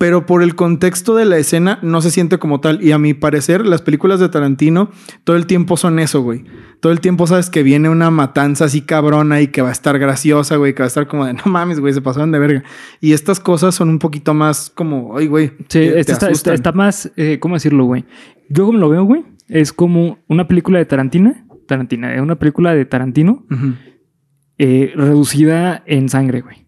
Pero 0.00 0.24
por 0.24 0.42
el 0.42 0.54
contexto 0.54 1.14
de 1.14 1.26
la 1.26 1.36
escena 1.36 1.78
no 1.82 2.00
se 2.00 2.10
siente 2.10 2.38
como 2.38 2.58
tal. 2.60 2.82
Y 2.82 2.92
a 2.92 2.98
mi 2.98 3.12
parecer, 3.12 3.66
las 3.66 3.82
películas 3.82 4.18
de 4.18 4.30
Tarantino 4.30 4.90
todo 5.24 5.36
el 5.36 5.44
tiempo 5.44 5.76
son 5.76 5.98
eso, 5.98 6.22
güey. 6.22 6.42
Todo 6.80 6.90
el 6.90 7.00
tiempo 7.00 7.26
sabes 7.26 7.50
que 7.50 7.62
viene 7.62 7.90
una 7.90 8.10
matanza 8.10 8.64
así 8.64 8.80
cabrona 8.80 9.42
y 9.42 9.48
que 9.48 9.60
va 9.60 9.68
a 9.68 9.72
estar 9.72 9.98
graciosa, 9.98 10.56
güey, 10.56 10.72
que 10.74 10.80
va 10.82 10.86
a 10.86 10.88
estar 10.88 11.06
como 11.06 11.26
de 11.26 11.34
no 11.34 11.42
mames, 11.44 11.80
güey, 11.80 11.92
se 11.92 12.00
pasaron 12.00 12.32
de 12.32 12.38
verga. 12.38 12.64
Y 13.02 13.12
estas 13.12 13.40
cosas 13.40 13.74
son 13.74 13.90
un 13.90 13.98
poquito 13.98 14.32
más 14.32 14.70
como, 14.74 15.18
ay, 15.18 15.26
güey. 15.26 15.48
Sí, 15.48 15.54
te- 15.68 15.90
te 15.90 16.00
este 16.00 16.12
está, 16.12 16.26
asustan". 16.28 16.54
está- 16.54 16.54
está 16.54 16.72
más, 16.72 17.12
eh, 17.16 17.36
¿cómo 17.38 17.56
decirlo, 17.56 17.84
güey? 17.84 18.06
Yo 18.48 18.64
como 18.64 18.78
lo 18.78 18.88
veo, 18.88 19.04
güey, 19.04 19.24
es 19.48 19.70
como 19.74 20.16
una 20.28 20.48
película 20.48 20.78
de 20.78 20.86
Tarantina, 20.86 21.44
Tarantina, 21.68 22.14
es 22.14 22.22
una 22.22 22.36
película 22.36 22.74
de 22.74 22.86
Tarantino 22.86 23.44
eh, 24.56 24.92
reducida 24.96 25.82
en 25.86 26.08
sangre, 26.08 26.40
güey. 26.40 26.66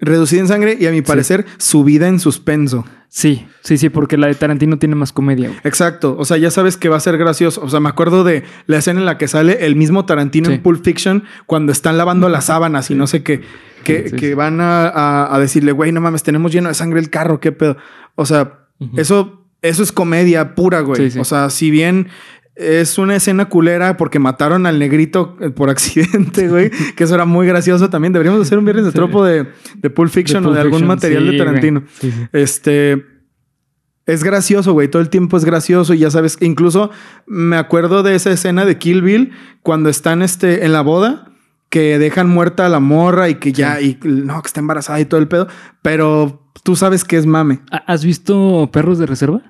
Reducida 0.00 0.40
en 0.40 0.48
sangre 0.48 0.76
y 0.78 0.86
a 0.86 0.90
mi 0.90 1.02
parecer 1.02 1.44
subida 1.58 2.06
en 2.08 2.20
suspenso. 2.20 2.84
Sí, 3.08 3.46
sí, 3.62 3.78
sí, 3.78 3.88
porque 3.88 4.16
la 4.18 4.26
de 4.26 4.34
Tarantino 4.34 4.78
tiene 4.78 4.94
más 4.94 5.12
comedia, 5.12 5.48
güey. 5.48 5.60
Exacto. 5.64 6.14
O 6.18 6.24
sea, 6.24 6.36
ya 6.36 6.50
sabes 6.50 6.76
que 6.76 6.88
va 6.88 6.98
a 6.98 7.00
ser 7.00 7.16
gracioso. 7.18 7.62
O 7.64 7.68
sea, 7.68 7.80
me 7.80 7.88
acuerdo 7.88 8.22
de 8.22 8.44
la 8.66 8.76
escena 8.78 9.00
en 9.00 9.06
la 9.06 9.16
que 9.18 9.26
sale 9.28 9.64
el 9.66 9.76
mismo 9.76 10.04
Tarantino 10.04 10.48
Sí. 10.48 10.54
en 10.56 10.62
Pulp 10.62 10.84
Fiction 10.84 11.24
cuando 11.46 11.72
están 11.72 11.96
lavando 11.98 12.28
las 12.28 12.44
sábanas 12.46 12.90
y 12.90 12.94
no 12.94 13.06
sé 13.06 13.22
qué. 13.22 13.40
Que, 13.82 14.10
Sí, 14.10 14.16
que 14.16 14.28
sí. 14.28 14.34
van 14.34 14.60
a, 14.60 14.88
a- 14.88 15.34
a 15.34 15.38
decirle, 15.38 15.72
güey, 15.72 15.90
no 15.90 16.00
mames, 16.00 16.22
tenemos 16.22 16.52
lleno 16.52 16.68
de 16.68 16.74
sangre 16.74 17.00
el 17.00 17.08
carro, 17.10 17.40
qué 17.40 17.50
pedo. 17.50 17.76
O 18.14 18.26
sea, 18.26 18.66
eso, 18.96 19.46
eso 19.62 19.82
es 19.82 19.90
comedia 19.90 20.54
pura, 20.54 20.80
güey. 20.80 21.04
Sí, 21.06 21.10
sí. 21.12 21.18
O 21.18 21.24
sea, 21.24 21.48
si 21.50 21.70
bien 21.70 22.08
es 22.58 22.98
una 22.98 23.14
escena 23.16 23.48
culera 23.48 23.96
porque 23.96 24.18
mataron 24.18 24.66
al 24.66 24.78
negrito 24.78 25.36
eh, 25.40 25.50
por 25.50 25.70
accidente, 25.70 26.48
güey, 26.48 26.70
que 26.96 27.04
eso 27.04 27.14
era 27.14 27.24
muy 27.24 27.46
gracioso 27.46 27.88
también. 27.88 28.12
Deberíamos 28.12 28.42
hacer 28.42 28.58
un 28.58 28.64
viernes 28.64 28.84
de 28.84 28.90
Sí. 28.90 28.96
tropo 28.96 29.24
de, 29.24 29.46
de 29.76 29.90
Pulp 29.90 30.10
Fiction 30.10 30.42
De 30.42 30.48
o 30.50 30.52
de 30.52 30.60
algún 30.60 30.80
Fiction, 30.80 30.88
material 30.88 31.22
sí, 31.24 31.30
de. 31.32 31.38
Tarantino. 31.38 31.82
Sí. 32.00 32.12
Este. 32.32 33.04
Es 34.06 34.24
gracioso, 34.24 34.72
güey. 34.72 34.88
Todo 34.88 35.02
el 35.02 35.10
tiempo 35.10 35.36
es 35.36 35.44
gracioso. 35.44 35.92
Y 35.92 35.98
ya 35.98 36.10
sabes, 36.10 36.38
incluso 36.40 36.90
me 37.26 37.56
acuerdo 37.56 38.02
de 38.02 38.14
esa 38.14 38.30
escena 38.30 38.64
de 38.64 38.78
Kill 38.78 39.02
Bill 39.02 39.32
cuando 39.62 39.90
están 39.90 40.22
este, 40.22 40.64
en 40.64 40.72
la 40.72 40.80
boda, 40.80 41.30
que 41.68 41.98
dejan 41.98 42.26
muerta 42.28 42.64
a 42.64 42.68
la 42.70 42.80
morra 42.80 43.28
y 43.28 43.34
que 43.34 43.52
ya, 43.52 43.82
y 43.82 43.98
no, 44.02 44.40
que 44.40 44.46
está 44.46 44.60
embarazada 44.60 44.98
y 44.98 45.04
todo 45.04 45.20
el 45.20 45.28
pedo. 45.28 45.46
Pero 45.82 46.50
tú 46.64 46.74
sabes 46.74 47.04
que 47.04 47.18
es 47.18 47.26
mame. 47.26 47.60
¿Ha- 47.70 47.84
¿Has 47.86 48.02
visto 48.02 48.70
Perros 48.72 48.98
de 48.98 49.04
Reserva? 49.04 49.42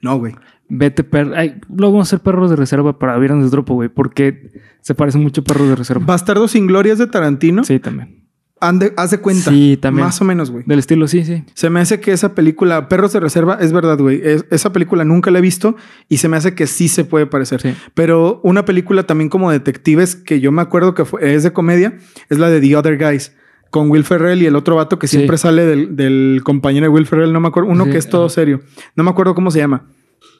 No, 0.00 0.18
güey. 0.18 0.34
Vete, 0.68 1.04
per... 1.04 1.32
Ay, 1.36 1.60
luego 1.68 1.92
vamos 1.94 2.08
a 2.08 2.16
hacer 2.16 2.20
Perros 2.20 2.50
de 2.50 2.56
Reserva 2.56 2.98
para 2.98 3.16
Viernes 3.18 3.50
de 3.50 3.56
güey, 3.56 3.88
porque 3.88 4.50
se 4.80 4.94
parecen 4.94 5.22
mucho 5.22 5.42
a 5.42 5.44
Perros 5.44 5.68
de 5.68 5.76
Reserva. 5.76 6.04
Bastardo 6.04 6.48
sin 6.48 6.66
glorias 6.66 6.98
de 6.98 7.06
Tarantino. 7.06 7.62
Sí, 7.64 7.78
también. 7.78 8.24
Ande- 8.60 8.94
haz 8.96 9.10
de 9.10 9.18
cuenta. 9.18 9.50
Sí, 9.50 9.76
también. 9.80 10.06
Más 10.06 10.20
o 10.20 10.24
menos, 10.24 10.50
güey. 10.50 10.64
Del 10.66 10.78
estilo, 10.78 11.06
sí, 11.08 11.24
sí. 11.24 11.44
Se 11.54 11.68
me 11.68 11.80
hace 11.80 12.00
que 12.00 12.12
esa 12.12 12.34
película, 12.34 12.88
Perros 12.88 13.12
de 13.12 13.20
Reserva, 13.20 13.58
es 13.60 13.70
verdad, 13.72 13.98
güey. 13.98 14.20
Es- 14.24 14.46
esa 14.50 14.72
película 14.72 15.04
nunca 15.04 15.30
la 15.30 15.38
he 15.38 15.42
visto 15.42 15.76
y 16.08 16.16
se 16.16 16.28
me 16.28 16.36
hace 16.38 16.54
que 16.54 16.66
sí 16.66 16.88
se 16.88 17.04
puede 17.04 17.26
parecer. 17.26 17.60
Sí. 17.60 17.74
Pero 17.94 18.40
una 18.42 18.64
película 18.64 19.02
también 19.04 19.28
como 19.28 19.50
detectives 19.50 20.16
que 20.16 20.40
yo 20.40 20.52
me 20.52 20.62
acuerdo 20.62 20.94
que 20.94 21.04
fue- 21.04 21.34
es 21.34 21.42
de 21.42 21.52
comedia 21.52 21.98
es 22.30 22.38
la 22.38 22.48
de 22.48 22.60
The 22.60 22.76
Other 22.76 22.98
Guys. 22.98 23.32
Con 23.70 23.90
Will 23.90 24.04
Ferrell 24.04 24.40
y 24.42 24.46
el 24.46 24.56
otro 24.56 24.76
vato 24.76 24.98
que 24.98 25.06
Sí. 25.06 25.16
siempre 25.16 25.36
sale 25.36 25.66
del, 25.66 25.96
del 25.96 26.40
compañero 26.44 26.84
de 26.84 26.88
Will 26.88 27.04
Ferrell, 27.06 27.32
no 27.32 27.40
me 27.40 27.48
acuerdo, 27.48 27.68
uno 27.68 27.84
Sí, 27.84 27.90
que 27.90 27.98
es 27.98 28.08
todo 28.08 28.28
serio. 28.30 28.60
No 28.94 29.04
me 29.04 29.10
acuerdo 29.10 29.34
cómo 29.34 29.50
se 29.50 29.58
llama. 29.58 29.86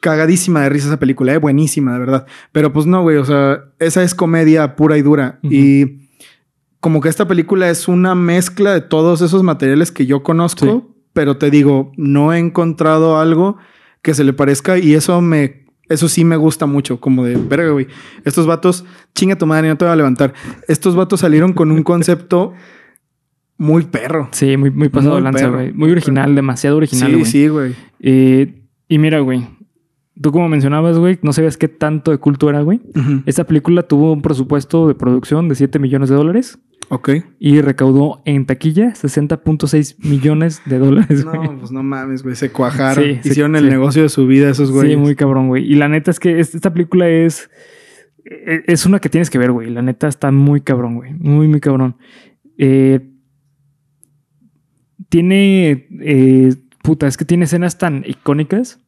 Cagadísima 0.07 0.62
de 0.62 0.69
risa 0.69 0.87
esa 0.87 1.01
película, 1.01 1.35
eh, 1.35 1.38
buenísima, 1.38 1.92
de 1.95 1.99
verdad. 1.99 2.27
Pero 2.53 2.73
pues 2.73 2.87
no, 2.87 3.03
güey, 3.03 3.16
o 3.16 3.25
sea, 3.25 3.64
esa 3.81 4.05
es 4.05 4.14
comedia 4.14 4.77
pura 4.77 4.97
y 4.97 5.03
dura. 5.03 5.40
Ujú. 5.42 5.53
Y 5.53 6.09
como 6.79 7.01
que 7.01 7.09
esta 7.09 7.27
película 7.27 7.69
es 7.69 7.88
una 7.88 8.14
mezcla 8.14 8.73
de 8.73 8.83
todos 8.83 9.21
esos 9.21 9.42
materiales 9.42 9.90
que 9.90 10.07
yo 10.07 10.23
conozco, 10.23 10.64
Sí. 10.64 10.95
pero 11.12 11.38
te 11.38 11.51
digo, 11.51 11.90
no 11.97 12.33
he 12.33 12.38
encontrado 12.38 13.19
algo 13.19 13.57
que 14.01 14.14
se 14.14 14.23
le 14.23 14.33
parezca 14.33 14.79
y 14.79 14.95
eso 14.95 15.21
me, 15.21 15.64
eso 15.88 16.09
sí 16.09 16.25
me 16.25 16.37
gusta 16.37 16.66
mucho, 16.66 17.01
como 17.01 17.25
de, 17.25 17.35
verga, 17.37 17.71
güey, 17.71 17.88
estos 18.25 18.47
vatos, 18.47 18.85
chinga 19.16 19.35
tu 19.37 19.45
madre, 19.47 19.66
no 19.66 19.77
te 19.77 19.85
voy 19.87 19.92
a 19.92 19.97
levantar. 19.97 20.35
Estos 20.69 20.95
vatos 20.95 21.19
salieron 21.19 21.53
con 21.53 21.73
un 21.73 21.83
concepto 21.83 22.53
muy 23.59 23.83
perro. 23.87 24.29
Sí, 24.31 24.57
muy, 24.57 24.71
muy 24.71 24.88
pasado 24.88 25.14
Muy 25.14 25.23
lanza, 25.25 25.49
güey. 25.49 25.73
Muy 25.73 25.90
original, 25.90 26.33
demasiado 26.37 26.77
original, 26.77 27.09
sí, 27.11 27.16
güey. 27.16 27.25
sí, 27.33 27.49
güey. 27.49 27.75
Eh, 27.99 28.62
y 28.88 28.99
mira, 28.99 29.19
güey. 29.19 29.56
Tú 30.21 30.33
como 30.33 30.49
mencionabas, 30.49 30.99
güey, 30.99 31.19
no 31.23 31.33
sabías 31.35 31.57
qué 31.59 31.69
tanto 31.69 32.11
de 32.11 32.19
culto 32.19 32.49
era, 32.49 32.63
güey. 32.63 32.81
Ujú. 32.95 33.23
Esta 33.27 33.45
película 33.45 33.83
tuvo 33.83 34.13
un 34.13 34.23
presupuesto 34.23 34.89
de 34.89 34.95
producción 34.95 35.49
de 35.49 35.55
7 35.57 35.79
millones 35.79 36.09
de 36.09 36.15
dólares 36.17 36.59
Ok. 36.89 37.11
y 37.39 37.61
recaudó 37.61 38.23
en 38.25 38.47
taquilla 38.47 38.95
60.6 38.95 39.97
millones 39.99 40.63
de 40.65 40.79
dólares. 40.79 41.25
No, 41.27 41.59
pues 41.59 41.71
no 41.71 41.83
mames, 41.83 42.23
güey. 42.23 42.35
Se 42.35 42.51
cuajaron. 42.51 43.05
Sí, 43.05 43.19
se- 43.23 43.29
Hicieron 43.29 43.57
el 43.57 43.65
sí. 43.65 43.71
negocio 43.71 44.03
de 44.03 44.09
su 44.09 44.27
vida 44.27 44.49
esos 44.49 44.71
güeyes. 44.73 44.95
Sí, 44.95 44.97
muy 44.99 45.17
cabrón, 45.17 45.49
güey. 45.49 45.71
Y 45.71 45.75
la 45.75 45.89
neta 45.89 46.11
es 46.11 46.19
que 46.19 46.41
es- 46.41 46.55
esta 46.55 46.73
película 46.73 47.09
es. 47.11 47.51
e- 48.25 48.63
Es 48.67 48.87
una 48.87 48.99
que 49.01 49.11
tienes 49.11 49.29
que 49.29 49.39
ver, 49.39 49.53
güey. 49.53 49.69
La 49.71 49.83
neta 49.83 50.09
está 50.09 50.33
muy 50.33 50.63
cabrón, 50.63 50.95
güey. 50.97 51.13
Muy, 51.13 51.47
muy 51.47 51.61
cabrón. 51.61 51.97
Eh, 52.57 53.01
tiene. 55.09 55.89
eh, 56.01 56.55
puta, 56.83 57.07
es 57.07 57.17
que 57.17 57.25
tiene 57.25 57.45
escenas 57.45 57.79
tan 57.79 58.03
icónicas. 58.07 58.81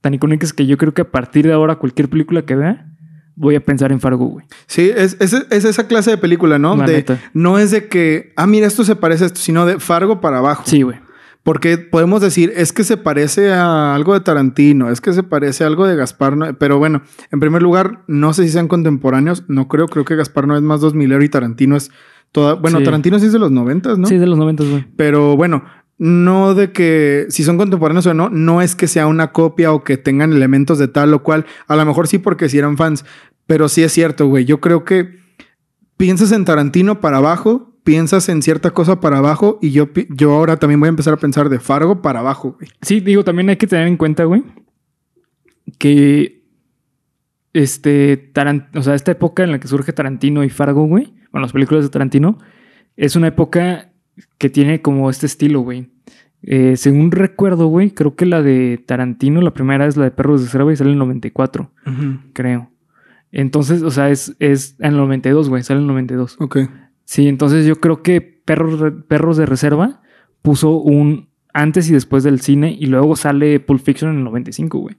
Tan 0.00 0.14
icónicas 0.14 0.52
que 0.52 0.66
yo 0.66 0.76
creo 0.76 0.94
que 0.94 1.02
a 1.02 1.10
partir 1.10 1.46
de 1.46 1.52
ahora, 1.52 1.76
cualquier 1.76 2.08
película 2.08 2.42
que 2.42 2.54
vea, 2.54 2.86
voy 3.34 3.54
a 3.56 3.60
pensar 3.64 3.92
en 3.92 4.00
Fargo, 4.00 4.26
güey. 4.26 4.46
Sí, 4.66 4.90
es, 4.94 5.16
es, 5.20 5.32
es 5.50 5.64
esa 5.64 5.86
clase 5.88 6.10
de 6.10 6.18
película, 6.18 6.58
¿no? 6.58 6.76
La 6.76 6.86
De, 6.86 6.92
neta. 6.94 7.18
no 7.34 7.58
es 7.58 7.70
de 7.70 7.88
que, 7.88 8.32
ah, 8.36 8.46
mira, 8.46 8.66
esto 8.66 8.84
se 8.84 8.96
parece 8.96 9.24
a 9.24 9.26
esto, 9.28 9.40
sino 9.40 9.66
de 9.66 9.78
Fargo 9.80 10.20
para 10.20 10.38
abajo. 10.38 10.62
Sí, 10.66 10.82
güey. 10.82 10.98
Porque 11.42 11.78
podemos 11.78 12.20
decir, 12.20 12.52
es 12.56 12.72
que 12.72 12.82
se 12.82 12.96
parece 12.96 13.52
a 13.52 13.94
algo 13.94 14.14
de 14.14 14.20
Tarantino, 14.20 14.90
es 14.90 15.00
que 15.00 15.12
se 15.12 15.22
parece 15.22 15.62
a 15.62 15.68
algo 15.68 15.86
de 15.86 15.94
Gaspar, 15.94 16.36
Noé. 16.36 16.54
pero 16.54 16.78
bueno, 16.78 17.02
en 17.30 17.38
primer 17.38 17.62
lugar, 17.62 18.02
no 18.08 18.32
sé 18.32 18.42
si 18.44 18.48
sean 18.50 18.66
contemporáneos, 18.66 19.44
no 19.46 19.68
creo, 19.68 19.86
creo 19.86 20.04
que 20.04 20.16
Gaspar 20.16 20.48
no 20.48 20.56
es 20.56 20.62
más 20.62 20.80
2000 20.80 21.22
y 21.22 21.28
Tarantino 21.28 21.76
es 21.76 21.92
toda, 22.32 22.54
bueno, 22.54 22.78
Sí. 22.78 22.84
Tarantino 22.84 23.18
sí 23.20 23.26
es 23.26 23.32
de 23.32 23.38
los 23.38 23.52
noventas, 23.52 23.96
¿no? 23.96 24.08
Sí, 24.08 24.18
de 24.18 24.26
los 24.26 24.38
90, 24.38 24.64
güey. 24.64 24.86
Pero 24.96 25.36
bueno, 25.36 25.62
no 25.98 26.54
de 26.54 26.72
que 26.72 27.26
si 27.30 27.42
son 27.42 27.56
contemporáneos 27.56 28.06
o 28.06 28.14
no, 28.14 28.28
no 28.28 28.60
es 28.62 28.76
que 28.76 28.86
sea 28.86 29.06
una 29.06 29.32
copia 29.32 29.72
o 29.72 29.82
que 29.84 29.96
tengan 29.96 30.32
elementos 30.32 30.78
de 30.78 30.88
tal 30.88 31.14
o 31.14 31.22
cual. 31.22 31.46
A 31.68 31.76
lo 31.76 31.84
mejor 31.86 32.06
sí 32.08 32.18
porque 32.18 32.48
si 32.48 32.58
eran 32.58 32.76
fans, 32.76 33.04
pero 33.46 33.68
sí 33.68 33.82
es 33.82 33.92
cierto, 33.92 34.26
güey. 34.26 34.44
Yo 34.44 34.60
creo 34.60 34.84
que 34.84 35.18
piensas 35.96 36.32
en 36.32 36.44
Tarantino 36.44 37.00
para 37.00 37.16
abajo, 37.18 37.78
piensas 37.84 38.28
en 38.28 38.42
cierta 38.42 38.72
cosa 38.72 39.00
para 39.00 39.18
abajo 39.18 39.58
y 39.62 39.70
yo, 39.70 39.88
yo 40.10 40.32
ahora 40.34 40.56
también 40.58 40.80
voy 40.80 40.88
a 40.88 40.90
empezar 40.90 41.14
a 41.14 41.18
pensar 41.18 41.48
de 41.48 41.60
Fargo 41.60 42.02
para 42.02 42.18
abajo, 42.18 42.56
güey. 42.58 42.70
Sí, 42.82 43.00
digo, 43.00 43.24
también 43.24 43.48
hay 43.48 43.56
que 43.56 43.66
tener 43.66 43.86
en 43.86 43.96
cuenta, 43.96 44.24
güey, 44.24 44.42
que 45.78 46.44
este 47.52 48.32
Taran- 48.34 48.68
o 48.76 48.82
sea, 48.82 48.94
esta 48.94 49.12
época 49.12 49.44
en 49.44 49.52
la 49.52 49.60
que 49.60 49.68
surge 49.68 49.92
Tarantino 49.92 50.44
y 50.44 50.50
Fargo, 50.50 50.84
güey, 50.86 51.14
bueno, 51.32 51.44
las 51.46 51.52
películas 51.52 51.84
de 51.84 51.90
Tarantino, 51.90 52.38
es 52.96 53.16
una 53.16 53.28
época 53.28 53.92
que 54.38 54.50
tiene 54.50 54.82
como 54.82 55.10
este 55.10 55.26
estilo, 55.26 55.60
güey. 55.60 55.90
Eh, 56.42 56.76
según 56.76 57.10
recuerdo, 57.10 57.66
güey, 57.66 57.90
creo 57.90 58.14
que 58.14 58.26
la 58.26 58.42
de 58.42 58.82
Tarantino, 58.86 59.40
la 59.40 59.52
primera 59.52 59.86
es 59.86 59.96
la 59.96 60.04
de 60.04 60.10
Perros 60.10 60.40
de 60.40 60.46
Reserva 60.46 60.72
y 60.72 60.76
sale 60.76 60.90
en 60.90 60.94
el 60.94 60.98
94, 61.00 61.72
creo. 62.32 62.70
Entonces, 63.32 63.82
o 63.82 63.90
sea, 63.90 64.10
es, 64.10 64.36
es 64.38 64.76
en 64.78 64.92
el 64.92 64.96
92, 64.98 65.48
güey, 65.48 65.62
sale 65.62 65.78
en 65.78 65.84
el 65.84 65.88
92. 65.88 66.36
Ok. 66.40 66.58
Sí, 67.04 67.28
entonces 67.28 67.66
yo 67.66 67.76
creo 67.76 68.02
que 68.02 68.20
Perros, 68.20 68.92
Perros 69.08 69.36
de 69.36 69.46
Reserva 69.46 70.02
puso 70.42 70.76
un 70.78 71.28
antes 71.52 71.88
y 71.90 71.92
después 71.92 72.22
del 72.22 72.40
cine 72.40 72.76
y 72.78 72.86
luego 72.86 73.16
sale 73.16 73.58
Pulp 73.60 73.80
Fiction 73.82 74.10
en 74.12 74.18
el 74.18 74.24
95, 74.24 74.78
güey. 74.78 74.96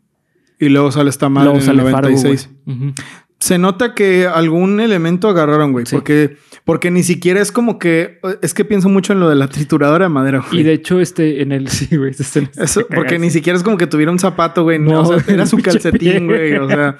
Y 0.59 0.69
luego 0.69 0.91
sale 0.91 1.09
esta 1.09 1.29
madre 1.29 1.45
Luego 1.45 1.59
en 1.59 1.65
sale 1.65 1.83
el 1.83 1.91
Fargo, 1.91 2.09
96. 2.09 2.49
güey. 2.65 2.93
Se 3.39 3.57
nota 3.57 3.93
que 3.93 4.25
algún 4.25 4.79
elemento 4.79 5.29
agarraron, 5.29 5.71
güey. 5.71 5.85
Sí. 5.85 5.95
Porque, 5.95 6.37
porque 6.65 6.89
ni 6.89 7.03
siquiera 7.03 7.39
es 7.39 7.51
como 7.51 7.77
que... 7.77 8.19
Es 8.41 8.53
que 8.53 8.65
pienso 8.65 8.89
mucho 8.89 9.13
en 9.13 9.19
lo 9.19 9.29
de 9.29 9.35
la 9.35 9.47
trituradora 9.47 10.05
de 10.05 10.09
madera, 10.09 10.43
güey. 10.47 10.61
Y 10.61 10.63
de 10.63 10.73
hecho, 10.73 10.99
este, 10.99 11.41
en 11.41 11.51
el... 11.51 11.67
Sí, 11.77 11.95
güey. 11.95 12.11
está 12.11 12.39
Eso, 12.63 12.87
porque 12.87 13.19
ni 13.19 13.29
siquiera 13.29 13.55
es 13.57 13.63
como 13.63 13.77
que 13.77 13.85
tuviera 13.85 14.11
un 14.11 14.19
zapato, 14.19 14.63
güey. 14.63 14.79
No, 14.79 14.91
No, 14.91 15.01
o 15.01 15.19
sea, 15.19 15.33
era 15.33 15.45
su 15.47 15.57
calcetín, 15.59 16.25
güey. 16.25 16.55
O 16.55 16.67
sea, 16.67 16.97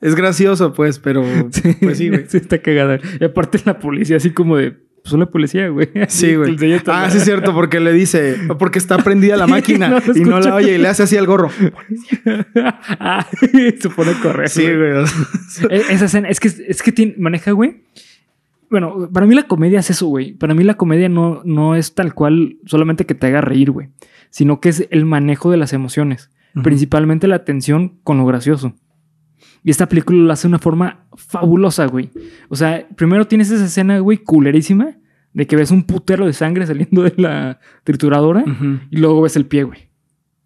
es 0.00 0.14
gracioso, 0.14 0.72
pues, 0.72 0.98
pero 0.98 1.24
Sí, 1.50 1.76
pues 1.80 1.98
sí, 1.98 2.08
güey. 2.08 2.24
sí, 2.28 2.38
está 2.38 2.58
cagada. 2.58 2.98
Y 3.20 3.24
aparte 3.24 3.60
la 3.64 3.78
policía 3.78 4.16
así 4.16 4.30
como 4.30 4.56
de... 4.56 4.76
pues 5.08 5.18
la 5.18 5.26
policía, 5.26 5.68
güey. 5.68 5.88
Sí, 6.08 6.34
güey. 6.34 6.56
Ah, 6.86 7.08
sí 7.10 7.18
es 7.18 7.24
cierto, 7.24 7.54
porque 7.54 7.80
le 7.80 7.92
dice, 7.92 8.36
porque 8.58 8.78
está 8.78 8.98
prendida 8.98 9.36
la 9.36 9.46
máquina 9.56 9.88
No 9.88 10.00
y 10.14 10.20
no 10.24 10.40
la 10.40 10.54
oye 10.54 10.74
y 10.74 10.78
le 10.78 10.88
hace 10.88 11.02
así 11.04 11.16
al 11.16 11.26
gorro. 11.26 11.50
ah, 13.00 13.26
se 13.80 13.90
pone 13.90 14.10
a 14.12 14.20
correr. 14.20 14.48
Sí, 14.48 14.62
güey. 14.62 15.04
E- 15.70 15.82
Esa 15.90 16.06
escena, 16.06 16.28
es 16.28 16.40
que, 16.40 16.48
es 16.48 16.82
que 16.82 16.92
tiene- 16.92 17.14
maneja, 17.18 17.52
güey. 17.52 17.82
Bueno, 18.68 19.08
para 19.12 19.26
mí 19.26 19.34
la 19.34 19.44
comedia 19.44 19.78
es 19.80 19.90
eso, 19.90 20.06
güey. 20.06 20.32
Para 20.32 20.54
mí 20.54 20.64
la 20.64 20.74
comedia 20.74 21.08
no, 21.08 21.40
no 21.44 21.76
es 21.76 21.94
tal 21.94 22.14
cual 22.14 22.56
solamente 22.66 23.06
que 23.06 23.14
te 23.14 23.26
haga 23.28 23.40
reír, 23.40 23.70
güey. 23.70 23.88
Sino 24.30 24.60
que 24.60 24.70
es 24.70 24.88
el 24.90 25.04
manejo 25.06 25.50
de 25.50 25.56
las 25.56 25.72
emociones. 25.72 26.30
Principalmente 26.64 27.28
la 27.28 27.44
tensión 27.44 27.98
con 28.02 28.16
lo 28.18 28.24
gracioso. 28.26 28.74
Y 29.66 29.70
esta 29.70 29.88
película 29.88 30.16
lo 30.22 30.32
hace 30.32 30.46
de 30.46 30.50
una 30.52 30.60
forma 30.60 31.06
fabulosa, 31.16 31.86
güey. 31.86 32.08
O 32.48 32.54
sea, 32.54 32.86
primero 32.96 33.26
tienes 33.26 33.50
esa 33.50 33.64
escena, 33.64 33.98
güey, 33.98 34.18
culerísima. 34.18 34.96
De 35.32 35.46
que 35.48 35.56
ves 35.56 35.72
un 35.72 35.82
putero 35.82 36.24
de 36.24 36.32
sangre 36.32 36.64
saliendo 36.68 37.02
de 37.02 37.12
la 37.16 37.58
trituradora. 37.82 38.44
Y 38.90 38.98
luego 38.98 39.22
ves 39.22 39.34
el 39.34 39.44
pie, 39.46 39.64
güey. 39.64 39.90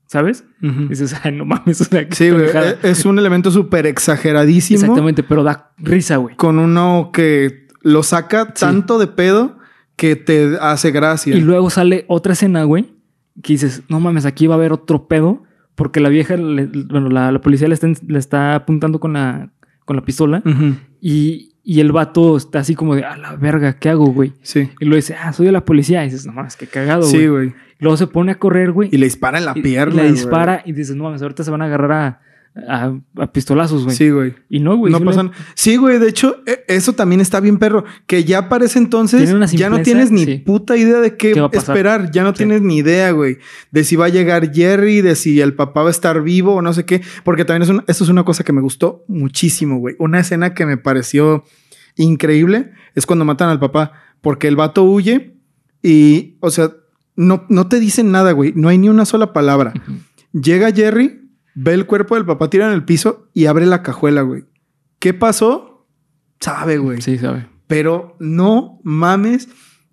¿Sabes? 0.07 0.45
dices, 0.89 1.15
ay, 1.23 1.33
no 1.33 1.45
mames. 1.45 1.83
O 1.83 1.85
sea, 1.85 2.07
Sí, 2.11 2.31
güey. 2.31 2.47
e- 2.47 2.79
Es 2.83 3.05
un 3.05 3.19
elemento 3.19 3.51
súper 3.51 3.87
exageradísimo. 3.87 4.81
Exactamente, 4.81 5.23
pero 5.23 5.43
da 5.45 5.73
risa, 5.77 6.17
güey. 6.17 6.35
Con 6.37 6.59
uno 6.59 7.11
que 7.13 7.69
lo 7.83 8.03
saca 8.03 8.55
tanto 8.55 8.99
de 8.99 9.07
pedo 9.07 9.59
que 9.97 10.17
te 10.17 10.57
hace 10.63 10.93
gracia. 10.93 11.37
Y 11.37 11.43
luego 11.43 11.69
sale 11.69 12.07
otra 12.09 12.33
escena, 12.33 12.65
güey, 12.65 12.95
que 13.43 13.53
dices, 13.53 13.83
no 13.91 14.01
mames, 14.01 14.25
aquí 14.25 14.47
va 14.47 14.55
a 14.55 14.59
haber 14.59 14.73
otro 14.73 15.07
pedo, 15.09 15.43
porque 15.75 16.01
la 16.01 16.09
vieja, 16.09 16.37
le- 16.37 16.67
bueno, 16.67 17.09
la, 17.09 17.33
la 17.33 17.41
policía 17.41 17.69
le 17.69 17.75
está, 17.75 17.87
le 18.07 18.19
está 18.19 18.55
apuntando 18.55 19.01
con 19.01 19.13
la, 19.15 19.51
con 19.85 19.97
la 19.97 20.03
pistola 20.05 20.43
y, 21.01 21.53
y 21.63 21.81
el 21.81 21.93
vato 21.93 22.37
está 22.37 22.61
así 22.61 22.75
como 22.75 22.95
de, 22.95 23.05
a 23.05 23.17
la 23.17 23.37
verga, 23.37 23.79
¿qué 23.79 23.89
hago, 23.89 24.07
güey? 24.07 24.33
Sí. 24.43 24.71
Y 24.81 24.85
luego 24.85 24.97
dice, 24.97 25.15
ah, 25.21 25.33
soy 25.33 25.47
de 25.47 25.53
la 25.53 25.65
policía. 25.65 26.03
Y 26.05 26.07
dices, 26.11 26.27
no 26.27 26.33
mames, 26.33 26.57
qué 26.57 26.67
cagado, 26.67 27.03
güey. 27.03 27.13
Sí, 27.13 27.27
güey. 27.27 27.55
Luego 27.79 27.97
se 27.97 28.07
pone 28.07 28.33
a 28.33 28.39
correr, 28.39 28.73
güey. 28.73 28.89
Y 28.93 28.99
le 28.99 29.07
dispara 29.07 29.39
en 29.39 29.47
la 29.47 29.53
y- 29.55 29.61
y 29.61 29.63
pierna. 29.63 29.95
le 29.97 30.03
güey. 30.03 30.13
dispara 30.13 30.63
y 30.67 30.73
dices, 30.73 30.95
no 30.97 31.05
mames, 31.05 31.23
ahorita 31.23 31.45
se 31.45 31.51
van 31.51 31.63
a 31.63 31.67
agarrar 31.67 31.93
a, 31.93 32.21
a, 32.69 32.93
a 33.17 33.33
pistolazos, 33.33 33.85
güey. 33.85 33.97
Sí, 33.97 34.11
güey. 34.11 34.35
Y 34.49 34.61
no, 34.61 34.77
güey. 34.77 34.93
no 34.93 35.01
pasan. 35.01 35.31
Sí, 35.55 35.77
güey. 35.77 35.99
De 35.99 36.09
hecho, 36.09 36.43
e- 36.47 36.65
eso 36.69 36.93
también 36.95 37.21
está 37.21 37.41
bien, 37.41 37.59
perro. 37.59 37.85
Que 38.07 38.25
ya 38.25 38.49
para 38.49 38.65
ese 38.65 38.79
entonces 38.79 39.31
ya 39.53 39.71
no 39.71 39.81
tienes 39.83 40.11
ni 40.11 40.25
sí. 40.25 40.39
puta 40.39 40.77
idea 40.77 40.99
de 41.01 41.17
qué, 41.17 41.33
esperar. 41.53 42.11
Ya 42.11 42.23
no 42.25 42.31
Sí. 42.31 42.39
tienes 42.39 42.63
ni 42.63 42.79
idea, 42.79 43.13
güey. 43.13 43.39
De 43.71 43.85
si 43.85 43.97
va 43.97 44.07
a 44.07 44.09
llegar 44.09 44.53
Jerry, 44.53 45.01
de 45.01 45.15
si 45.15 45.41
el 45.41 45.55
papá 45.55 45.83
va 45.83 45.89
a 45.89 45.93
estar 45.93 46.23
vivo 46.23 46.55
o 46.55 46.63
no 46.63 46.73
sé 46.73 46.85
qué. 46.85 47.03
Porque 47.25 47.45
también 47.45 47.63
es 47.63 47.69
un- 47.69 47.85
es 47.87 48.01
una 48.09 48.25
cosa 48.25 48.43
que 48.45 48.53
me 48.53 48.61
gustó 48.61 49.05
muchísimo, 49.09 49.79
güey. 49.79 49.95
Una 49.99 50.21
escena 50.21 50.53
que 50.55 50.67
me 50.67 50.77
pareció 50.77 51.45
increíble 51.97 52.73
es 52.95 53.07
cuando 53.07 53.25
matan 53.25 53.49
al 53.49 53.61
papá. 53.61 53.93
Porque 54.21 54.49
el 54.49 54.57
vato 54.57 54.83
huye 54.85 55.37
y, 55.83 56.37
o 56.41 56.51
sea, 56.51 56.73
no, 57.17 57.45
no 57.49 57.69
te 57.69 57.81
dicen 57.81 58.11
nada, 58.11 58.33
güey. 58.33 58.53
No 58.55 58.69
hay 58.69 58.79
ni 58.79 58.89
una 58.89 59.05
sola 59.05 59.33
palabra. 59.33 59.73
Llega 60.33 60.73
Jerry, 60.73 61.20
ve 61.55 61.75
el 61.75 61.87
cuerpo 61.87 62.15
del 62.15 62.25
papá 62.27 62.49
tirado 62.51 62.71
en 62.73 62.77
el 62.77 62.85
piso 62.85 63.29
y 63.35 63.47
abre 63.47 63.67
la 63.67 63.83
cajuela, 63.83 64.23
güey. 64.23 64.45
¿Qué 64.99 65.15
pasó? 65.15 65.87
Sabe, 66.41 66.79
güey. 66.79 67.01
Sí, 67.03 67.19
sabe. 67.19 67.47
Pero 67.67 68.17
no 68.21 68.81
mames. 68.83 69.49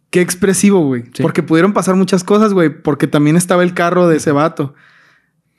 Qué 0.10 0.22
expresivo, 0.22 0.86
güey. 0.86 1.04
Sí. 1.14 1.22
Porque 1.22 1.44
pudieron 1.44 1.74
pasar 1.74 1.96
muchas 1.96 2.24
cosas, 2.24 2.54
güey. 2.54 2.70
Porque 2.82 3.08
también 3.08 3.36
estaba 3.36 3.64
el 3.64 3.74
carro 3.74 4.08
de 4.08 4.18
ese 4.18 4.32
vato. 4.32 4.74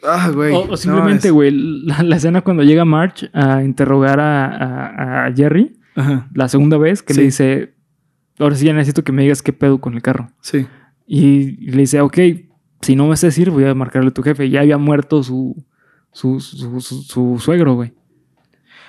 Ah, 0.02 0.30
güey. 0.32 0.54
O, 0.54 0.76
simplemente, 0.76 1.30
güey, 1.30 1.50
la, 1.52 2.02
la 2.02 2.16
escena 2.16 2.40
cuando 2.42 2.62
llega 2.62 2.84
March 2.84 3.28
a 3.34 3.62
interrogar 3.62 4.20
a, 4.20 4.46
a- 4.46 5.26
a 5.26 5.32
Jerry, 5.34 5.78
Ajá. 5.96 6.28
la 6.32 6.48
segunda 6.48 6.78
vez, 6.78 7.02
que 7.02 7.14
Sí. 7.14 7.20
le 7.20 7.26
dice, 7.26 7.74
ahora 8.38 8.54
sí 8.54 8.64
ya 8.64 8.72
necesito 8.72 9.02
que 9.04 9.12
me 9.12 9.22
digas 9.22 9.42
qué 9.42 9.52
pedo 9.52 9.80
con 9.80 9.94
el 9.94 10.02
carro. 10.02 10.30
Sí. 10.40 10.66
Y, 11.06 11.66
y 11.66 11.70
le 11.72 11.78
dice, 11.78 12.00
ok, 12.00 12.16
si 12.80 12.94
no 12.96 13.06
me 13.08 13.16
sé 13.16 13.26
decir, 13.26 13.50
voy 13.50 13.64
a 13.64 13.74
marcarle 13.74 14.10
a 14.10 14.14
tu 14.14 14.22
jefe. 14.22 14.48
Ya 14.50 14.60
había 14.60 14.78
muerto 14.78 15.22
su, 15.24 15.66
su, 16.18 16.40
su, 16.40 16.80
su- 16.80 17.02
su 17.02 17.38
suegro, 17.38 17.74
güey. 17.74 17.92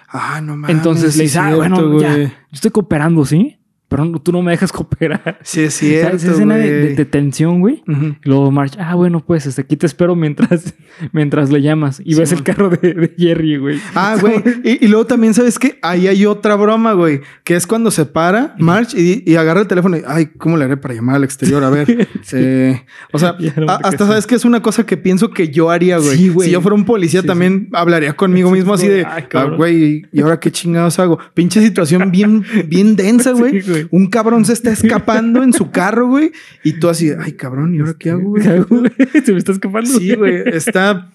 Ah, 0.07 0.41
no 0.41 0.55
mames. 0.55 0.75
Entonces 0.75 1.15
le 1.15 1.23
dice, 1.23 1.37
ah, 1.37 1.55
bueno, 1.55 1.75
ya, 2.01 2.17
yo 2.17 2.29
estoy 2.51 2.71
cooperando, 2.71 3.23
¿sí? 3.25 3.58
Pero 3.89 4.05
no- 4.05 4.21
tú 4.21 4.31
no 4.31 4.41
me 4.43 4.51
dejas 4.51 4.71
cooperar. 4.73 5.39
Sí, 5.43 5.61
es 5.61 5.73
cierto. 5.73 6.15
esa 6.17 6.31
escena 6.31 6.55
de, 6.57 6.71
de- 6.71 6.81
güey. 6.83 6.95
de 6.95 7.05
tensión, 7.05 7.59
güey. 7.59 7.83
Y 7.87 8.29
luego 8.29 8.51
March, 8.51 8.73
ah, 8.79 8.93
bueno, 8.95 9.19
pues 9.25 9.45
este, 9.47 9.61
aquí 9.61 9.75
te 9.77 9.87
espero 9.87 10.15
mientras, 10.15 10.75
mientras 11.11 11.49
le 11.49 11.61
llamas. 11.61 11.99
Y 12.05 12.13
Sí, 12.13 12.19
ves 12.19 12.31
el 12.31 12.43
carro 12.43 12.69
de, 12.69 12.93
de 12.93 13.13
Jerry, 13.17 13.57
güey. 13.57 13.79
Ah, 13.95 14.15
güey. 14.21 14.35
Y, 14.63 14.85
y 14.85 14.87
luego 14.87 15.05
también, 15.07 15.33
¿sabes 15.33 15.57
qué? 15.59 15.79
Ahí 15.81 16.07
hay 16.07 16.25
otra 16.25 16.55
broma, 16.55 16.93
güey. 16.93 17.21
Que 17.43 17.55
es 17.55 17.65
cuando 17.65 17.89
se 17.91 18.05
para 18.05 18.55
March 18.59 18.93
y, 18.95 19.23
y 19.25 19.35
agarra 19.37 19.61
el 19.61 19.67
teléfono 19.67 19.97
y, 19.97 20.01
ay, 20.07 20.27
¿cómo 20.37 20.55
le 20.55 20.65
haré 20.65 20.77
para 20.77 20.93
llamar 20.93 21.15
al 21.15 21.23
exterior? 21.23 21.63
A 21.63 21.69
ver. 21.71 22.07
eh, 22.33 22.83
o 23.11 23.17
sea, 23.19 23.35
no, 23.57 23.71
a- 23.71 23.75
hasta 23.83 24.05
sabes 24.05 24.27
que 24.27 24.35
es 24.35 24.45
una 24.45 24.61
cosa 24.61 24.85
que 24.85 24.97
pienso 24.97 25.31
que 25.31 25.49
yo 25.49 25.69
haría, 25.71 25.97
güey. 25.97 26.15
Sí, 26.17 26.29
güey. 26.29 26.47
si 26.47 26.53
yo 26.53 26.61
fuera 26.61 26.75
un 26.75 26.85
policía 26.85 27.23
también 27.23 27.69
hablaría 27.73 28.13
conmigo 28.13 28.51
mismo 28.51 28.73
así 28.75 28.87
de, 28.87 29.05
ay, 29.05 29.23
ah, 29.33 29.45
güey, 29.45 30.03
¿y 30.11 30.21
ahora 30.21 30.39
qué 30.39 30.51
chingados 30.51 30.99
hago? 30.99 31.17
Pinche 31.33 31.59
situación 31.61 32.11
bien, 32.11 32.43
bien 32.67 32.95
densa, 32.95 33.31
güey. 33.31 33.61
Güey. 33.83 33.89
Un 33.91 34.07
cabrón 34.07 34.45
se 34.45 34.53
está 34.53 34.71
escapando 34.73 35.43
en 35.43 35.53
su 35.53 35.71
carro, 35.71 36.07
güey. 36.07 36.31
Y 36.63 36.73
tú 36.73 36.89
así, 36.89 37.11
ay, 37.17 37.33
cabrón, 37.33 37.75
¿y 37.75 37.79
ahora 37.79 37.95
qué 37.97 38.11
hago, 38.11 38.29
güey? 38.29 38.43
Se 39.23 39.31
me 39.31 39.37
está 39.37 39.51
escapando. 39.51 39.89
Sí, 39.89 40.15
güey. 40.15 40.43
Está. 40.45 41.11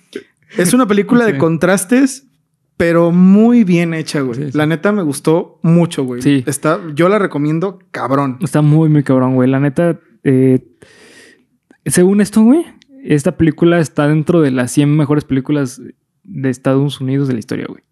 Es 0.57 0.73
una 0.73 0.87
película 0.87 1.27
de 1.27 1.37
contrastes, 1.39 2.27
pero 2.77 3.11
muy 3.11 3.65
bien 3.65 3.95
hecha, 3.95 4.21
güey. 4.21 4.39
Sí, 4.39 4.53
sí. 4.53 4.59
La 4.59 4.67
neta 4.67 4.93
me 4.93 5.03
gustó 5.03 5.59
mucho, 5.63 6.05
güey. 6.05 6.23
Sí. 6.23 6.45
Está, 6.47 6.81
yo 6.95 7.09
la 7.09 7.19
recomiendo 7.19 7.79
cabrón. 7.91 8.39
Está 8.41 8.63
muy, 8.63 8.89
muy 8.89 9.03
cabrón, 9.03 9.35
güey. 9.35 9.49
La 9.49 9.61
neta, 9.61 9.99
eh, 10.23 10.65
según 11.87 12.21
esto, 12.21 12.43
güey, 12.43 12.65
esta 13.05 13.37
película 13.37 13.79
está 13.79 14.09
dentro 14.09 14.41
de 14.41 14.51
las 14.51 14.71
100 14.73 14.97
mejores 14.97 15.25
películas 15.25 15.81
de 16.25 16.51
Estados 16.51 17.01
Unidos 17.01 17.29
de 17.29 17.35
la 17.35 17.41
historia, 17.41 17.67
güey. 17.69 17.83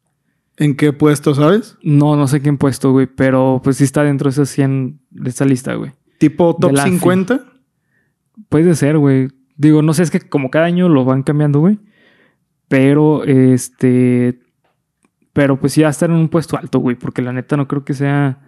¿En 0.63 0.77
qué 0.77 0.93
puesto, 0.93 1.35
sabes? 1.35 1.77
No, 1.83 2.15
no 2.15 2.29
sé 2.29 2.41
quién 2.41 2.57
puesto, 2.57 2.93
güey, 2.93 3.09
pero 3.09 3.61
pues 3.65 3.79
sí 3.79 3.85
está 3.85 4.05
dentro 4.05 4.31
de 4.31 4.35
esas 4.35 4.49
100 4.51 5.01
de 5.11 5.29
esta 5.29 5.45
lista, 5.45 5.75
güey. 5.75 5.91
Tipo 6.19 6.55
top 6.55 6.71
De 6.71 6.77
la 6.77 6.85
50. 6.85 7.45
Puede 8.49 8.77
ser, 8.77 8.97
güey. 8.97 9.27
Digo, 9.57 9.83
no 9.83 9.93
sé, 9.93 10.05
es 10.05 10.13
que 10.13 10.21
como 10.21 10.53
cada 10.53 10.67
año 10.67 10.89
lo 10.89 11.05
van 11.05 11.25
cambiando, 11.25 11.59
güey. 11.59 11.81
Pero, 12.69 13.25
este... 13.25 14.39
Pero 15.33 15.59
pues 15.59 15.73
sí 15.73 15.83
va 15.83 15.89
a 15.89 15.91
estar 15.91 16.11
en 16.11 16.15
un 16.17 16.29
puesto 16.29 16.57
alto, 16.57 16.79
güey, 16.79 16.95
porque 16.95 17.23
la 17.23 17.33
neta 17.33 17.57
no 17.57 17.67
creo 17.67 17.85
que 17.85 17.95
sea... 17.95 18.39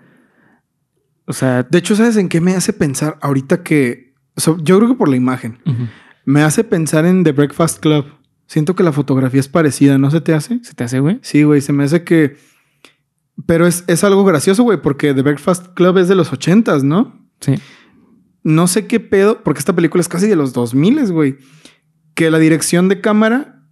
O 1.26 1.32
sea... 1.32 1.64
De 1.64 1.78
hecho, 1.78 1.96
¿sabes 1.96 2.16
en 2.16 2.28
qué 2.28 2.40
me 2.40 2.54
hace 2.54 2.72
pensar 2.72 3.18
ahorita 3.22 3.64
que. 3.64 4.14
o 4.36 4.40
sea, 4.40 4.54
yo 4.62 4.76
creo 4.76 4.90
que 4.90 4.94
por 4.94 5.08
la 5.08 5.16
imagen. 5.16 5.58
Me 6.24 6.42
hace 6.42 6.62
pensar 6.62 7.06
en 7.06 7.24
The 7.24 7.32
Breakfast 7.32 7.80
Club. 7.80 8.04
Siento 8.54 8.76
que 8.76 8.84
la 8.84 8.92
fotografía 8.92 9.40
es 9.40 9.48
parecida, 9.48 9.98
¿no 9.98 10.12
se 10.12 10.20
te 10.20 10.32
hace? 10.32 10.60
¿Se 10.62 10.74
te 10.74 10.84
hace, 10.84 11.00
güey? 11.00 11.18
Sí, 11.22 11.42
güey, 11.42 11.60
se 11.60 11.72
me 11.72 11.82
hace 11.82 12.04
que. 12.04 12.36
Pero 13.46 13.66
es, 13.66 13.82
es 13.88 14.04
algo 14.04 14.24
gracioso, 14.24 14.62
güey, 14.62 14.80
porque 14.80 15.12
The 15.12 15.22
Breakfast 15.22 15.74
Club 15.74 15.98
es 15.98 16.06
de 16.06 16.14
los 16.14 16.32
ochentas, 16.32 16.84
¿no? 16.84 17.26
Sí. 17.40 17.56
no 18.44 18.68
sé 18.68 18.86
qué 18.86 19.00
pedo, 19.00 19.42
porque 19.42 19.58
esta 19.58 19.74
película 19.74 20.00
es 20.02 20.08
casi 20.08 20.28
de 20.28 20.36
los 20.36 20.52
2000, 20.52 21.10
güey. 21.10 21.38
Que 22.14 22.30
la 22.30 22.38
dirección 22.38 22.88
de 22.88 23.00
cámara 23.00 23.64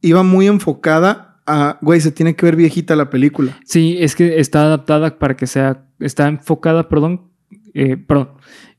iba 0.00 0.24
muy 0.24 0.48
enfocada 0.48 1.40
a, 1.46 1.78
güey, 1.80 2.00
se 2.00 2.10
tiene 2.10 2.34
que 2.34 2.46
ver 2.46 2.56
viejita 2.56 2.96
la 2.96 3.10
película. 3.10 3.56
Sí, 3.64 3.96
es 4.00 4.16
que 4.16 4.40
está 4.40 4.62
adaptada 4.62 5.20
para 5.20 5.36
que 5.36 5.46
sea... 5.46 5.86
Está 6.00 6.26
enfocada, 6.26 6.88
perdón. 6.88 7.30
eh, 7.74 7.96
perdón. 7.96 8.30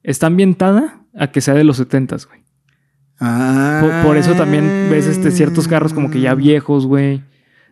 Está 0.03 0.27
ambientada 0.27 1.05
a 1.17 1.31
que 1.31 1.39
sea 1.39 1.53
de 1.53 1.63
los 1.63 1.79
70s, 1.79 2.27
güey. 2.27 2.46
Ah. 3.19 3.79
Por, 3.81 4.07
por 4.09 4.17
eso 4.17 4.33
también 4.33 4.87
ves 4.91 5.07
este, 5.07 5.31
ciertos 5.31 5.67
carros 5.67 5.93
como 5.93 6.09
que 6.11 6.19
ya 6.21 6.35
viejos, 6.35 6.85
güey. 6.85 7.23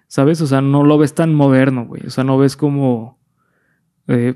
¿Sabes? 0.08 0.42
O 0.42 0.48
sea, 0.48 0.62
no 0.62 0.84
lo 0.84 0.98
ves 0.98 1.14
tan 1.16 1.34
moderno, 1.34 1.86
güey. 1.86 2.04
O 2.06 2.10
sea, 2.10 2.24
no 2.24 2.38
ves 2.38 2.56
como... 2.56 3.20
eh, 4.08 4.36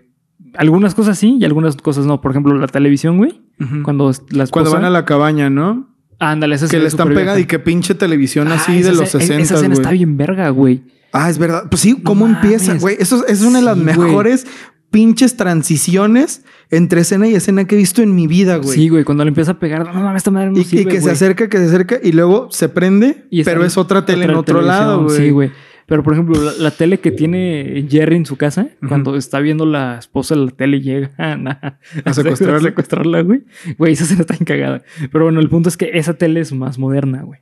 algunas 0.55 0.95
cosas 0.95 1.17
sí 1.17 1.37
y 1.39 1.45
algunas 1.45 1.75
cosas 1.77 2.05
no. 2.05 2.21
Por 2.21 2.31
ejemplo, 2.31 2.53
la 2.55 2.67
televisión, 2.67 3.17
güey. 3.17 3.41
Cuando 3.83 4.05
la 4.29 4.43
esposa... 4.45 4.51
Cuando 4.51 4.71
van 4.71 4.85
a 4.85 4.89
la 4.89 5.05
cabaña, 5.05 5.49
¿no? 5.49 5.89
Ándale, 6.17 6.55
esa 6.55 6.67
Que 6.67 6.79
le 6.79 6.87
están 6.87 7.09
vieja. 7.09 7.39
y 7.39 7.45
que 7.45 7.59
pinche 7.59 7.93
televisión 7.95 8.47
Ah, 8.49 8.55
así 8.55 8.81
de 8.81 8.89
los 8.91 9.01
escena- 9.13 9.21
60, 9.21 9.43
Esa 9.43 9.55
escena 9.55 9.73
está 9.73 9.91
bien 9.91 10.17
verga, 10.17 10.49
güey. 10.49 10.83
Ah, 11.13 11.29
es 11.29 11.37
verdad. 11.37 11.63
Pues 11.69 11.81
sí, 11.81 12.01
¿cómo 12.03 12.27
No 12.27 12.35
empieza, 12.35 12.75
güey? 12.77 12.95
Eso 12.99 13.25
es 13.27 13.41
una 13.41 13.59
de 13.59 13.65
las 13.65 13.77
Sí, 13.77 13.83
mejores 13.83 14.47
pinches 14.91 15.37
transiciones 15.37 16.43
entre 16.71 17.01
escena 17.01 17.27
y 17.27 17.35
escena 17.35 17.65
que 17.65 17.75
he 17.75 17.77
visto 17.77 18.01
en 18.01 18.15
mi 18.15 18.27
vida, 18.27 18.57
güey. 18.57 18.75
Sí, 18.75 18.89
güey. 18.89 19.03
Cuando 19.03 19.23
le 19.23 19.29
empieza 19.29 19.51
a 19.51 19.59
pegar, 19.59 19.85
no 19.93 20.01
mames, 20.01 20.21
esta 20.21 20.31
madre 20.31 20.51
no 20.51 20.57
Y, 20.57 20.61
y 20.61 20.63
sirve, 20.63 20.85
que 20.85 20.97
se 20.97 21.01
güey". 21.01 21.13
acerca, 21.13 21.49
que 21.49 21.57
se 21.57 21.65
acerca 21.65 21.99
y 22.01 22.11
luego 22.11 22.49
se 22.51 22.69
prende, 22.69 23.25
Y 23.29 23.43
pero 23.43 23.63
es 23.65 23.77
otra 23.77 24.05
tele 24.05 24.25
en 24.25 24.35
otro 24.35 24.61
lado, 24.61 25.03
güey. 25.03 25.17
Sí, 25.17 25.29
güey. 25.29 25.51
Pero, 25.85 26.03
por 26.03 26.13
ejemplo, 26.13 26.39
la, 26.39 26.51
la 26.53 26.69
tele 26.71 26.99
que 26.99 27.09
tiene 27.11 27.87
Jerry 27.89 28.15
en 28.15 28.25
su 28.27 28.35
casa, 28.37 28.69
cuando 28.87 29.15
está 29.15 29.39
viendo 29.39 29.65
la 29.65 29.97
esposa 29.97 30.35
de 30.35 30.45
la 30.45 30.51
tele 30.51 30.77
y 30.77 30.81
llega 30.81 31.11
a, 31.17 31.33
A 32.05 32.13
secuestrarla. 32.13 32.57
a 32.57 32.61
secuestrarla, 32.61 33.21
güey. 33.23 33.43
Güey, 33.77 33.93
esa 33.93 34.03
escena 34.03 34.21
está 34.21 34.35
encagada. 34.39 34.83
Pero 35.11 35.23
bueno, 35.25 35.39
el 35.39 35.49
punto 35.49 35.67
es 35.67 35.77
que 35.77 35.89
esa 35.95 36.13
tele 36.13 36.41
es 36.41 36.51
más 36.53 36.77
moderna, 36.77 37.23
güey. 37.23 37.39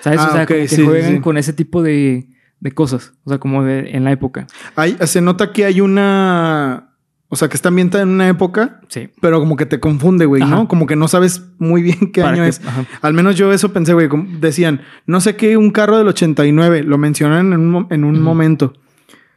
¿Sabes? 0.00 0.18
Ah, 0.20 0.28
o 0.28 0.32
sea, 0.32 0.46
que 0.46 0.66
sí, 0.66 0.76
sí, 0.76 0.82
juegan 0.84 1.14
sí. 1.14 1.20
con 1.20 1.38
ese 1.38 1.52
tipo 1.52 1.82
de, 1.84 2.26
de 2.60 2.72
cosas. 2.72 3.12
O 3.24 3.30
sea, 3.30 3.38
como 3.38 3.62
de, 3.64 3.90
en 3.96 4.04
la 4.04 4.12
época. 4.12 4.46
Hay- 4.76 4.96
se 5.06 5.20
nota 5.20 5.52
que 5.52 5.64
hay 5.64 5.80
una 5.80 6.92
O 7.28 7.34
sea, 7.34 7.48
que 7.48 7.56
está 7.56 7.70
ambientada 7.70 8.04
en 8.04 8.10
una 8.10 8.28
época, 8.28 8.80
Sí. 8.86 9.08
pero 9.20 9.40
como 9.40 9.56
que 9.56 9.66
te 9.66 9.80
confunde, 9.80 10.26
güey, 10.26 10.44
¿no? 10.44 10.68
Como 10.68 10.86
que 10.86 10.94
no 10.94 11.08
sabes 11.08 11.42
muy 11.58 11.82
bien 11.82 12.12
qué 12.12 12.20
Para 12.20 12.34
año 12.34 12.44
que- 12.44 12.50
es. 12.50 12.60
ajá. 12.64 12.84
Al 13.02 13.14
menos 13.14 13.34
yo 13.34 13.52
eso 13.52 13.72
pensé, 13.72 13.94
güey. 13.94 14.08
como 14.08 14.38
Decían, 14.38 14.82
no 15.06 15.20
sé 15.20 15.34
qué, 15.34 15.56
un 15.56 15.72
carro 15.72 15.98
del 15.98 16.06
89. 16.06 16.84
Lo 16.84 16.98
mencionan 16.98 17.52
en 17.52 17.74
un, 17.74 17.86
en 17.90 18.04
un 18.04 18.22
momento. 18.22 18.74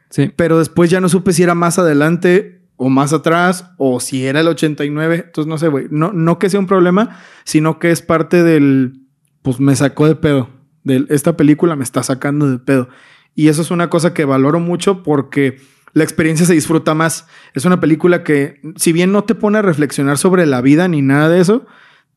Sí. 0.08 0.30
Pero 0.36 0.58
después 0.60 0.88
ya 0.88 1.00
no 1.00 1.08
supe 1.08 1.32
si 1.32 1.42
era 1.42 1.56
más 1.56 1.80
adelante 1.80 2.62
o 2.76 2.88
más 2.90 3.12
atrás 3.12 3.72
o 3.76 3.98
si 3.98 4.24
era 4.24 4.40
el 4.40 4.46
89. 4.48 5.24
Entonces 5.26 5.48
no 5.48 5.58
sé, 5.58 5.66
güey. 5.66 5.88
No, 5.90 6.12
no 6.12 6.38
que 6.38 6.48
sea 6.48 6.60
un 6.60 6.66
problema, 6.68 7.18
sino 7.44 7.80
que 7.80 7.90
es 7.90 8.02
parte 8.02 8.44
del... 8.44 9.00
Pues 9.42 9.58
me 9.58 9.74
sacó 9.74 10.06
de 10.06 10.14
pedo. 10.14 10.48
De 10.84 11.06
esta 11.08 11.36
película 11.36 11.74
me 11.74 11.82
está 11.82 12.04
sacando 12.04 12.48
de 12.48 12.58
pedo. 12.60 12.88
Y 13.34 13.48
eso 13.48 13.62
es 13.62 13.70
una 13.70 13.90
cosa 13.90 14.12
que 14.14 14.24
valoro 14.24 14.60
mucho 14.60 15.02
porque 15.02 15.58
la 15.92 16.04
experiencia 16.04 16.46
se 16.46 16.54
disfruta 16.54 16.94
más. 16.94 17.26
Es 17.54 17.64
una 17.64 17.80
película 17.80 18.22
que, 18.22 18.60
si 18.76 18.92
bien 18.92 19.12
no 19.12 19.24
te 19.24 19.34
pone 19.34 19.58
a 19.58 19.62
reflexionar 19.62 20.18
sobre 20.18 20.46
la 20.46 20.60
vida 20.60 20.88
ni 20.88 21.02
nada 21.02 21.28
de 21.28 21.40
eso, 21.40 21.66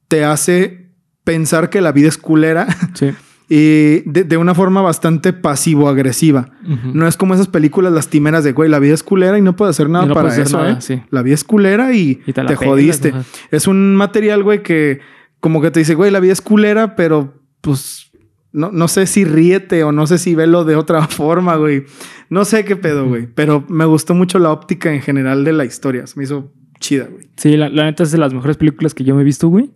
te 0.08 0.26
hace 0.26 0.90
pensar 1.24 1.70
que 1.70 1.82
la 1.82 1.92
vida 1.92 2.10
es 2.10 2.18
culera 2.18 2.68
Sí. 2.94 3.12
y 3.50 4.02
de, 4.10 4.26
de 4.26 4.38
una 4.38 4.54
forma 4.54 4.82
bastante 4.82 5.34
pasivo-agresiva. 5.34 6.52
No 6.94 7.08
es 7.08 7.18
como 7.18 7.34
esas 7.34 7.48
películas 7.48 7.94
lastimeras 7.94 8.44
de, 8.44 8.52
güey, 8.52 8.70
la 8.70 8.80
vida 8.80 8.94
es 8.94 9.04
culera 9.04 9.38
y 9.38 9.42
no 9.42 9.56
puedo 9.56 9.72
hacer 9.72 9.90
nada 9.90 10.06
no 10.06 10.14
para 10.14 10.30
puedes 10.30 10.48
eso, 10.48 10.58
nada, 10.58 10.72
¿eh? 10.74 10.78
sí. 10.80 11.02
La 11.10 11.22
vida 11.22 11.36
es 11.36 11.44
culera 11.44 11.94
y, 11.94 12.22
Y 12.26 12.34
te 12.34 12.56
jodiste. 12.56 13.14
Es 13.52 13.68
un 13.68 13.96
material, 13.96 14.44
güey, 14.44 14.62
que 14.64 15.00
como 15.40 15.62
que 15.62 15.72
te 15.72 15.80
dice, 15.80 15.96
güey, 15.96 16.12
la 16.12 16.20
vida 16.20 16.34
es 16.34 16.42
culera, 16.42 16.96
pero 16.96 17.42
pues 17.62 18.12
no, 18.54 18.72
no 18.72 18.88
sé 18.88 19.08
si 19.08 19.26
ríete 19.26 19.84
o 19.84 19.92
no 19.92 20.08
sé 20.08 20.20
si 20.20 20.36
velo 20.36 20.64
de 20.64 20.76
otra 20.76 21.08
forma, 21.08 21.56
güey. 21.58 21.84
No 22.30 22.46
sé 22.46 22.64
qué 22.64 22.76
pedo, 22.76 23.08
güey. 23.08 23.28
Pero 23.28 23.66
me 23.68 23.86
gustó 23.86 24.14
mucho 24.14 24.40
la 24.40 24.52
óptica 24.52 24.94
en 24.94 25.02
general 25.02 25.44
de 25.44 25.54
la 25.54 25.66
historia. 25.66 26.08
Se 26.08 26.18
me 26.18 26.24
hizo 26.24 26.54
chida, 26.80 27.08
güey. 27.12 27.30
Sí, 27.36 27.58
la, 27.58 27.70
la 27.70 27.86
neta 27.86 28.04
es 28.04 28.12
de 28.12 28.18
las 28.18 28.34
mejores 28.34 28.58
películas 28.58 28.94
que 28.94 29.04
yo 29.04 29.16
me 29.16 29.22
he 29.22 29.26
visto, 29.26 29.50
güey. 29.50 29.72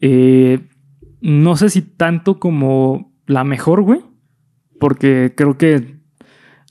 Eh, 0.00 0.60
no 1.20 1.56
sé 1.56 1.68
si 1.68 1.82
tanto 1.82 2.38
como 2.38 3.12
la 3.26 3.44
mejor, 3.44 3.82
güey. 3.82 4.00
Porque 4.78 5.32
creo 5.36 5.58
que 5.58 6.00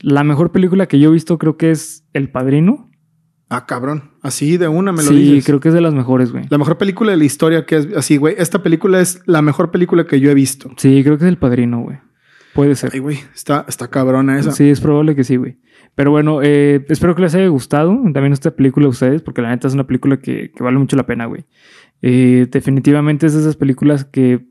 la 0.02 0.24
mejor 0.24 0.52
película 0.52 0.88
que 0.88 1.00
yo 1.00 1.10
he 1.10 1.14
visto 1.14 1.38
creo 1.38 1.58
que 1.58 1.72
es 1.72 2.06
El 2.14 2.30
Padrino. 2.30 2.91
Ah, 3.54 3.66
cabrón. 3.66 4.12
Así 4.22 4.56
de 4.56 4.70
una 4.70 4.94
me 4.94 5.04
lo 5.04 5.10
sí, 5.10 5.16
dices. 5.16 5.46
creo 5.46 5.60
que 5.60 5.68
es 5.68 5.74
de 5.74 5.82
las 5.82 5.94
mejores, 5.94 6.32
güey. 6.32 6.46
La 6.50 6.58
mejor 6.58 6.78
película 6.78 7.12
de 7.12 7.18
la 7.18 7.26
historia 7.26 7.66
que 7.66 7.76
es 7.76 7.88
así, 7.98 8.16
güey. 8.16 8.34
Esta 8.38 8.64
película 8.64 9.02
es 9.02 9.22
la 9.26 9.42
mejor 9.42 9.72
película 9.72 10.06
que 10.08 10.22
yo 10.22 10.32
he 10.32 10.34
visto. 10.34 10.72
Sí, 10.78 11.04
creo 11.04 11.18
que 11.18 11.26
es 11.26 11.30
El 11.30 11.38
Padrino, 11.38 11.82
güey. 11.82 11.98
Puede 12.54 12.76
ser. 12.76 12.92
Ay, 12.94 13.00
güey, 13.00 13.20
está, 13.36 13.66
está 13.68 13.90
cabrona 13.90 14.40
esa. 14.40 14.54
Sí, 14.54 14.70
es 14.70 14.80
probable 14.80 15.18
que 15.18 15.26
sí, 15.26 15.36
güey. 15.36 15.58
Pero 15.96 16.12
bueno, 16.12 16.40
eh, 16.42 16.86
espero 16.88 17.14
que 17.14 17.24
les 17.24 17.36
haya 17.36 17.48
gustado 17.48 17.92
también 18.14 18.32
esta 18.32 18.52
película 18.52 18.86
a 18.86 18.90
ustedes, 18.90 19.22
porque 19.22 19.42
la 19.42 19.50
neta 19.50 19.68
es 19.68 19.74
una 19.74 19.86
película 19.86 20.18
que, 20.22 20.52
que 20.56 20.64
vale 20.64 20.78
mucho 20.78 20.96
la 20.96 21.06
pena, 21.06 21.26
güey. 21.26 21.44
Eh, 22.02 22.48
definitivamente 22.50 23.28
es 23.28 23.34
de 23.34 23.42
esas 23.42 23.58
películas 23.58 24.06
que 24.06 24.46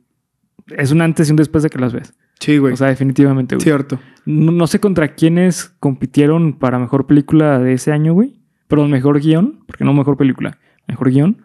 es 0.76 0.92
un 0.92 1.00
antes 1.00 1.26
y 1.28 1.30
un 1.30 1.36
después 1.36 1.64
de 1.64 1.70
que 1.70 1.78
las 1.78 1.94
ves. 1.94 2.12
Sí, 2.38 2.58
güey. 2.58 2.74
O 2.74 2.76
sea, 2.76 2.88
definitivamente, 2.88 3.54
güey. 3.54 3.64
Cierto. 3.64 3.98
No, 4.26 4.52
no 4.52 4.66
sé 4.66 4.78
contra 4.78 5.14
quiénes 5.14 5.74
compitieron 5.80 6.58
para 6.58 6.78
mejor 6.78 7.06
película 7.06 7.58
de 7.58 7.72
ese 7.72 7.92
año, 7.92 8.12
güey. 8.12 8.39
Perdón, 8.70 8.90
mejor 8.90 9.20
guion, 9.20 9.62
porque 9.66 9.84
no 9.84 9.92
mejor 9.92 10.16
película, 10.16 10.56
mejor 10.88 11.10
guion. 11.10 11.42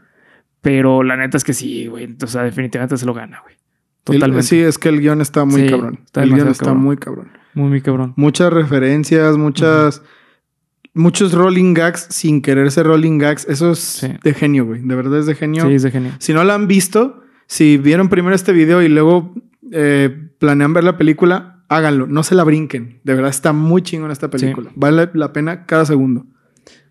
Pero 0.62 1.04
la 1.04 1.18
neta 1.18 1.36
es 1.38 1.44
que 1.44 1.54
sí, 1.54 1.88
güey. 1.88 2.16
O 2.24 2.28
sea, 2.28 2.44
definitivamente 2.44 2.96
se 2.98 3.06
lo 3.06 3.14
gana, 3.14 3.42
güey. 3.44 3.56
El- 3.56 4.14
Totalmente. 4.16 4.46
sí, 4.48 4.60
es 4.60 4.78
que 4.78 4.90
el 4.90 5.02
guion 5.02 5.20
está 5.20 5.44
muy 5.46 5.62
Sí, 5.64 5.70
cabrón. 5.70 6.00
está 6.06 6.24
el 6.24 6.34
guion 6.34 6.48
está 6.48 6.66
cabrón. 6.66 6.84
muy 6.84 6.98
cabrón. 6.98 7.32
Muy, 7.56 7.70
muy 7.70 7.82
cabrón. 7.82 8.14
Muchas 8.16 8.54
referencias, 8.54 9.36
muchas. 9.38 10.02
Muchos 10.94 11.34
rolling 11.34 11.74
gags 11.74 12.08
sin 12.10 12.42
querer 12.42 12.72
ser 12.72 12.86
rolling 12.86 13.18
gags. 13.18 13.46
Eso 13.50 13.72
es 13.72 13.80
Sí. 13.80 14.08
de 14.24 14.34
genio, 14.34 14.66
güey. 14.66 14.82
De 14.82 14.96
verdad 14.96 15.20
es 15.20 15.26
de 15.26 15.36
genio. 15.36 15.66
Sí, 15.68 15.74
es 15.74 15.84
de 15.84 15.92
genio. 15.92 16.12
Si 16.20 16.34
no 16.34 16.44
la 16.46 16.56
han 16.56 16.68
visto, 16.68 17.22
si 17.48 17.78
vieron 17.78 18.08
primero 18.08 18.34
este 18.36 18.54
video 18.54 18.82
y 18.82 18.88
luego 18.88 19.34
eh, 19.72 20.30
planean 20.40 20.74
ver 20.74 20.84
la 20.84 20.96
película, 20.98 21.64
háganlo. 21.68 22.06
No 22.08 22.24
se 22.24 22.36
la 22.36 22.44
brinquen. 22.44 23.02
De 23.04 23.14
verdad 23.16 23.30
está 23.32 23.52
muy 23.52 23.82
chingón 23.82 24.12
esta 24.12 24.30
película. 24.30 24.72
Vale 24.76 25.10
la 25.14 25.34
pena 25.34 25.66
cada 25.66 25.86
segundo. 25.86 26.26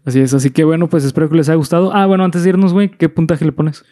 Así 0.05 0.20
es. 0.20 0.34
Así 0.34 0.50
que 0.50 0.64
bueno, 0.64 0.88
pues 0.88 1.05
espero 1.05 1.28
que 1.28 1.36
les 1.36 1.48
haya 1.48 1.57
gustado. 1.57 1.94
Ah, 1.94 2.07
bueno, 2.07 2.24
antes 2.24 2.42
de 2.42 2.50
irnos, 2.50 2.72
güey, 2.72 2.90
¿qué 2.90 3.09
puntaje 3.09 3.44
le 3.44 3.52
pones? 3.52 3.84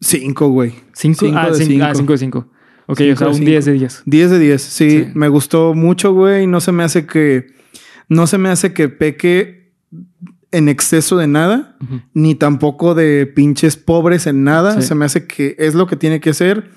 Cinco, 0.00 0.48
güey. 0.48 0.74
¿Cinco? 0.94 1.26
Cinco 1.26 1.38
ah, 1.38 1.50
de 1.50 1.54
cinco. 1.54 1.70
cinco. 1.70 1.84
Ah, 1.84 1.94
cinco 1.94 2.12
de 2.12 2.18
cinco. 2.18 2.38
Ok, 2.86 2.98
Cinco 2.98 3.12
o 3.14 3.16
sea, 3.16 3.28
un 3.28 3.34
cinco. 3.34 3.50
10 3.50 3.64
de 3.66 3.72
10. 3.72 4.02
10 4.06 4.30
de 4.30 4.38
10. 4.38 4.62
Sí, 4.62 4.90
Sí. 4.90 5.06
me 5.14 5.28
gustó 5.28 5.74
mucho, 5.74 6.12
güey. 6.14 6.46
No 6.46 6.60
se 6.60 6.72
me 6.72 6.84
hace 6.84 7.06
que. 7.06 7.46
No 8.08 8.26
se 8.26 8.38
me 8.38 8.48
hace 8.48 8.72
que 8.72 8.88
peque 8.88 9.74
en 10.50 10.70
exceso 10.70 11.18
de 11.18 11.26
nada, 11.26 11.76
ni 12.14 12.34
tampoco 12.34 12.94
de 12.94 13.26
pinches 13.26 13.76
pobres 13.76 14.26
en 14.26 14.44
nada. 14.44 14.80
Sí. 14.80 14.86
Se 14.88 14.94
me 14.94 15.04
hace 15.04 15.26
que 15.26 15.56
es 15.58 15.74
lo 15.74 15.86
que 15.86 15.96
tiene 15.96 16.20
que 16.20 16.32
ser. 16.32 16.70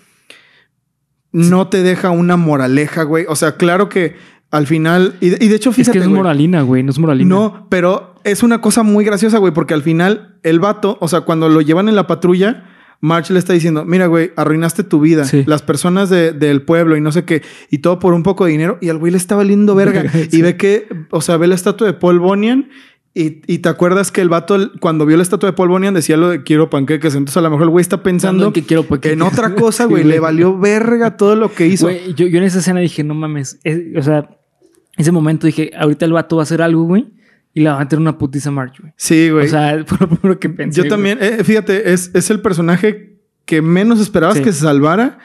No 1.31 1.69
te 1.69 1.81
deja 1.81 2.09
una 2.09 2.35
moraleja, 2.35 3.03
güey. 3.03 3.25
O 3.29 3.37
sea, 3.37 3.55
claro 3.55 3.87
que 3.87 4.15
al 4.51 4.67
final. 4.67 5.15
Y 5.21 5.29
de, 5.29 5.37
y 5.43 5.47
de 5.47 5.55
hecho, 5.55 5.69
Es 5.71 5.75
fíjate. 5.77 5.93
que 5.97 6.03
es 6.03 6.07
güey, 6.07 6.17
moralina, 6.17 6.61
güey, 6.61 6.83
no 6.83 6.91
es 6.91 6.99
moralina. 6.99 7.29
no, 7.29 7.67
pero 7.69 8.15
es 8.23 8.43
una 8.43 8.61
cosa 8.61 8.83
muy 8.83 9.03
graciosa, 9.05 9.37
güey, 9.39 9.53
porque 9.53 9.73
al 9.73 9.81
final 9.81 10.37
el 10.43 10.59
vato, 10.59 10.97
o 11.01 11.07
sea, 11.07 11.21
cuando 11.21 11.49
lo 11.49 11.61
llevan 11.61 11.89
en 11.89 11.95
la 11.95 12.05
patrulla, 12.07 12.65
March 13.03 13.31
le 13.31 13.39
está 13.39 13.53
diciendo, 13.53 13.83
mira, 13.83 14.05
güey, 14.05 14.31
arruinaste 14.35 14.83
tu 14.83 14.99
vida, 14.99 15.25
Sí. 15.25 15.43
las 15.47 15.63
personas 15.63 16.09
de- 16.11 16.33
del 16.33 16.61
pueblo 16.61 16.95
y 16.95 17.01
no 17.01 17.11
sé 17.11 17.23
qué, 17.25 17.41
y 17.71 17.79
todo 17.79 17.97
por 17.97 18.13
un 18.13 18.21
poco 18.21 18.45
de 18.45 18.51
dinero, 18.51 18.77
y 18.79 18.89
al 18.89 18.97
güey 18.99 19.11
le 19.11 19.17
está 19.17 19.35
valiendo 19.35 19.73
verga. 19.73 20.03
Sí. 20.11 20.27
Y 20.37 20.41
ve 20.43 20.55
que, 20.57 20.87
o 21.09 21.21
sea, 21.21 21.37
ve 21.37 21.47
la 21.47 21.55
estatua 21.55 21.87
de 21.87 21.93
Paul 21.93 22.19
Bunyan. 22.19 22.69
Y, 23.13 23.41
y 23.45 23.57
te 23.57 23.67
acuerdas 23.67 24.09
que 24.09 24.21
el 24.21 24.29
vato, 24.29 24.71
cuando 24.79 25.05
vio 25.05 25.17
la 25.17 25.23
estatua 25.23 25.49
de 25.49 25.53
Paul 25.53 25.67
Bunyan, 25.67 25.93
decía 25.93 26.15
lo 26.15 26.29
de 26.29 26.43
quiero 26.43 26.69
panqueques. 26.69 27.13
Entonces, 27.13 27.35
a 27.35 27.41
lo 27.41 27.49
mejor 27.49 27.63
el 27.63 27.69
güey 27.69 27.81
está 27.81 28.03
pensando 28.03 28.45
en 28.47 28.53
que 28.53 28.63
quiero 28.63 28.83
panqueques. 28.83 29.11
en 29.17 29.21
otra 29.21 29.53
cosa, 29.55 29.83
güey. 29.83 30.05
Le 30.05 30.21
valió 30.21 30.57
verga 30.57 31.17
todo 31.17 31.35
lo 31.35 31.51
que 31.51 31.67
hizo. 31.67 31.87
Güey, 31.87 32.13
yo, 32.13 32.27
yo 32.27 32.37
en 32.37 32.45
esa 32.45 32.59
escena 32.59 32.79
dije, 32.79 33.03
no 33.03 33.13
mames. 33.13 33.59
es- 33.65 33.81
o 33.97 34.01
sea, 34.01 34.29
ese 35.01 35.11
momento 35.11 35.47
dije, 35.47 35.71
ahorita 35.77 36.05
el 36.05 36.13
vato 36.13 36.37
va 36.37 36.41
a 36.41 36.43
hacer 36.43 36.61
algo, 36.61 36.83
güey, 36.83 37.07
y 37.53 37.61
le 37.61 37.69
va 37.69 37.75
a 37.75 37.79
meter 37.79 37.99
una 37.99 38.17
putiza 38.17 38.49
March, 38.51 38.79
güey. 38.79 38.93
Sí, 38.95 39.29
güey. 39.29 39.45
O 39.45 39.49
sea, 39.49 39.83
fue 39.85 39.97
lo 39.99 40.07
primero 40.09 40.39
que 40.39 40.49
pensé. 40.49 40.81
Yo 40.83 40.87
también, 40.89 41.17
eh, 41.21 41.43
fíjate, 41.43 41.91
es, 41.93 42.11
es 42.13 42.29
el 42.29 42.41
personaje 42.41 43.17
que 43.45 43.61
menos 43.61 43.99
esperabas 43.99 44.37
Sí. 44.37 44.43
que 44.43 44.53
se 44.53 44.61
salvara 44.61 45.19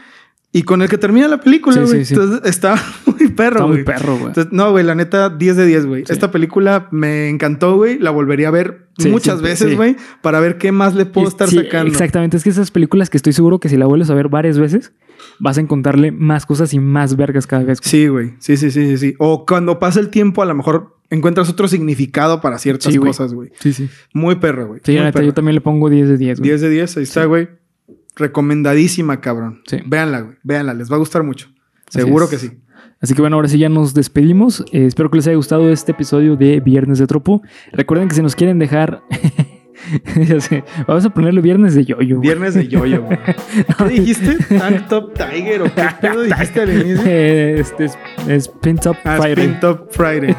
y 0.53 0.63
con 0.63 0.81
el 0.81 0.89
que 0.89 0.97
termina 0.97 1.29
la 1.29 1.39
película, 1.41 1.77
güey. 1.83 2.05
sí, 2.05 2.05
sí. 2.07 2.15
Entonces 2.15 2.41
está 2.49 2.75
muy 3.07 3.29
perro, 3.29 3.57
Está 3.59 3.67
muy 3.67 3.85
perro, 3.85 4.17
güey. 4.19 4.33
No, 4.53 4.71
güey, 4.71 4.85
la 4.85 4.95
neta, 4.95 5.29
10 5.29 5.57
de 5.57 5.67
10, 5.67 5.87
güey. 5.87 6.05
Esta 6.09 6.31
película 6.31 6.89
me 6.91 7.29
encantó, 7.29 7.77
güey. 7.77 7.99
La 7.99 8.11
volvería 8.11 8.49
a 8.49 8.53
ver 8.53 8.89
muchas 9.07 9.43
veces, 9.43 9.77
güey, 9.77 9.97
para 10.23 10.41
ver 10.41 10.57
qué 10.57 10.73
más 10.73 10.95
le 10.95 11.05
puedo 11.05 11.27
Y- 11.27 11.29
estar 11.29 11.49
sacando. 11.51 11.91
Exactamente. 11.93 12.39
Es 12.39 12.43
que 12.45 12.51
esas 12.51 12.71
películas 12.71 13.11
que 13.11 13.19
estoy 13.19 13.35
seguro 13.35 13.61
que 13.61 13.69
si 13.69 13.77
la 13.77 13.85
vuelves 13.87 14.09
a 14.11 14.15
ver 14.15 14.29
varias 14.29 14.59
veces, 14.59 14.93
vas 15.39 15.59
a 15.59 15.61
encontrarle 15.61 16.13
más 16.13 16.47
cosas 16.47 16.73
y 16.75 16.79
más 16.79 17.17
vergas 17.17 17.47
cada 17.47 17.65
vez. 17.65 17.79
Sí, 17.83 18.09
güey. 18.09 18.35
Sí, 18.39 18.57
sí, 18.57 18.71
sí, 18.71 18.87
sí, 18.87 18.97
sí. 18.99 19.15
O 19.19 19.45
cuando 19.47 19.79
pasa 19.79 20.01
el 20.01 20.11
tiempo, 20.11 20.43
a 20.43 20.47
lo 20.47 20.55
mejor 20.55 20.97
encuentras 21.11 21.49
otro 21.49 21.69
significado 21.69 22.41
para 22.41 22.59
ciertas 22.59 22.93
Sí, 22.93 22.99
güey. 22.99 23.11
cosas, 23.11 23.33
güey. 23.35 23.51
Sí, 23.61 23.73
sí. 23.73 23.89
Muy 24.13 24.37
perro, 24.37 24.67
güey. 24.69 24.81
Sí, 24.85 24.99
Muy 24.99 25.13
perro. 25.13 25.25
yo 25.27 25.35
también 25.35 25.55
le 25.55 25.61
pongo 25.61 25.89
10 25.91 26.09
de 26.09 26.17
10, 26.19 26.39
güey. 26.41 26.51
10 26.51 26.61
de 26.63 26.71
10, 26.71 26.97
ahí 26.97 27.03
está, 27.05 27.25
güey. 27.27 27.49
Recomendadísima, 28.17 29.21
cabrón. 29.21 29.61
Sí. 29.67 29.79
Véanla, 29.87 30.21
güey. 30.23 30.37
Véanla, 30.43 30.75
les 30.75 30.91
va 30.91 30.97
a 30.97 30.99
gustar 30.99 31.23
mucho. 31.23 31.49
Así 31.89 32.01
Seguro 32.01 32.25
es. 32.25 32.31
que 32.31 32.39
sí. 32.39 32.51
Así 33.01 33.15
que 33.15 33.21
bueno, 33.21 33.37
ahora 33.37 33.49
sí 33.49 33.59
ya 33.59 33.69
nos 33.69 33.93
despedimos. 33.93 34.65
Eh, 34.73 34.87
espero 34.87 35.11
que 35.11 35.17
les 35.19 35.27
haya 35.27 35.37
gustado 35.37 35.69
este 35.71 35.93
episodio 35.93 36.35
de 36.37 36.61
Viernes 36.61 36.99
de 36.99 37.07
Tropo. 37.07 37.43
Recuerden 37.73 38.09
que 38.09 38.15
si 38.15 38.23
nos 38.23 38.35
quieren 38.35 38.59
dejar. 38.59 39.03
ya 40.29 40.41
sé, 40.41 40.65
vamos 40.87 41.05
a 41.05 41.11
ponerle 41.11 41.41
Viernes 41.41 41.75
de 41.75 41.85
Yoyo. 41.85 42.17
güey. 42.17 42.29
Viernes 42.29 42.55
de 42.55 42.69
yoyo, 42.69 43.03
güey. 43.03 43.19
¿Qué 43.79 43.85
dijiste? 43.89 44.37
¿Tank 44.59 44.89
Top 44.89 45.15
Tiger 45.15 45.63
o 45.63 45.75
qué 45.75 45.83
pedo 46.01 46.23
dijiste 46.23 46.61
al 46.61 46.73
inicio? 46.73 47.03
Eh, 47.07 47.57
este 47.61 47.85
es, 47.87 47.99
es 48.29 48.49
Pin 48.49 48.77
Top 48.79 48.97
Ah, 49.05 49.19
Friday. 49.21 49.61
Top. 49.61 49.89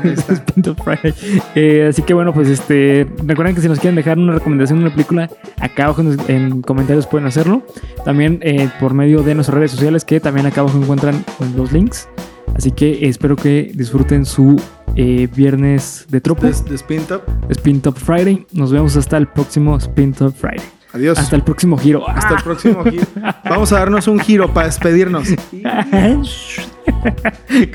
Es 0.04 0.40
Pin 0.42 0.64
Top 0.64 0.78
Friday. 0.84 1.14
Eh, 1.56 1.88
así 1.90 2.02
que 2.02 2.14
bueno, 2.14 2.34
pues 2.34 2.48
este. 2.50 3.08
Recuerden 3.26 3.56
que 3.56 3.62
si 3.62 3.68
nos 3.68 3.80
quieren 3.80 3.96
dejar 3.96 4.18
una 4.18 4.34
recomendación 4.34 4.80
de 4.80 4.86
una 4.86 4.94
película, 4.94 5.30
acá 5.60 5.86
abajo 5.86 6.02
en, 6.02 6.18
en 6.28 6.62
comentarios 6.62 7.08
pueden 7.08 7.28
hacerlo. 7.28 7.64
También 8.06 8.40
eh, 8.42 8.70
por 8.80 8.94
medio 8.94 9.24
de 9.24 9.36
nuestras 9.36 9.58
redes 9.58 9.72
sociales, 9.72 10.04
que 10.06 10.20
también 10.20 10.46
acá 10.46 10.62
abajo 10.62 10.78
encuentran 10.78 11.24
los 11.56 11.72
links. 11.72 12.08
Así 12.56 12.72
que 12.72 13.08
espero 13.08 13.36
que 13.36 13.72
disfruten 13.74 14.26
su 14.26 14.62
eh, 14.96 15.28
viernes 15.36 16.06
de 16.10 16.22
tropo. 16.22 16.44
De, 16.44 16.52
de 16.52 16.76
Spin 16.76 17.04
Top. 17.04 17.22
Spin 17.50 17.82
Top 17.82 17.98
Friday. 17.98 18.46
Nos 18.52 18.72
vemos 18.72 18.96
hasta 18.96 19.18
el 19.18 19.28
próximo 19.28 19.78
Spin 19.78 20.14
Top 20.14 20.34
Friday. 20.36 20.78
Adiós. 20.94 21.20
Hasta 21.20 21.36
el 21.36 21.44
próximo 21.44 21.78
giro. 21.78 22.10
Hasta 22.10 22.36
el 22.36 22.44
próximo 22.44 22.84
giro. 22.84 23.06
Vamos 23.44 23.72
a 23.72 23.80
darnos 23.80 24.08
un 24.08 24.20
giro 24.20 24.54
para 24.54 24.68
despedirnos. 24.68 25.28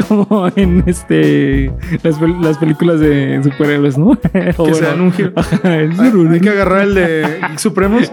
Como 0.09 0.49
en 0.57 0.83
este 0.87 1.73
las, 2.03 2.21
las 2.21 2.59
películas 2.59 3.01
de 3.01 3.41
superhéroes, 3.43 3.99
¿no? 3.99 4.19
Que 4.19 4.75
se 4.75 4.85
dan 4.85 5.01
un 5.01 5.13
giro. 5.13 5.33
Hay, 5.63 5.91
hay 6.31 6.41
que 6.41 6.51
agarrar 6.51 6.83
el 6.83 6.95
de 6.95 7.41
Supremos. 7.57 8.11